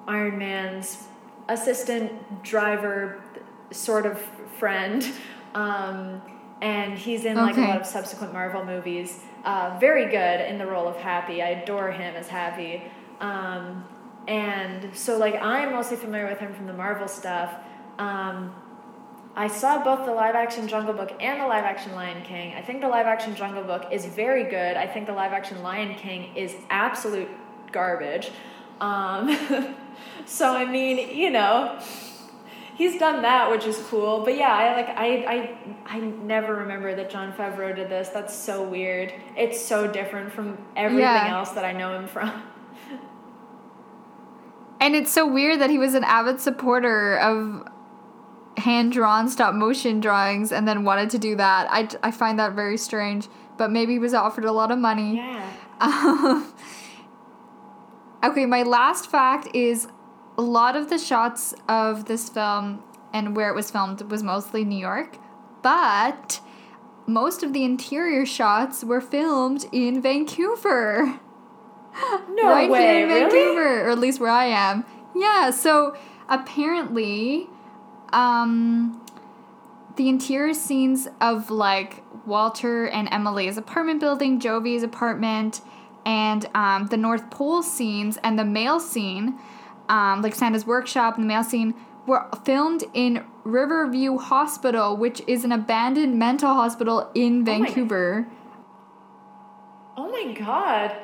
Iron 0.08 0.38
Man's 0.38 1.04
assistant 1.48 2.42
driver 2.42 3.22
sort 3.70 4.06
of 4.06 4.20
friend. 4.58 5.06
Um, 5.54 6.22
and 6.62 6.96
he's 6.96 7.24
in 7.24 7.36
like 7.36 7.56
a 7.56 7.60
lot 7.60 7.80
of 7.80 7.86
subsequent 7.86 8.32
Marvel 8.32 8.64
movies. 8.64 9.20
Uh, 9.44 9.76
very 9.80 10.06
good 10.06 10.40
in 10.40 10.58
the 10.58 10.66
role 10.66 10.86
of 10.86 10.96
Happy. 10.96 11.42
I 11.42 11.48
adore 11.48 11.90
him 11.90 12.14
as 12.14 12.28
Happy. 12.28 12.82
Um, 13.20 13.84
and 14.28 14.96
so 14.96 15.18
like 15.18 15.34
I'm 15.34 15.72
mostly 15.72 15.96
familiar 15.96 16.28
with 16.28 16.38
him 16.38 16.54
from 16.54 16.66
the 16.66 16.72
Marvel 16.72 17.08
stuff. 17.08 17.52
Um, 17.98 18.54
I 19.34 19.48
saw 19.48 19.82
both 19.82 20.04
the 20.04 20.12
live 20.12 20.34
action 20.34 20.68
Jungle 20.68 20.92
Book 20.92 21.12
and 21.20 21.40
the 21.40 21.46
live 21.46 21.64
action 21.64 21.92
Lion 21.94 22.22
King. 22.22 22.54
I 22.54 22.62
think 22.62 22.82
the 22.82 22.88
live 22.88 23.06
action 23.06 23.34
Jungle 23.34 23.64
Book 23.64 23.86
is 23.90 24.04
very 24.04 24.44
good. 24.44 24.76
I 24.76 24.86
think 24.86 25.06
the 25.06 25.14
live 25.14 25.32
action 25.32 25.62
Lion 25.62 25.94
King 25.94 26.36
is 26.36 26.54
absolute 26.68 27.28
garbage. 27.72 28.30
Um, 28.80 29.74
so 30.26 30.54
I 30.54 30.66
mean, 30.66 31.16
you 31.16 31.30
know, 31.30 31.80
he's 32.74 32.98
done 32.98 33.22
that, 33.22 33.50
which 33.50 33.66
is 33.66 33.78
cool. 33.88 34.24
But 34.24 34.36
yeah, 34.36 34.52
I 34.52 34.74
like 34.74 34.88
I 34.88 35.06
I 35.26 35.96
I 35.96 36.00
never 36.00 36.54
remember 36.56 36.94
that 36.94 37.10
Jon 37.10 37.32
Favreau 37.32 37.74
did 37.74 37.88
this. 37.88 38.08
That's 38.08 38.34
so 38.34 38.62
weird. 38.62 39.12
It's 39.36 39.60
so 39.60 39.86
different 39.86 40.32
from 40.32 40.58
everything 40.76 41.00
Yeah. 41.04 41.36
else 41.36 41.50
that 41.50 41.64
I 41.64 41.72
know 41.72 41.94
him 41.94 42.06
from. 42.06 42.30
And 44.80 44.96
it's 44.96 45.12
so 45.12 45.24
weird 45.32 45.60
that 45.60 45.70
he 45.70 45.78
was 45.78 45.94
an 45.94 46.02
avid 46.02 46.40
supporter 46.40 47.16
of 47.18 47.68
hand 48.56 48.90
drawn 48.90 49.28
stop 49.28 49.54
motion 49.54 50.00
drawings 50.00 50.50
and 50.50 50.66
then 50.66 50.82
wanted 50.82 51.08
to 51.10 51.18
do 51.18 51.36
that. 51.36 51.68
I, 51.70 51.88
I 52.02 52.10
find 52.10 52.36
that 52.40 52.54
very 52.54 52.76
strange, 52.76 53.28
but 53.56 53.70
maybe 53.70 53.92
he 53.92 53.98
was 54.00 54.12
offered 54.12 54.44
a 54.44 54.50
lot 54.50 54.72
of 54.72 54.78
money. 54.80 55.18
Yeah. 55.18 55.48
Um, 55.80 56.52
okay, 58.24 58.44
my 58.44 58.64
last 58.64 59.08
fact 59.08 59.54
is 59.54 59.86
a 60.36 60.42
lot 60.42 60.76
of 60.76 60.88
the 60.88 60.98
shots 60.98 61.54
of 61.68 62.06
this 62.06 62.28
film 62.28 62.82
and 63.12 63.36
where 63.36 63.48
it 63.48 63.54
was 63.54 63.70
filmed 63.70 64.00
was 64.10 64.22
mostly 64.22 64.64
New 64.64 64.78
York, 64.78 65.18
but 65.62 66.40
most 67.06 67.42
of 67.42 67.52
the 67.52 67.64
interior 67.64 68.24
shots 68.24 68.82
were 68.84 69.00
filmed 69.00 69.66
in 69.72 70.00
Vancouver. 70.00 71.20
No 72.30 72.44
right 72.44 72.70
way, 72.70 72.80
here 72.80 73.02
in 73.02 73.08
really? 73.10 73.30
Vancouver, 73.30 73.86
or 73.86 73.90
at 73.90 73.98
least 73.98 74.18
where 74.18 74.30
I 74.30 74.46
am. 74.46 74.86
Yeah, 75.14 75.50
so 75.50 75.94
apparently, 76.26 77.50
um, 78.14 78.98
the 79.96 80.08
interior 80.08 80.54
scenes 80.54 81.08
of 81.20 81.50
like 81.50 82.02
Walter 82.26 82.86
and 82.86 83.08
Emily's 83.12 83.58
apartment 83.58 84.00
building, 84.00 84.40
Jovie's 84.40 84.82
apartment, 84.82 85.60
and 86.06 86.46
um, 86.54 86.86
the 86.86 86.96
North 86.96 87.30
Pole 87.30 87.62
scenes 87.62 88.16
and 88.24 88.38
the 88.38 88.44
mail 88.44 88.80
scene, 88.80 89.38
um, 89.92 90.22
like 90.22 90.34
Santa's 90.34 90.66
workshop 90.66 91.16
and 91.16 91.24
the 91.24 91.28
mail 91.28 91.44
scene, 91.44 91.74
were 92.06 92.26
filmed 92.44 92.82
in 92.94 93.24
Riverview 93.44 94.16
Hospital, 94.16 94.96
which 94.96 95.22
is 95.26 95.44
an 95.44 95.52
abandoned 95.52 96.18
mental 96.18 96.54
hospital 96.54 97.10
in 97.14 97.44
Vancouver. 97.44 98.26
Oh 99.96 100.10
my 100.10 100.32
god. 100.32 100.96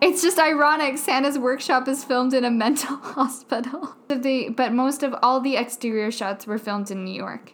It's 0.00 0.20
just 0.20 0.38
ironic. 0.38 0.98
Santa's 0.98 1.38
workshop 1.38 1.88
is 1.88 2.04
filmed 2.04 2.34
in 2.34 2.44
a 2.44 2.50
mental 2.50 2.96
hospital. 3.02 3.96
The, 4.08 4.50
but 4.50 4.72
most 4.72 5.02
of 5.02 5.14
all 5.22 5.40
the 5.40 5.56
exterior 5.56 6.10
shots 6.10 6.46
were 6.46 6.58
filmed 6.58 6.90
in 6.90 7.04
New 7.04 7.14
York. 7.14 7.52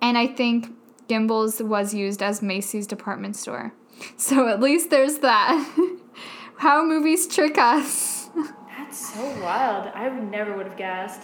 And 0.00 0.16
I 0.16 0.28
think 0.28 0.68
Gimbels 1.08 1.60
was 1.60 1.92
used 1.92 2.22
as 2.22 2.42
Macy's 2.42 2.86
department 2.86 3.36
store. 3.36 3.74
So 4.16 4.48
at 4.48 4.60
least 4.60 4.90
there's 4.90 5.18
that. 5.18 5.76
How 6.58 6.84
movies 6.84 7.26
trick 7.26 7.58
us. 7.58 8.23
That's 8.94 9.12
so 9.12 9.42
wild. 9.42 9.90
I 9.92 10.08
would 10.08 10.30
never 10.30 10.56
would 10.56 10.66
have 10.66 10.76
guessed. 10.76 11.22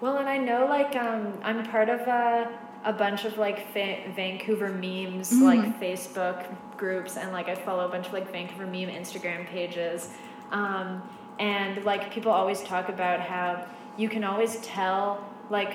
Well, 0.00 0.16
and 0.16 0.26
I 0.26 0.38
know 0.38 0.64
like 0.64 0.96
um, 0.96 1.38
I'm 1.42 1.62
part 1.66 1.90
of 1.90 2.00
a, 2.00 2.58
a 2.86 2.92
bunch 2.94 3.26
of 3.26 3.36
like 3.36 3.70
fa- 3.74 4.10
Vancouver 4.14 4.70
memes, 4.70 5.30
like 5.42 5.78
Facebook 5.78 6.46
groups, 6.78 7.18
and 7.18 7.32
like 7.32 7.50
I 7.50 7.54
follow 7.54 7.84
a 7.84 7.90
bunch 7.90 8.06
of 8.06 8.14
like 8.14 8.32
Vancouver 8.32 8.64
meme 8.64 8.88
Instagram 8.88 9.46
pages. 9.46 10.08
Um, 10.52 11.02
and 11.38 11.84
like 11.84 12.10
people 12.10 12.32
always 12.32 12.62
talk 12.62 12.88
about 12.88 13.20
how 13.20 13.66
you 13.98 14.08
can 14.08 14.24
always 14.24 14.56
tell 14.62 15.22
like 15.50 15.74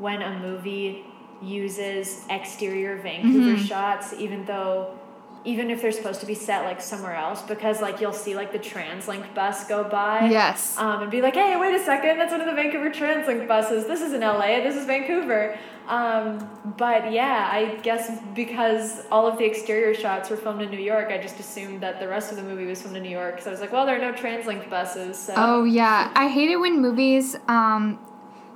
when 0.00 0.22
a 0.22 0.40
movie 0.40 1.04
uses 1.40 2.26
exterior 2.30 2.96
Vancouver 3.00 3.56
shots, 3.62 4.12
even 4.14 4.44
though 4.44 4.97
even 5.44 5.70
if 5.70 5.80
they're 5.80 5.92
supposed 5.92 6.20
to 6.20 6.26
be 6.26 6.34
set 6.34 6.64
like 6.64 6.80
somewhere 6.80 7.14
else, 7.14 7.42
because 7.42 7.80
like 7.80 8.00
you'll 8.00 8.12
see 8.12 8.34
like 8.34 8.52
the 8.52 8.58
TransLink 8.58 9.34
bus 9.34 9.66
go 9.66 9.84
by. 9.84 10.28
Yes. 10.28 10.76
Um, 10.76 11.02
and 11.02 11.10
be 11.10 11.22
like, 11.22 11.34
hey, 11.34 11.56
wait 11.58 11.74
a 11.74 11.84
second, 11.84 12.18
that's 12.18 12.32
one 12.32 12.40
of 12.40 12.46
the 12.46 12.54
Vancouver 12.54 12.90
TransLink 12.90 13.46
buses. 13.46 13.86
This 13.86 14.00
is 14.00 14.12
in 14.12 14.20
LA, 14.20 14.60
this 14.60 14.76
is 14.76 14.84
Vancouver. 14.84 15.58
Um, 15.86 16.46
but 16.76 17.12
yeah, 17.12 17.48
I 17.50 17.76
guess 17.76 18.20
because 18.34 19.06
all 19.10 19.26
of 19.26 19.38
the 19.38 19.44
exterior 19.44 19.94
shots 19.94 20.28
were 20.28 20.36
filmed 20.36 20.60
in 20.60 20.70
New 20.70 20.80
York, 20.80 21.08
I 21.10 21.18
just 21.18 21.40
assumed 21.40 21.80
that 21.82 21.98
the 21.98 22.06
rest 22.06 22.30
of 22.30 22.36
the 22.36 22.42
movie 22.42 22.66
was 22.66 22.82
filmed 22.82 22.98
in 22.98 23.02
New 23.02 23.08
York. 23.08 23.40
So 23.40 23.48
I 23.48 23.52
was 23.52 23.60
like, 23.60 23.72
well, 23.72 23.86
there 23.86 23.96
are 23.96 24.12
no 24.12 24.12
TransLink 24.12 24.68
buses. 24.68 25.18
So. 25.18 25.32
Oh 25.36 25.64
yeah, 25.64 26.12
I 26.14 26.28
hate 26.28 26.50
it 26.50 26.56
when 26.56 26.82
movies, 26.82 27.36
um, 27.48 27.98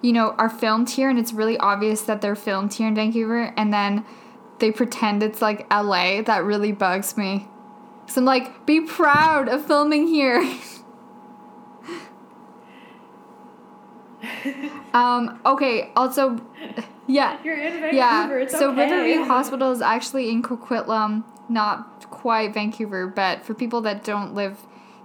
you 0.03 0.13
know, 0.13 0.33
are 0.33 0.51
filmed 0.51 0.91
here 0.91 1.09
and 1.09 1.19
it's 1.19 1.33
really 1.33 1.57
obvious 1.57 2.03
that 2.03 2.21
they're 2.21 2.37
filmed 2.37 2.75
here 2.75 2.89
in 2.89 2.95
Vancouver, 2.95 3.55
and 3.57 3.73
then 3.73 4.05
they 4.63 4.71
pretend 4.71 5.25
it's 5.25 5.43
like 5.43 5.69
LA. 5.71 6.23
That 6.23 6.45
really 6.45 6.71
bugs 6.71 7.17
me. 7.17 7.49
So 8.07 8.21
I'm 8.21 8.25
like, 8.25 8.65
be 8.65 8.81
proud 8.81 9.49
of 9.49 9.67
filming 9.67 10.07
here. 10.07 10.41
um. 14.95 15.41
Okay. 15.45 15.91
Also, 15.97 16.41
yeah. 17.09 17.39
You're 17.45 17.57
in 17.57 17.81
Vancouver, 17.81 17.97
Yeah. 17.97 18.31
it's 18.35 18.57
so 18.57 18.71
okay. 18.71 18.89
Riverview 18.89 19.25
Hospital 19.25 19.73
is 19.73 19.83
actually 19.83 20.31
in 20.31 20.45
Coquitlam, 20.45 21.25
not 21.49 22.09
quite 22.11 22.55
Vancouver, 22.55 23.09
but 23.09 23.45
for 23.45 23.55
people 23.55 23.81
that 23.81 24.05
don't 24.05 24.33
live 24.33 24.61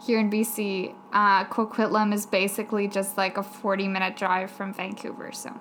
here 0.05 0.19
in 0.19 0.29
BC, 0.29 0.93
uh, 1.13 1.45
Coquitlam 1.45 2.13
is 2.13 2.27
basically 2.27 2.87
just 2.87 3.17
like 3.17 3.37
a 3.37 3.43
40 3.43 3.87
minute 3.87 4.15
drive 4.15 4.51
from 4.51 4.71
Vancouver. 4.71 5.31
So 5.31 5.59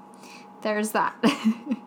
there's 0.61 0.93
that. 0.93 1.15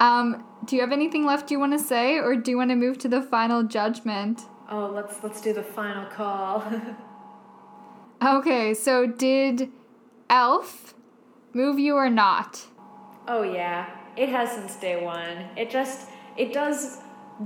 um, 0.00 0.44
do 0.64 0.76
you 0.76 0.82
have 0.82 0.92
anything 0.92 1.24
left 1.24 1.50
you 1.50 1.60
want 1.60 1.72
to 1.72 1.78
say, 1.78 2.18
or 2.18 2.34
do 2.34 2.50
you 2.50 2.56
want 2.56 2.70
to 2.70 2.76
move 2.76 2.98
to 2.98 3.08
the 3.08 3.22
final 3.22 3.62
judgment? 3.62 4.42
Oh, 4.68 4.90
let's 4.92 5.22
let's 5.22 5.40
do 5.40 5.52
the 5.52 5.62
final 5.62 6.06
call. 6.06 6.64
Okay, 8.22 8.74
so 8.74 9.06
did 9.06 9.70
Elf 10.28 10.92
move 11.54 11.78
you 11.78 11.94
or 11.94 12.10
not? 12.10 12.66
Oh 13.26 13.42
yeah, 13.42 13.88
it 14.14 14.28
has 14.28 14.52
since 14.52 14.76
day 14.76 15.02
one. 15.02 15.46
It 15.56 15.70
just 15.70 16.10
it 16.36 16.52
does 16.52 16.98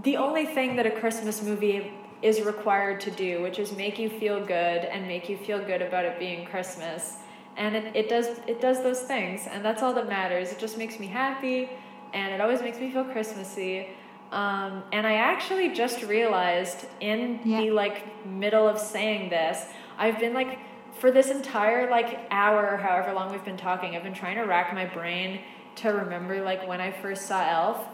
the 0.03 0.17
only 0.17 0.45
thing 0.45 0.75
that 0.75 0.85
a 0.85 0.91
Christmas 0.91 1.43
movie 1.45 1.93
is 2.23 2.41
required 2.41 3.01
to 3.03 3.13
do, 3.13 3.41
which 3.41 3.61
is 3.61 3.71
make 3.77 4.01
you 4.01 4.09
feel 4.09 4.45
good 4.45 4.85
and 4.85 5.07
make 5.07 5.29
you 5.29 5.37
feel 5.37 5.65
good 5.65 5.81
about 5.81 6.05
it 6.05 6.19
being 6.19 6.45
Christmas. 6.45 7.19
And 7.57 7.77
it, 7.77 7.95
it 7.95 8.09
does 8.09 8.41
it 8.49 8.61
does 8.61 8.83
those 8.83 9.03
things, 9.03 9.47
and 9.49 9.65
that's 9.65 9.81
all 9.81 9.95
that 9.95 10.09
matters. 10.09 10.51
It 10.51 10.59
just 10.59 10.77
makes 10.77 10.99
me 10.99 11.07
happy, 11.07 11.71
and 12.15 12.33
it 12.33 12.41
always 12.41 12.61
makes 12.63 12.79
me 12.79 12.91
feel 12.91 13.05
Christmassy. 13.05 13.89
Um, 14.33 14.83
and 14.93 15.07
I 15.07 15.15
actually 15.15 15.69
just 15.75 16.03
realized 16.03 16.87
in 17.01 17.41
Yeah. 17.45 17.61
the 17.61 17.71
like 17.73 18.27
middle 18.27 18.67
of 18.67 18.79
saying 18.79 19.31
this, 19.31 19.67
I've 19.99 20.19
been 20.19 20.33
like 20.33 20.59
for 20.99 21.11
this 21.11 21.31
entire 21.31 21.91
like 21.91 22.21
hour, 22.31 22.77
however 22.77 23.13
long 23.13 23.31
we've 23.33 23.45
been 23.45 23.57
talking, 23.57 23.95
I've 23.97 24.03
been 24.03 24.15
trying 24.15 24.37
to 24.37 24.43
rack 24.43 24.73
my 24.73 24.87
brain 24.87 25.41
to 25.77 25.91
remember 25.91 26.43
like 26.43 26.67
when 26.67 26.81
I 26.81 26.91
first 26.93 27.27
saw 27.27 27.45
Elf. 27.49 27.87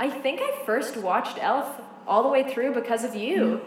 I 0.00 0.10
think 0.10 0.40
I 0.40 0.52
first 0.66 0.96
watched 0.96 1.38
Elf 1.40 1.80
all 2.06 2.22
the 2.22 2.28
way 2.28 2.48
through 2.52 2.74
because 2.74 3.04
of 3.04 3.14
you. 3.14 3.60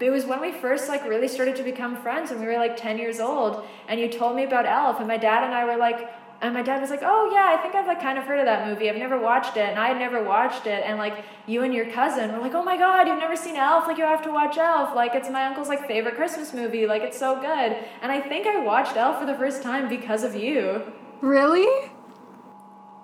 It 0.00 0.08
was 0.10 0.24
when 0.24 0.40
we 0.40 0.52
first 0.52 0.88
like 0.88 1.04
really 1.06 1.28
started 1.28 1.56
to 1.56 1.62
become 1.62 1.96
friends 1.96 2.30
when 2.30 2.40
we 2.40 2.46
were 2.46 2.56
like 2.56 2.76
10 2.78 2.96
years 2.98 3.20
old 3.20 3.64
and 3.88 4.00
you 4.00 4.08
told 4.08 4.36
me 4.36 4.44
about 4.44 4.64
Elf 4.64 4.98
and 5.00 5.08
my 5.08 5.18
dad 5.18 5.44
and 5.44 5.52
I 5.54 5.64
were 5.66 5.76
like 5.76 6.08
and 6.42 6.52
my 6.52 6.62
dad 6.62 6.80
was 6.80 6.90
like, 6.90 7.02
"Oh 7.02 7.30
yeah, 7.32 7.56
I 7.56 7.62
think 7.62 7.74
I've 7.74 7.86
like 7.86 8.02
kind 8.02 8.18
of 8.18 8.24
heard 8.24 8.40
of 8.40 8.46
that 8.46 8.66
movie. 8.66 8.90
I've 8.90 8.96
never 8.96 9.18
watched 9.18 9.56
it." 9.56 9.68
And 9.70 9.78
I 9.78 9.88
had 9.88 9.98
never 9.98 10.22
watched 10.22 10.66
it 10.66 10.82
and 10.84 10.98
like 10.98 11.24
you 11.46 11.62
and 11.62 11.72
your 11.72 11.86
cousin 11.90 12.32
were 12.32 12.38
like, 12.38 12.54
"Oh 12.54 12.64
my 12.64 12.76
god, 12.76 13.06
you've 13.06 13.18
never 13.18 13.36
seen 13.36 13.56
Elf? 13.56 13.86
Like 13.86 13.96
you 13.96 14.04
have 14.04 14.22
to 14.22 14.32
watch 14.32 14.58
Elf. 14.58 14.94
Like 14.94 15.14
it's 15.14 15.30
my 15.30 15.46
uncle's 15.46 15.68
like 15.68 15.86
favorite 15.86 16.16
Christmas 16.16 16.52
movie. 16.52 16.86
Like 16.86 17.02
it's 17.02 17.18
so 17.18 17.36
good." 17.40 17.76
And 18.02 18.10
I 18.10 18.20
think 18.20 18.46
I 18.46 18.58
watched 18.62 18.96
Elf 18.96 19.20
for 19.20 19.26
the 19.26 19.36
first 19.36 19.62
time 19.62 19.88
because 19.88 20.24
of 20.24 20.34
you. 20.34 20.82
Really? 21.20 21.68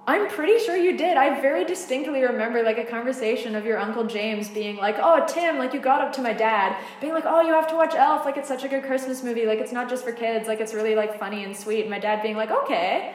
I'm 0.09 0.27
pretty 0.31 0.59
sure 0.65 0.75
you 0.75 0.97
did. 0.97 1.19
I 1.19 1.39
very 1.39 1.67
distinctly 1.67 2.23
remember 2.23 2.63
like 2.63 2.79
a 2.79 2.85
conversation 2.85 3.55
of 3.55 3.67
your 3.67 3.79
uncle 3.79 4.05
James 4.05 4.49
being 4.49 4.77
like, 4.79 4.97
"Oh, 4.99 5.25
Tim, 5.29 5.59
like 5.59 5.75
you 5.75 5.81
got 5.81 6.01
up 6.01 6.15
to 6.15 6.23
my 6.23 6.33
dad, 6.33 6.77
being 7.01 7.13
like, 7.13 7.27
"Oh, 7.27 7.43
you 7.43 7.53
have 7.53 7.69
to 7.69 7.77
watch 7.77 7.95
Elf. 7.95 8.25
Like 8.25 8.39
it's 8.39 8.49
such 8.49 8.65
a 8.65 8.69
good 8.69 8.85
Christmas 8.85 9.23
movie. 9.23 9.45
Like 9.47 9.61
it's 9.61 9.71
not 9.71 9.89
just 9.89 10.05
for 10.05 10.13
kids. 10.13 10.49
Like 10.49 10.61
it's 10.61 10.73
really 10.75 10.95
like 10.97 11.19
funny 11.21 11.45
and 11.45 11.55
sweet." 11.55 11.83
And 11.83 11.91
my 11.91 11.99
dad 11.99 12.23
being 12.23 12.37
like, 12.37 12.51
"Okay." 12.51 13.13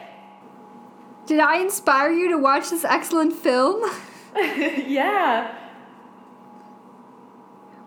Did 1.26 1.40
I 1.40 1.58
inspire 1.58 2.12
you 2.12 2.30
to 2.30 2.38
watch 2.38 2.70
this 2.70 2.84
excellent 2.84 3.34
film? 3.34 3.90
yeah. 4.36 5.58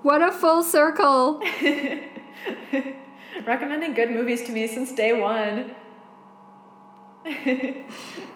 What 0.02 0.22
a 0.22 0.32
full 0.32 0.62
circle. 0.62 1.42
Recommending 3.46 3.94
good 3.94 4.10
movies 4.10 4.44
to 4.44 4.52
me 4.52 4.66
since 4.66 4.92
day 4.92 5.12
one. 5.12 5.74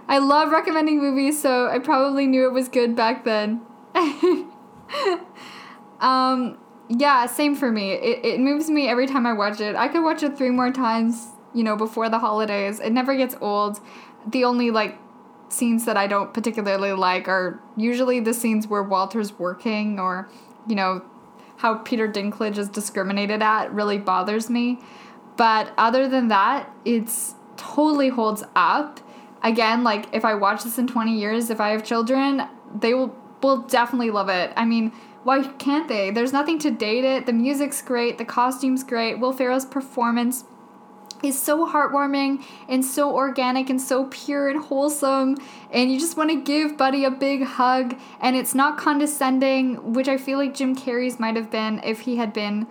I 0.09 0.19
love 0.19 0.51
recommending 0.51 0.99
movies, 0.99 1.41
so 1.41 1.69
I 1.69 1.79
probably 1.79 2.27
knew 2.27 2.47
it 2.47 2.53
was 2.53 2.69
good 2.69 2.97
back 2.97 3.25
then. 3.25 3.63
um, 6.01 6.59
yeah, 6.89 7.27
same 7.27 7.55
for 7.55 7.71
me. 7.71 7.93
It, 7.93 8.25
it 8.25 8.41
moves 8.41 8.69
me 8.69 8.89
every 8.89 9.07
time 9.07 9.27
I 9.27 9.33
watch 9.33 9.61
it. 9.61 9.77
I 9.77 9.89
could 9.89 10.03
watch 10.03 10.25
it 10.25 10.37
three 10.37 10.51
more 10.51 10.73
times, 10.73 11.29
you 11.55 11.63
know, 11.63 11.77
before 11.77 12.09
the 12.09 12.19
holidays. 12.19 12.81
It 12.81 12.91
never 12.91 13.15
gets 13.15 13.37
old. 13.41 13.81
The 14.27 14.45
only, 14.45 14.71
like, 14.71 14.99
scenes 15.49 15.85
that 15.85 15.97
I 15.97 16.07
don't 16.07 16.33
particularly 16.33 16.93
like 16.93 17.29
are 17.29 17.61
usually 17.77 18.21
the 18.21 18.35
scenes 18.35 18.67
where 18.67 18.83
Walter's 18.83 19.39
working 19.39 19.99
or, 19.99 20.29
you 20.67 20.77
know, 20.77 21.03
how 21.57 21.77
Peter 21.79 22.09
Dinklage 22.09 22.57
is 22.57 22.69
discriminated 22.69 23.43
at 23.43 23.73
really 23.73 23.99
bothers 23.99 24.49
me. 24.49 24.79
But 25.37 25.73
other 25.77 26.09
than 26.09 26.29
that, 26.29 26.71
it's 26.85 27.35
totally 27.57 28.09
holds 28.09 28.45
up. 28.55 29.01
Again, 29.43 29.83
like 29.83 30.07
if 30.13 30.25
I 30.25 30.35
watch 30.35 30.65
this 30.65 30.79
in 30.79 30.87
20 30.87 31.19
years, 31.19 31.51
if 31.51 31.61
I 31.61 31.71
have 31.71 31.85
children, 31.85 32.43
they 32.79 32.95
will 32.95 33.15
will 33.43 33.63
definitely 33.63 34.11
love 34.11 34.29
it. 34.29 34.53
I 34.57 34.65
mean, 34.65 34.93
why 35.23 35.43
can't 35.43 35.89
they? 35.89 36.11
There's 36.11 36.33
nothing 36.33 36.59
to 36.61 36.71
date 36.71 37.05
it. 37.05 37.27
The 37.27 37.33
music's 37.33 37.83
great, 37.83 38.19
the 38.19 38.25
costume's 38.25 38.85
great. 38.85 39.19
Will 39.19 39.33
Ferrell's 39.33 39.67
performance 39.67 40.45
is 41.23 41.41
so 41.41 41.67
heartwarming 41.67 42.43
and 42.69 42.85
so 42.85 43.15
organic 43.15 43.69
and 43.71 43.81
so 43.81 44.07
pure 44.07 44.49
and 44.49 44.61
wholesome 44.65 45.37
and 45.71 45.93
you 45.93 45.99
just 45.99 46.17
want 46.17 46.31
to 46.31 46.37
give 46.37 46.77
buddy 46.77 47.05
a 47.05 47.11
big 47.11 47.45
hug 47.45 47.97
and 48.21 48.37
it's 48.37 48.55
not 48.55 48.79
condescending 48.79 49.93
which 49.93 50.09
i 50.09 50.17
feel 50.17 50.39
like 50.39 50.55
jim 50.55 50.75
carrey's 50.75 51.21
might 51.21 51.37
have 51.37 51.51
been 51.51 51.81
if 51.85 52.01
he 52.01 52.17
had 52.17 52.33
been 52.33 52.67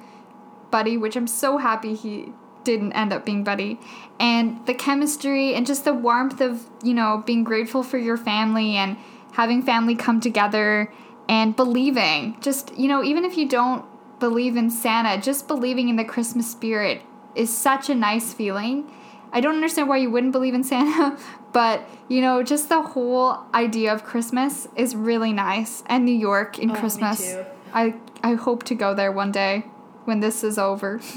buddy 0.72 0.97
which 0.97 1.16
i'm 1.16 1.28
so 1.28 1.58
happy 1.58 1.93
he 1.93 2.34
didn't 2.64 2.93
end 2.93 3.14
up 3.14 3.26
being 3.26 3.43
buddy. 3.43 3.80
And 4.20 4.66
the 4.66 4.74
chemistry 4.74 5.56
and 5.56 5.66
just 5.66 5.86
the 5.86 5.93
warmth 5.93 6.41
of 6.41 6.70
you 6.84 6.93
know 6.93 7.24
being 7.26 7.43
grateful 7.43 7.84
for 7.84 7.97
your 7.97 8.18
family 8.18 8.76
and 8.76 8.97
having 9.34 9.62
family 9.62 9.95
come 9.95 10.20
together 10.20 10.91
and 11.28 11.56
believing. 11.56 12.38
Just 12.41 12.78
you 12.78 12.88
know 12.88 13.04
even 13.04 13.26
if 13.26 13.38
you 13.38 13.47
don't 13.47 13.86
believe 14.20 14.58
in 14.58 14.70
santa 14.70 15.22
just 15.22 15.47
believing 15.47 15.88
in 15.88 15.95
the 15.95 16.04
christmas 16.04 16.52
spirit 16.52 17.02
is 17.36 17.55
such 17.55 17.89
a 17.89 17.95
nice 17.95 18.34
feeling 18.34 18.91
i 19.32 19.39
don't 19.39 19.55
understand 19.55 19.88
why 19.88 19.97
you 19.97 20.09
wouldn't 20.09 20.32
believe 20.32 20.53
in 20.53 20.63
santa 20.63 21.17
but 21.53 21.88
you 22.07 22.21
know 22.21 22.41
just 22.43 22.69
the 22.69 22.82
whole 22.82 23.39
idea 23.53 23.91
of 23.93 24.03
christmas 24.03 24.67
is 24.75 24.95
really 24.95 25.32
nice 25.34 25.84
and 25.88 26.05
new 26.05 26.15
york 26.15 26.57
in 26.59 26.71
Oh, 26.71 26.75
christmas 26.75 27.36
i 27.73 27.95
i 28.23 28.34
hope 28.34 28.63
to 28.63 28.75
go 28.75 28.93
there 28.93 29.11
one 29.11 29.32
day 29.32 29.65
when 30.05 30.19
this 30.19 30.43
is 30.43 30.57
over 30.57 30.99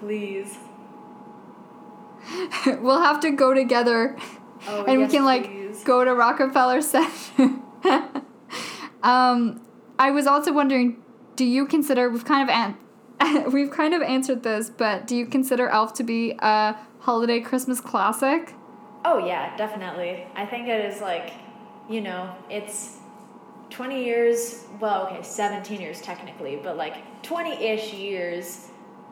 Please. 0.00 0.58
we'll 2.66 3.00
have 3.00 3.20
to 3.20 3.30
go 3.30 3.54
together 3.54 4.16
Oh, 4.66 4.84
and 4.84 5.00
yes, 5.00 5.10
we 5.10 5.16
can 5.16 5.24
like 5.26 5.44
please. 5.46 5.84
go 5.84 6.04
to 6.04 6.14
Rockefeller 6.14 6.80
Center. 6.82 7.50
um, 9.02 9.60
I 9.98 10.10
was 10.10 10.26
also 10.26 10.52
wondering, 10.52 11.02
do 11.36 11.44
you 11.44 11.66
consider 11.66 12.08
we've 12.08 12.24
kind 12.24 12.42
of 12.48 12.54
an- 12.54 12.76
we've 13.52 13.70
kind 13.70 13.94
of 13.94 14.02
answered 14.02 14.42
this, 14.42 14.70
but 14.70 15.06
do 15.06 15.16
you 15.16 15.26
consider 15.26 15.68
Elf 15.68 15.94
to 15.94 16.04
be 16.04 16.34
a 16.40 16.76
holiday 17.00 17.40
Christmas 17.40 17.80
classic? 17.80 18.54
Oh 19.04 19.18
yeah, 19.18 19.56
definitely. 19.56 20.26
I 20.34 20.46
think 20.46 20.68
it 20.68 20.84
is 20.84 21.00
like, 21.00 21.32
you 21.88 22.00
know, 22.00 22.34
it's 22.50 22.98
20 23.70 24.04
years, 24.04 24.64
well, 24.80 25.06
okay, 25.06 25.22
17 25.22 25.80
years 25.80 26.00
technically, 26.00 26.56
but 26.62 26.76
like 26.76 27.22
20-ish 27.22 27.92
years 27.92 28.68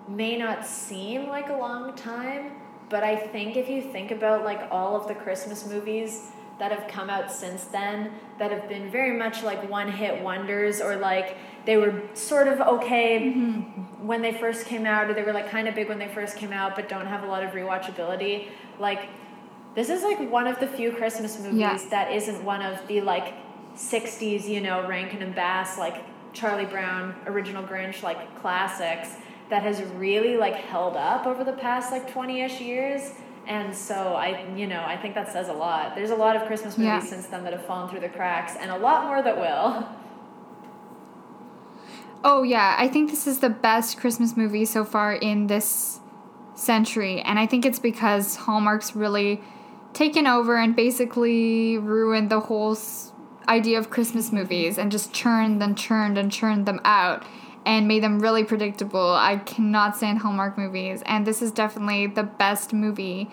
may 0.08 0.36
not 0.36 0.66
seem 0.66 1.28
like 1.28 1.48
a 1.48 1.56
long 1.56 1.94
time, 1.94 2.52
but 2.88 3.02
I 3.02 3.16
think 3.16 3.56
if 3.56 3.68
you 3.68 3.82
think 3.82 4.10
about 4.10 4.44
like 4.44 4.68
all 4.70 4.96
of 4.96 5.08
the 5.08 5.14
Christmas 5.14 5.66
movies 5.66 6.30
that 6.58 6.70
have 6.70 6.86
come 6.88 7.10
out 7.10 7.30
since 7.30 7.64
then 7.64 8.12
that 8.38 8.50
have 8.50 8.68
been 8.68 8.90
very 8.90 9.16
much 9.18 9.42
like 9.42 9.68
one-hit 9.68 10.22
wonders 10.22 10.80
or 10.80 10.96
like 10.96 11.36
they 11.64 11.76
were 11.76 12.02
sort 12.14 12.48
of 12.48 12.60
okay 12.60 13.20
mm-hmm. 13.20 14.06
when 14.06 14.20
they 14.22 14.32
first 14.32 14.66
came 14.66 14.84
out 14.86 15.08
or 15.08 15.14
they 15.14 15.22
were 15.22 15.32
like 15.32 15.48
kind 15.50 15.68
of 15.68 15.74
big 15.74 15.88
when 15.88 15.98
they 15.98 16.08
first 16.08 16.36
came 16.36 16.52
out 16.52 16.74
but 16.74 16.88
don't 16.88 17.06
have 17.06 17.22
a 17.22 17.26
lot 17.26 17.42
of 17.42 17.50
rewatchability, 17.52 18.48
like 18.78 19.08
this 19.74 19.88
is 19.88 20.02
like 20.02 20.18
one 20.30 20.46
of 20.46 20.58
the 20.60 20.66
few 20.66 20.92
Christmas 20.92 21.38
movies 21.38 21.58
Yeah. 21.58 21.78
that 21.90 22.12
isn't 22.12 22.44
one 22.44 22.62
of 22.62 22.86
the 22.88 23.00
like 23.00 23.34
60s, 23.76 24.46
you 24.46 24.60
know, 24.60 24.86
Rankin 24.86 25.22
and 25.22 25.34
Bass, 25.34 25.78
like 25.78 26.04
Charlie 26.34 26.66
Brown, 26.66 27.14
original 27.26 27.62
Grinch, 27.62 28.02
like 28.02 28.38
classics 28.40 29.08
that 29.50 29.62
has 29.62 29.82
really 29.94 30.36
like 30.36 30.54
held 30.54 30.96
up 30.96 31.26
over 31.26 31.44
the 31.44 31.52
past 31.52 31.90
like 31.90 32.12
20-ish 32.12 32.60
years. 32.60 33.12
And 33.46 33.74
so 33.74 34.14
I, 34.14 34.46
you 34.54 34.66
know, 34.66 34.82
I 34.86 34.96
think 34.96 35.14
that 35.14 35.32
says 35.32 35.48
a 35.48 35.52
lot. 35.52 35.94
There's 35.94 36.10
a 36.10 36.14
lot 36.14 36.36
of 36.36 36.46
Christmas 36.46 36.76
movies 36.78 36.86
Yeah. 36.86 37.00
since 37.00 37.26
then 37.26 37.42
that 37.44 37.52
have 37.52 37.64
fallen 37.66 37.88
through 37.90 38.00
the 38.00 38.08
cracks 38.08 38.54
and 38.60 38.70
a 38.70 38.76
lot 38.78 39.06
more 39.06 39.22
that 39.22 39.36
will. 39.38 39.88
Oh 42.24 42.44
yeah, 42.44 42.76
I 42.78 42.86
think 42.86 43.10
this 43.10 43.26
is 43.26 43.40
the 43.40 43.50
best 43.50 43.98
Christmas 43.98 44.36
movie 44.36 44.64
so 44.64 44.84
far 44.84 45.12
in 45.12 45.48
this 45.48 45.98
century, 46.54 47.20
and 47.20 47.38
I 47.38 47.46
think 47.46 47.66
it's 47.66 47.80
because 47.80 48.36
Hallmark's 48.36 48.94
really 48.94 49.40
taken 49.92 50.26
over 50.26 50.56
and 50.56 50.76
basically 50.76 51.78
ruined 51.78 52.30
the 52.30 52.40
whole 52.40 52.78
idea 53.48 53.78
of 53.78 53.90
Christmas 53.90 54.30
movies 54.30 54.78
and 54.78 54.92
just 54.92 55.12
churned 55.12 55.60
and 55.62 55.76
churned 55.76 56.16
and 56.16 56.30
churned 56.30 56.64
them 56.64 56.80
out 56.84 57.24
and 57.66 57.88
made 57.88 58.02
them 58.04 58.20
really 58.20 58.44
predictable. 58.44 59.14
I 59.14 59.36
cannot 59.36 59.96
stand 59.96 60.20
Hallmark 60.20 60.56
movies, 60.56 61.02
and 61.06 61.26
this 61.26 61.42
is 61.42 61.50
definitely 61.50 62.06
the 62.06 62.22
best 62.22 62.72
movie 62.72 63.30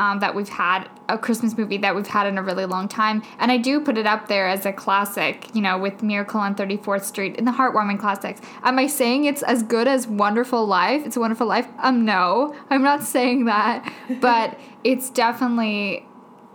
um, 0.00 0.18
that 0.20 0.34
we've 0.34 0.48
had, 0.48 0.88
a 1.10 1.18
Christmas 1.18 1.58
movie 1.58 1.76
that 1.76 1.94
we've 1.94 2.06
had 2.06 2.26
in 2.26 2.38
a 2.38 2.42
really 2.42 2.64
long 2.64 2.88
time. 2.88 3.22
And 3.38 3.52
I 3.52 3.58
do 3.58 3.80
put 3.80 3.98
it 3.98 4.06
up 4.06 4.28
there 4.28 4.48
as 4.48 4.64
a 4.64 4.72
classic, 4.72 5.54
you 5.54 5.60
know, 5.60 5.76
with 5.76 6.02
Miracle 6.02 6.40
on 6.40 6.54
34th 6.54 7.02
Street 7.02 7.36
in 7.36 7.44
the 7.44 7.50
heartwarming 7.50 7.98
classics. 7.98 8.40
Am 8.62 8.78
I 8.78 8.86
saying 8.86 9.26
it's 9.26 9.42
as 9.42 9.62
good 9.62 9.86
as 9.86 10.06
Wonderful 10.06 10.64
Life? 10.64 11.04
It's 11.04 11.18
a 11.18 11.20
Wonderful 11.20 11.46
Life? 11.46 11.68
Um, 11.80 12.06
no, 12.06 12.56
I'm 12.70 12.82
not 12.82 13.02
saying 13.14 13.44
that, 13.44 13.92
but 14.22 14.58
it's 14.84 15.10
definitely 15.10 16.06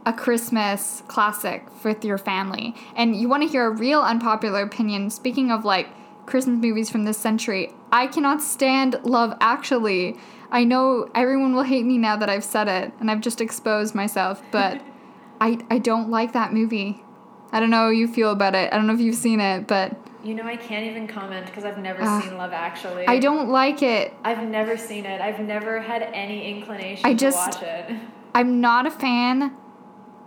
a 0.07 0.13
Christmas 0.13 1.03
classic 1.07 1.67
with 1.83 2.03
your 2.03 2.17
family. 2.17 2.73
And 2.95 3.15
you 3.15 3.29
want 3.29 3.43
to 3.43 3.49
hear 3.49 3.67
a 3.67 3.69
real 3.69 4.01
unpopular 4.01 4.63
opinion, 4.63 5.11
speaking 5.11 5.51
of 5.51 5.63
like 5.63 5.87
Christmas 6.25 6.59
movies 6.59 6.89
from 6.89 7.03
this 7.03 7.19
century, 7.19 7.71
I 7.91 8.07
cannot 8.07 8.41
stand 8.41 8.99
Love 9.03 9.37
Actually. 9.39 10.17
I 10.55 10.63
know 10.63 11.09
everyone 11.13 11.53
will 11.53 11.63
hate 11.63 11.85
me 11.85 11.97
now 11.97 12.15
that 12.15 12.29
I've 12.29 12.45
said 12.45 12.69
it 12.69 12.93
and 13.01 13.11
I've 13.11 13.19
just 13.19 13.41
exposed 13.41 13.93
myself, 13.93 14.41
but 14.51 14.81
I 15.41 15.59
I 15.69 15.79
don't 15.79 16.09
like 16.09 16.31
that 16.31 16.53
movie. 16.53 17.03
I 17.51 17.59
don't 17.59 17.69
know 17.69 17.83
how 17.83 17.89
you 17.89 18.07
feel 18.07 18.31
about 18.31 18.55
it. 18.55 18.71
I 18.71 18.77
don't 18.77 18.87
know 18.87 18.93
if 18.93 19.01
you've 19.01 19.15
seen 19.17 19.41
it, 19.41 19.67
but 19.67 19.97
You 20.23 20.33
know, 20.33 20.43
I 20.45 20.55
can't 20.55 20.85
even 20.85 21.07
comment 21.07 21.45
because 21.45 21.65
I've 21.65 21.77
never 21.77 21.99
Ah. 22.01 22.21
seen 22.21 22.37
Love 22.37 22.53
Actually. 22.53 23.05
I 23.05 23.19
don't 23.19 23.49
like 23.49 23.83
it. 23.83 24.13
I've 24.23 24.47
never 24.47 24.77
seen 24.77 25.05
it. 25.05 25.19
I've 25.19 25.41
never 25.41 25.81
had 25.81 26.03
any 26.13 26.49
inclination 26.49 27.05
I 27.05 27.13
just- 27.13 27.59
to 27.59 27.65
watch 27.65 27.67
it. 27.89 27.95
I'm 28.33 28.61
not 28.61 28.87
a 28.87 28.91
fan 28.91 29.51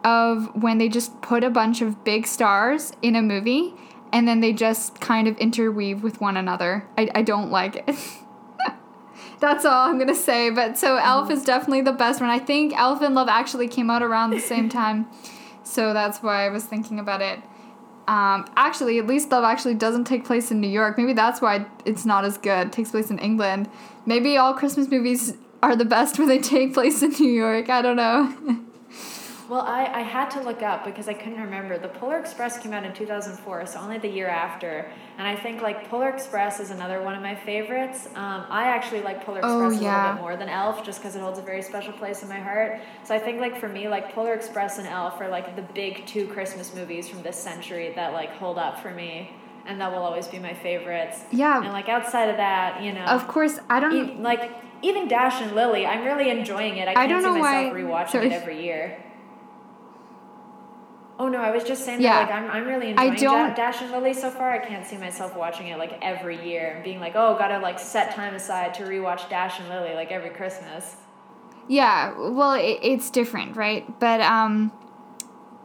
of 0.04 0.50
when 0.62 0.76
they 0.76 0.90
just 0.90 1.22
put 1.22 1.42
a 1.42 1.50
bunch 1.50 1.80
of 1.80 2.04
big 2.04 2.26
stars 2.26 2.92
in 3.00 3.16
a 3.16 3.22
movie 3.22 3.72
and 4.12 4.28
then 4.28 4.40
they 4.40 4.52
just 4.52 5.00
kind 5.00 5.26
of 5.26 5.38
interweave 5.38 6.02
with 6.02 6.20
one 6.20 6.36
another. 6.36 6.86
I, 6.98 7.08
I 7.14 7.22
don't 7.22 7.50
like 7.50 7.76
it. 7.88 7.96
That's 9.41 9.64
all 9.64 9.89
I'm 9.89 9.99
gonna 9.99 10.14
say. 10.14 10.51
But 10.51 10.78
so 10.78 10.97
Elf 10.97 11.30
is 11.30 11.45
definitely 11.45 11.82
the 11.82 11.93
best 11.93 12.20
one. 12.20 12.30
I 12.30 12.39
think 12.39 12.72
Elf 12.76 13.03
and 13.03 13.14
Love 13.14 13.28
actually 13.28 13.68
came 13.68 13.91
out 13.91 14.03
around 14.03 14.30
the 14.30 14.41
same 14.41 14.68
time, 14.68 15.07
so 15.64 15.93
that's 15.93 16.22
why 16.22 16.47
I 16.47 16.49
was 16.49 16.64
thinking 16.64 16.99
about 16.99 17.22
it. 17.22 17.41
Um, 18.09 18.51
actually, 18.57 18.99
at 18.99 19.07
least 19.07 19.30
Love 19.30 19.45
actually 19.45 19.74
doesn't 19.74 20.05
take 20.05 20.24
place 20.24 20.51
in 20.51 20.61
New 20.61 20.68
York. 20.68 20.97
Maybe 20.97 21.12
that's 21.12 21.41
why 21.41 21.66
it's 21.84 22.07
not 22.07 22.24
as 22.24 22.39
good. 22.39 22.68
It 22.68 22.72
takes 22.72 22.91
place 22.91 23.11
in 23.11 23.18
England. 23.18 23.68
Maybe 24.07 24.36
all 24.39 24.55
Christmas 24.55 24.89
movies 24.89 25.34
are 25.62 25.76
the 25.76 25.84
best 25.84 26.18
when 26.18 26.28
they 26.28 26.39
take 26.39 26.72
place 26.74 27.03
in 27.03 27.11
New 27.11 27.30
York. 27.30 27.68
I 27.68 27.82
don't 27.82 27.97
know. 27.97 28.64
Well, 29.49 29.62
I, 29.62 29.86
I 29.86 30.01
had 30.03 30.30
to 30.32 30.40
look 30.42 30.62
up 30.62 30.84
because 30.84 31.09
I 31.09 31.14
couldn't 31.14 31.40
remember. 31.40 31.78
The 31.78 31.88
Polar 31.88 32.18
Express 32.18 32.59
came 32.59 32.74
out 32.74 32.84
in 32.84 32.92
2004, 32.92 33.64
so 33.64 33.80
only 33.80 33.96
the 33.96 34.09
year 34.09 34.28
after. 34.28 34.90
And 35.16 35.26
I 35.26 35.34
think 35.36 35.62
like 35.62 35.88
Polar 35.88 36.11
Express 36.11 36.61
is 36.61 36.70
another 36.70 37.03
one 37.03 37.14
of 37.14 37.22
my 37.22 37.34
favorites. 37.34 38.09
Um, 38.14 38.44
I 38.51 38.64
actually 38.64 39.01
like 39.01 39.24
Polar 39.24 39.40
Oh, 39.42 39.64
Express 39.66 39.80
a 39.80 39.84
little 39.84 40.12
bit 40.12 40.20
more 40.20 40.36
than 40.36 40.51
Elf 40.51 40.84
just 40.84 41.01
because 41.01 41.16
it 41.16 41.20
holds 41.20 41.38
a 41.38 41.42
very 41.42 41.62
special 41.62 41.94
place 41.94 42.22
in 42.22 42.28
my 42.28 42.38
heart. 42.38 42.78
So 43.05 43.14
I 43.14 43.18
think 43.18 43.40
like 43.40 43.59
for 43.59 43.70
me, 43.70 43.88
like 43.88 44.12
Polar 44.14 44.34
Express 44.34 44.76
and 44.78 44.86
Elf 44.86 45.18
are 45.18 45.28
like 45.28 45.57
the 45.57 45.62
big 45.62 46.05
two 46.05 46.26
Christmas 46.26 46.74
movies 46.74 47.09
from 47.09 47.22
this 47.22 47.36
century 47.38 47.92
that 47.96 48.12
like 48.12 48.30
hold 48.32 48.59
up 48.59 48.80
for 48.80 48.90
me. 48.92 49.30
And 49.64 49.80
that 49.80 49.90
will 49.90 50.03
always 50.03 50.28
be 50.28 50.38
my 50.38 50.53
favorites. 50.53 51.20
Yeah. 51.30 51.62
And 51.62 51.72
like 51.72 51.88
outside 51.88 52.28
of 52.28 52.36
that, 52.36 52.82
you 52.82 52.92
know. 52.92 53.05
Of 53.05 53.26
course, 53.28 53.59
I 53.70 53.80
don't. 53.80 54.22
Like 54.22 54.51
even 54.82 55.09
Dash 55.09 55.40
and 55.40 55.55
Lily, 55.55 55.86
I'm 55.86 56.05
really 56.05 56.28
enjoying 56.30 56.76
it. 56.76 56.86
I 56.88 57.05
I 57.05 57.07
don't 57.07 57.22
see 57.22 57.26
know 57.28 57.38
myself 57.38 57.72
why- 57.72 57.80
rewatching 57.80 58.11
sorry. 58.11 58.26
it 58.26 58.32
every 58.32 58.62
year. 58.62 58.99
Oh 61.20 61.28
no, 61.28 61.38
I 61.38 61.50
was 61.50 61.64
just 61.64 61.84
saying 61.84 62.00
Yeah. 62.00 62.12
that 62.26 62.30
like 62.30 62.34
I'm, 62.34 62.50
I'm 62.50 62.66
really 62.66 62.94
I 62.96 63.06
enjoying 63.06 63.46
don't- 63.46 63.56
Dash 63.56 63.82
and 63.82 63.90
Lily 63.90 64.14
so 64.14 64.30
far. 64.30 64.52
I 64.52 64.58
can't 64.58 64.86
see 64.86 64.96
myself 64.96 65.36
watching 65.36 65.66
it 65.66 65.76
like 65.78 65.98
every 66.00 66.44
year 66.48 66.74
and 66.74 66.84
being 66.84 67.00
like, 67.00 67.14
oh, 67.16 67.36
gotta 67.36 67.58
like 67.58 67.78
set 67.78 68.14
time 68.14 68.34
aside 68.34 68.74
to 68.74 68.84
rewatch 68.84 69.28
Dash 69.28 69.58
and 69.58 69.68
Lily 69.68 69.94
like 69.94 70.12
every 70.12 70.30
Christmas. 70.30 70.96
Yeah, 71.66 72.14
well, 72.16 72.54
it, 72.54 72.78
it's 72.82 73.10
different, 73.10 73.56
right? 73.56 73.98
But 74.00 74.20
um, 74.22 74.72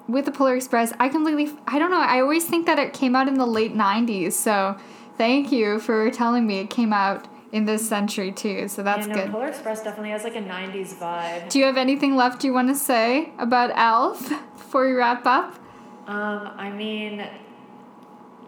with 0.08 0.26
the 0.26 0.32
Polar 0.32 0.56
Express, 0.56 0.92
I 1.00 1.08
completely, 1.08 1.52
I 1.68 1.80
don't 1.80 1.92
know, 1.92 2.02
I 2.02 2.20
always 2.20 2.46
think 2.46 2.66
that 2.66 2.78
it 2.80 2.92
came 2.94 3.16
out 3.16 3.28
in 3.28 3.36
the 3.36 3.46
late 3.46 3.74
90s. 3.74 4.34
So 4.34 4.76
thank 5.18 5.52
you 5.52 5.80
for 5.80 6.10
telling 6.12 6.46
me 6.48 6.60
it 6.60 6.70
came 6.70 6.92
out 6.92 7.28
in 7.54 7.64
this 7.66 7.88
century 7.88 8.34
too. 8.34 8.68
So 8.68 8.84
that's 8.84 9.08
yeah, 9.08 9.14
no, 9.14 9.22
good. 9.22 9.32
Polar 9.32 9.48
Express 9.48 9.82
definitely 9.82 10.10
has 10.10 10.26
like 10.26 10.36
a 10.36 10.42
'90s 10.42 10.96
vibe. 10.96 11.50
Do 11.50 11.60
you 11.60 11.66
have 11.66 11.78
anything 11.78 12.18
left 12.18 12.44
you 12.44 12.52
want 12.52 12.68
to 12.68 12.76
say 12.76 13.32
about 13.40 13.72
Elf 13.76 14.28
before 14.58 14.88
we 14.88 14.94
wrap 14.94 15.26
up? 15.26 15.56
Um, 16.08 16.52
I 16.58 16.70
mean, 16.70 17.26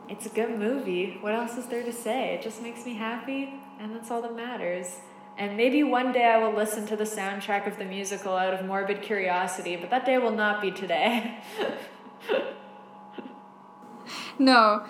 it's 0.10 0.26
a 0.26 0.30
good 0.30 0.60
movie. 0.60 1.18
What 1.22 1.34
else 1.34 1.58
is 1.58 1.68
there 1.68 1.84
to 1.84 1.94
say? 1.94 2.34
It 2.34 2.42
just 2.42 2.62
makes 2.62 2.86
me 2.86 2.96
happy, 2.96 3.54
and 3.80 3.96
that's 3.96 4.12
all 4.12 4.22
that 4.24 4.36
matters. 4.36 5.00
And 5.38 5.56
maybe 5.56 5.84
one 5.84 6.12
day 6.12 6.26
I 6.26 6.38
will 6.38 6.54
listen 6.54 6.86
to 6.88 6.96
the 6.96 7.04
soundtrack 7.04 7.68
of 7.68 7.78
the 7.78 7.86
musical 7.86 8.36
out 8.36 8.54
of 8.54 8.66
morbid 8.66 9.02
curiosity, 9.02 9.76
but 9.76 9.90
that 9.92 10.06
day 10.06 10.18
will 10.18 10.32
not 10.32 10.62
be 10.62 10.72
today. 10.72 11.40
No, 14.38 14.86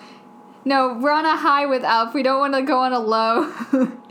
no, 0.63 0.97
we're 0.99 1.11
on 1.11 1.25
a 1.25 1.37
high 1.37 1.67
with 1.67 1.83
Elf. 1.83 2.13
We 2.13 2.23
don't 2.23 2.39
want 2.39 2.55
to 2.55 2.63
go 2.63 2.79
on 2.79 2.93
a 2.93 2.99
low. 2.99 3.53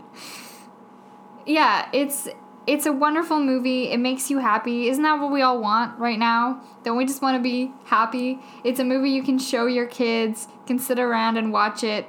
yeah, 1.46 1.88
it's 1.92 2.28
it's 2.66 2.86
a 2.86 2.92
wonderful 2.92 3.40
movie. 3.40 3.90
It 3.90 3.98
makes 3.98 4.30
you 4.30 4.38
happy. 4.38 4.88
Isn't 4.88 5.02
that 5.02 5.20
what 5.20 5.30
we 5.30 5.42
all 5.42 5.60
want 5.60 5.98
right 5.98 6.18
now? 6.18 6.62
Don't 6.82 6.96
we 6.96 7.04
just 7.04 7.20
want 7.20 7.36
to 7.36 7.42
be 7.42 7.72
happy? 7.84 8.38
It's 8.62 8.80
a 8.80 8.84
movie 8.84 9.10
you 9.10 9.22
can 9.22 9.38
show 9.38 9.66
your 9.66 9.86
kids, 9.86 10.48
can 10.66 10.78
sit 10.78 10.98
around 10.98 11.36
and 11.36 11.52
watch 11.52 11.84
it, 11.84 12.06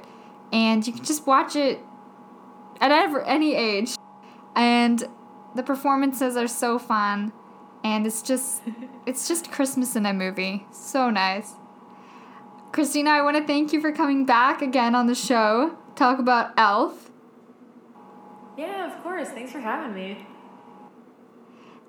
and 0.52 0.86
you 0.86 0.92
can 0.92 1.04
just 1.04 1.26
watch 1.26 1.56
it 1.56 1.80
at 2.80 2.90
ever, 2.90 3.22
any 3.24 3.54
age. 3.54 3.96
And 4.54 5.04
the 5.54 5.62
performances 5.62 6.36
are 6.36 6.48
so 6.48 6.78
fun, 6.78 7.32
and 7.84 8.06
it's 8.06 8.22
just 8.22 8.62
it's 9.06 9.28
just 9.28 9.52
Christmas 9.52 9.96
in 9.96 10.06
a 10.06 10.12
movie. 10.12 10.66
So 10.70 11.10
nice. 11.10 11.54
Christina, 12.72 13.10
I 13.10 13.22
want 13.22 13.36
to 13.36 13.46
thank 13.46 13.72
you 13.72 13.80
for 13.80 13.92
coming 13.92 14.26
back 14.26 14.60
again 14.60 14.94
on 14.94 15.06
the 15.06 15.14
show. 15.14 15.76
Talk 15.94 16.18
about 16.18 16.52
Elf. 16.58 17.05
Yeah, 18.56 18.92
of 18.92 19.02
course. 19.02 19.28
Thanks 19.28 19.52
for 19.52 19.60
having 19.60 19.94
me. 19.94 20.26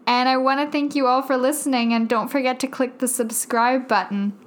And 0.06 0.30
I 0.30 0.38
want 0.38 0.62
to 0.62 0.72
thank 0.72 0.96
you 0.96 1.06
all 1.06 1.22
for 1.22 1.36
listening 1.36 1.94
and 1.94 2.08
don't 2.08 2.30
forget 2.30 2.60
to 2.62 2.68
click 2.68 3.00
the 3.00 3.08
subscribe 3.08 3.88
button. 3.88 4.40